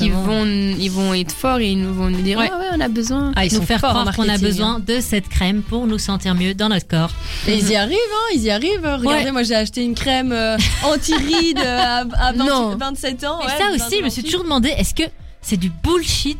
[0.01, 2.51] Ils vont, ils vont être forts et ils nous vont nous dire, Ouais.
[2.51, 3.31] ouais, ouais, on a besoin.
[3.37, 6.35] Ah, ils nous sont faire croire qu'on a besoin de cette crème pour nous sentir
[6.35, 7.11] mieux dans notre corps.
[7.47, 8.81] Et ils y arrivent, hein, ils y arrivent.
[8.83, 9.31] Regardez, Ouais.
[9.31, 12.75] moi j'ai acheté une crème euh, anti-rides euh, à, à 28 Non.
[12.75, 13.39] 27 ans.
[13.41, 14.23] Et ouais, ça aussi, je me suis 28.
[14.23, 15.03] toujours demandé, est-ce que
[15.41, 16.37] c'est du bullshit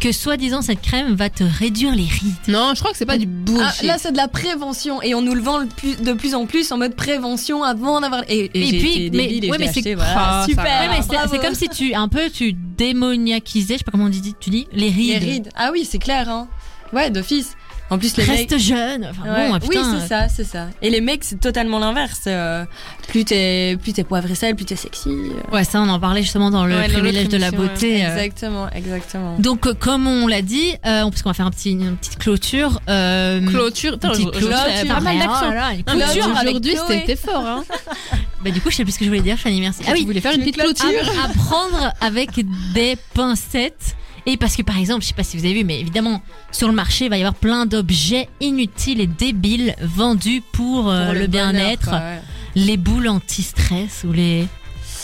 [0.00, 3.18] que soi-disant cette crème va te réduire les rides Non, je crois que c'est pas
[3.18, 3.82] du Ah, bullshit.
[3.84, 6.44] là, c'est de la prévention et on nous le vend le plus- de plus en
[6.46, 8.22] plus en mode prévention avant d'avoir.
[8.28, 10.14] Et, et, Et j'ai puis, mais- ouais, c'est- voilà.
[10.42, 10.64] Ah, super.
[10.64, 11.28] Ouais, mais c'est- bravo.
[11.32, 14.50] c'est comme si tu un peu tu démoniaquisais, je sais pas comment on dit, tu
[14.50, 15.08] dis les rides.
[15.22, 15.48] les rides.
[15.56, 16.48] Ah oui, c'est clair, hein.
[16.92, 17.54] Ouais, d'office.
[17.88, 18.50] En plus, les mecs.
[18.50, 19.06] Reste jeune.
[19.10, 19.48] Enfin, Ouais.
[19.48, 20.66] bon, oui, putain, c'est ça, c'est ça.
[20.82, 22.22] Et les mecs, c'est totalement l'inverse.
[22.26, 22.64] euh,
[23.08, 25.08] plus t'es, plus t'es poivre et sel, plus t'es sexy.
[25.10, 25.54] euh.
[25.54, 27.56] Ouais, ça on en parlait justement dans le Ouais, privilège de la ouais.
[27.56, 28.04] beauté.
[28.04, 28.08] euh.
[28.16, 29.38] Exactement, exactement.
[29.38, 32.18] Donc euh, comme on l'a dit, euh, parce qu'on va faire un petit, une petite
[32.18, 32.80] clôture.
[32.88, 33.94] Euh, Clôture.
[33.94, 35.52] Attends, petite aujourd'hui, clôture, il y avait pas mal d'accent.
[35.86, 36.28] Oh clôture.
[36.42, 37.64] Aujourd'hui, c'était fort, hein.
[38.44, 39.80] Bah, du coup, je sais plus ce que je voulais dire, Fanny, merci.
[39.86, 40.86] Ah oui, tu voulais faire une petite clôture.
[41.22, 42.30] à, à prendre avec
[42.74, 43.96] des pincettes.
[44.26, 46.20] Et parce que par exemple, je sais pas si vous avez vu, mais évidemment,
[46.50, 51.06] sur le marché, il va y avoir plein d'objets inutiles et débiles vendus pour, euh,
[51.06, 52.20] Pour le, bien-être, ouais.
[52.56, 54.46] les boules anti-stress ou les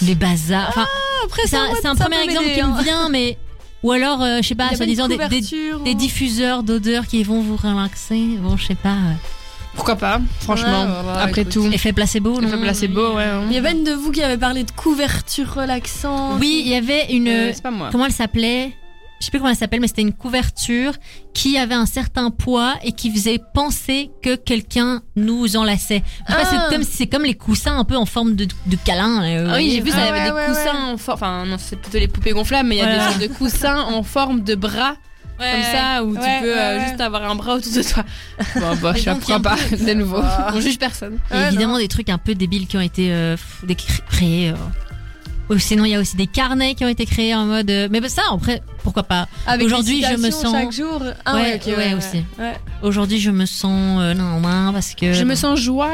[0.02, 0.66] les bazars.
[0.68, 0.86] Enfin,
[1.24, 3.38] Après, c'est un, premier exemple qui me vient, mais
[3.82, 8.36] ou alors, euh, je sais pas, soi-disant des, diffuseurs d'odeurs qui vont vous relaxer.
[8.40, 8.90] Bon, je sais pas.
[8.90, 9.12] euh,
[9.74, 10.82] Pourquoi pas, franchement.
[10.82, 11.52] Ouais, ouais, ouais, Après écoute.
[11.52, 11.66] tout.
[11.72, 13.24] Effet placebo, non placebo, ouais.
[13.24, 13.42] hein.
[13.48, 16.38] Il y avait une de vous qui avait parlé de couverture relaxante.
[16.40, 17.28] Oui, il y avait une.
[17.28, 17.88] Euh, c'est pas moi.
[17.90, 18.72] comment elle s'appelait?
[19.22, 20.94] Je sais plus comment elle s'appelle, mais c'était une couverture
[21.32, 26.02] qui avait un certain poids et qui faisait penser que quelqu'un nous enlaçait.
[26.26, 26.38] Ah.
[26.44, 29.22] c'est comme c'est comme les coussins un peu en forme de, de câlin.
[29.22, 30.96] euh, Ah oui, j'ai vu ça, il y Ah avait ouais, des ouais, coussins en
[30.96, 31.14] forme.
[31.14, 32.98] Enfin, non, c'est plutôt les poupées gonflables, mais il y a Voilà.
[32.98, 34.96] des sortes de coussins en forme de bras.
[35.38, 36.86] Comme ça, où tu peux ouais, euh, ouais.
[36.88, 38.04] juste avoir un bras autour de toi.
[38.56, 40.18] Bon, bah, je un pas, de nouveau.
[40.22, 40.52] Ah.
[40.54, 41.18] On juge personne.
[41.30, 43.36] Et Ouais, évidemment des trucs un peu débiles qui ont été euh,
[44.08, 44.52] créés.
[45.52, 47.70] Ou sinon, il y a aussi des carnets qui ont été créés en mode.
[47.70, 51.02] euh, Mais bah, ça, après, pourquoi pas Avec Aujourd'hui, des je me sens- chaque jour.
[51.24, 52.24] Ah Ouais, ouais, ok, ouais, aussi.
[52.38, 52.54] Ouais.
[52.82, 55.12] Aujourd'hui, je me sens euh, non, non, parce que.
[55.12, 55.90] Je me sens joie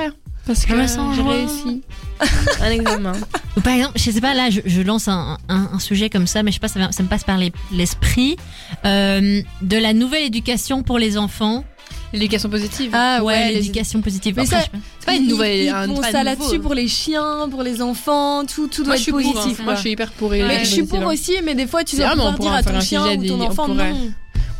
[0.46, 1.32] parce que Je me sens j'ai joie.
[1.34, 1.82] réussi
[2.62, 3.12] un examen.
[3.56, 6.26] Ou par exemple, je sais pas, là, je, je lance un, un, un sujet comme
[6.26, 8.36] ça, mais je sais pas, ça, ça me passe par les- l'esprit
[8.84, 11.64] euh, de la nouvelle éducation pour les enfants.
[12.12, 12.90] L'éducation positive.
[12.94, 14.34] Ah ouais, ouais, les- l'éducation positive.
[14.36, 14.66] Mais Après, ça-
[14.98, 15.64] c'est pas une nouvelle.
[15.64, 19.00] Ils, un- ça là-dessus pour les chiens, pour les enfants, tout, tout doit Moi, je
[19.00, 19.34] être suis pour.
[19.34, 19.60] positif.
[19.60, 19.64] hein.
[19.64, 20.30] Moi, je suis hyper pour.
[20.30, 22.80] Mais l'éducation je suis pour aussi, mais des fois tu dois pouvoir dire à ton
[22.80, 23.84] chien ou ton enfant non.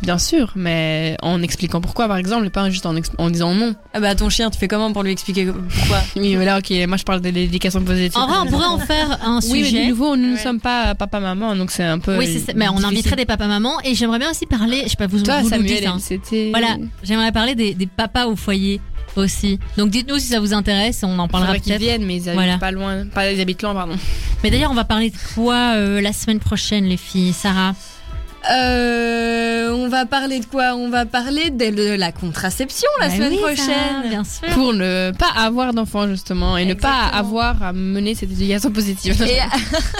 [0.01, 3.53] Bien sûr, mais en expliquant pourquoi, par exemple, et pas juste en, ex- en disant
[3.53, 3.75] non.
[3.93, 5.99] Ah bah ton chien, tu fais comment pour lui expliquer pourquoi?
[6.15, 8.17] Oui, mais là, ok, moi je parle de l'éducation positive.
[8.17, 9.83] En vrai, on pourrait en faire un Oui, mais sujet.
[9.85, 10.39] de nouveau, nous ne Ouais.
[10.39, 12.17] sommes pas papa-maman, donc c'est un peu.
[12.17, 12.53] Oui, c'est ça.
[12.55, 15.41] mais on inviterait des papas-mamans et j'aimerais bien aussi parler, je sais pas, vous Toi,
[15.41, 15.97] vous Samuel, hein.
[15.99, 16.49] c'était.
[16.51, 18.79] Voilà, j'aimerais parler des, des papas au foyer
[19.17, 19.59] aussi.
[19.77, 21.81] Donc dites-nous si ça vous intéresse, on en parlera Faudrait qu'ils peut-être.
[21.81, 22.57] viennent, mais ils habitent Voilà.
[22.57, 23.05] pas loin.
[23.13, 23.95] Pas, ils habitent loin, pardon.
[24.43, 27.73] Mais d'ailleurs, on va parler de quoi euh, la semaine prochaine, les filles Sarah?
[28.51, 30.75] Euh, on va parler de quoi?
[30.75, 34.09] On va parler de, la contraception la Bah semaine oui, prochaine.
[34.09, 34.47] bien sûr.
[34.53, 39.21] Pour ne pas avoir d'enfants, justement, et ne pas avoir à mener cette éducation positive.
[39.23, 39.39] Et,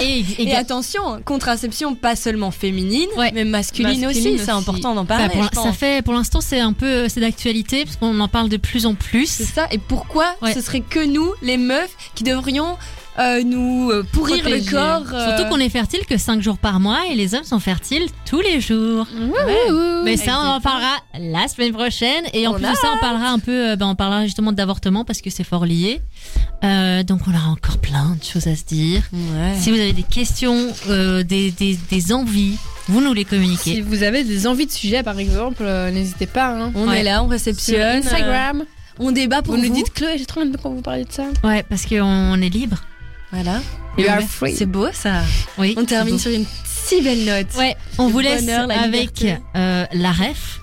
[0.04, 3.30] Et, et- et attention, contraception pas seulement féminine, Ouais.
[3.34, 4.44] mais masculine, Masculine aussi.
[4.44, 5.34] C'est important d'en bah, parler.
[5.34, 8.48] pour, je ça fait pour l'instant c'est un peu c'est d'actualité parce qu'on en parle
[8.48, 9.26] de plus en plus.
[9.28, 9.66] C'est ça.
[9.70, 10.54] Et pourquoi Ouais.
[10.54, 12.76] ce serait que nous, les meufs, qui devrions
[13.18, 14.64] euh, nous euh, pourrir Protéger.
[14.64, 17.44] le corps euh, Surtout qu'on est fertile que 5 jours par mois et les hommes
[17.44, 19.06] sont fertiles tous les jours.
[20.04, 22.24] Mais ça, on en parlera la semaine prochaine.
[22.32, 24.52] Et en On plus de ça, on parlera un peu, euh, ben, on parlera justement
[24.52, 26.00] d'avortement parce que c'est fort lié.
[26.64, 29.02] Euh, donc on aura encore plein de choses à se dire.
[29.12, 29.54] Ouais.
[29.58, 32.56] Si vous avez des questions, euh, des, des, des envies,
[32.88, 33.74] vous nous les communiquez.
[33.74, 36.50] Si vous avez des envies de sujets, par exemple, euh, n'hésitez pas.
[36.54, 36.72] Hein.
[36.74, 37.00] On Ouais.
[37.00, 37.80] est là, on Sur réceptionne.
[37.80, 38.64] euh, Instagram,
[38.98, 39.68] on débat pour vous vous.
[39.68, 41.24] nous dites Chloé, j'ai trop envie de quand vous parlez de ça.
[41.44, 42.76] Ouais, parce qu'on est libre.
[43.32, 43.60] Voilà.
[43.98, 44.54] You are free.
[44.56, 45.22] C'est beau ça.
[45.58, 45.74] Oui.
[45.78, 47.46] On termine sur une si belle note.
[47.56, 49.24] Ouais, on vous laisse avec
[49.56, 50.56] euh, la ref.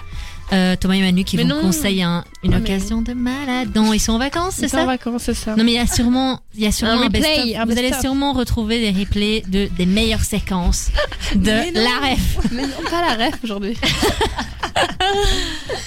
[0.54, 1.60] Euh, Thomas et Manu qui Mais vous non.
[1.60, 3.70] conseillent un- une Ah, mais- occasion de malade.
[3.76, 5.58] Non, ils sont en vacances, c'est C'est en ça vacances, c'est ça.
[5.58, 7.78] Non mais il y a sûrement, il y a sûrement Un un, replay, un Vous
[7.78, 10.88] allez sûrement retrouver des replays de des meilleures séquences
[11.36, 12.38] de la ref.
[12.54, 13.76] Mais non, pas la ref aujourd'hui.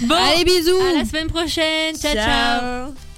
[0.02, 1.94] Bon, Allez, bisous à la semaine prochaine.
[1.96, 2.12] ciao.
[2.14, 2.24] ciao.
[2.24, 3.09] Ciao.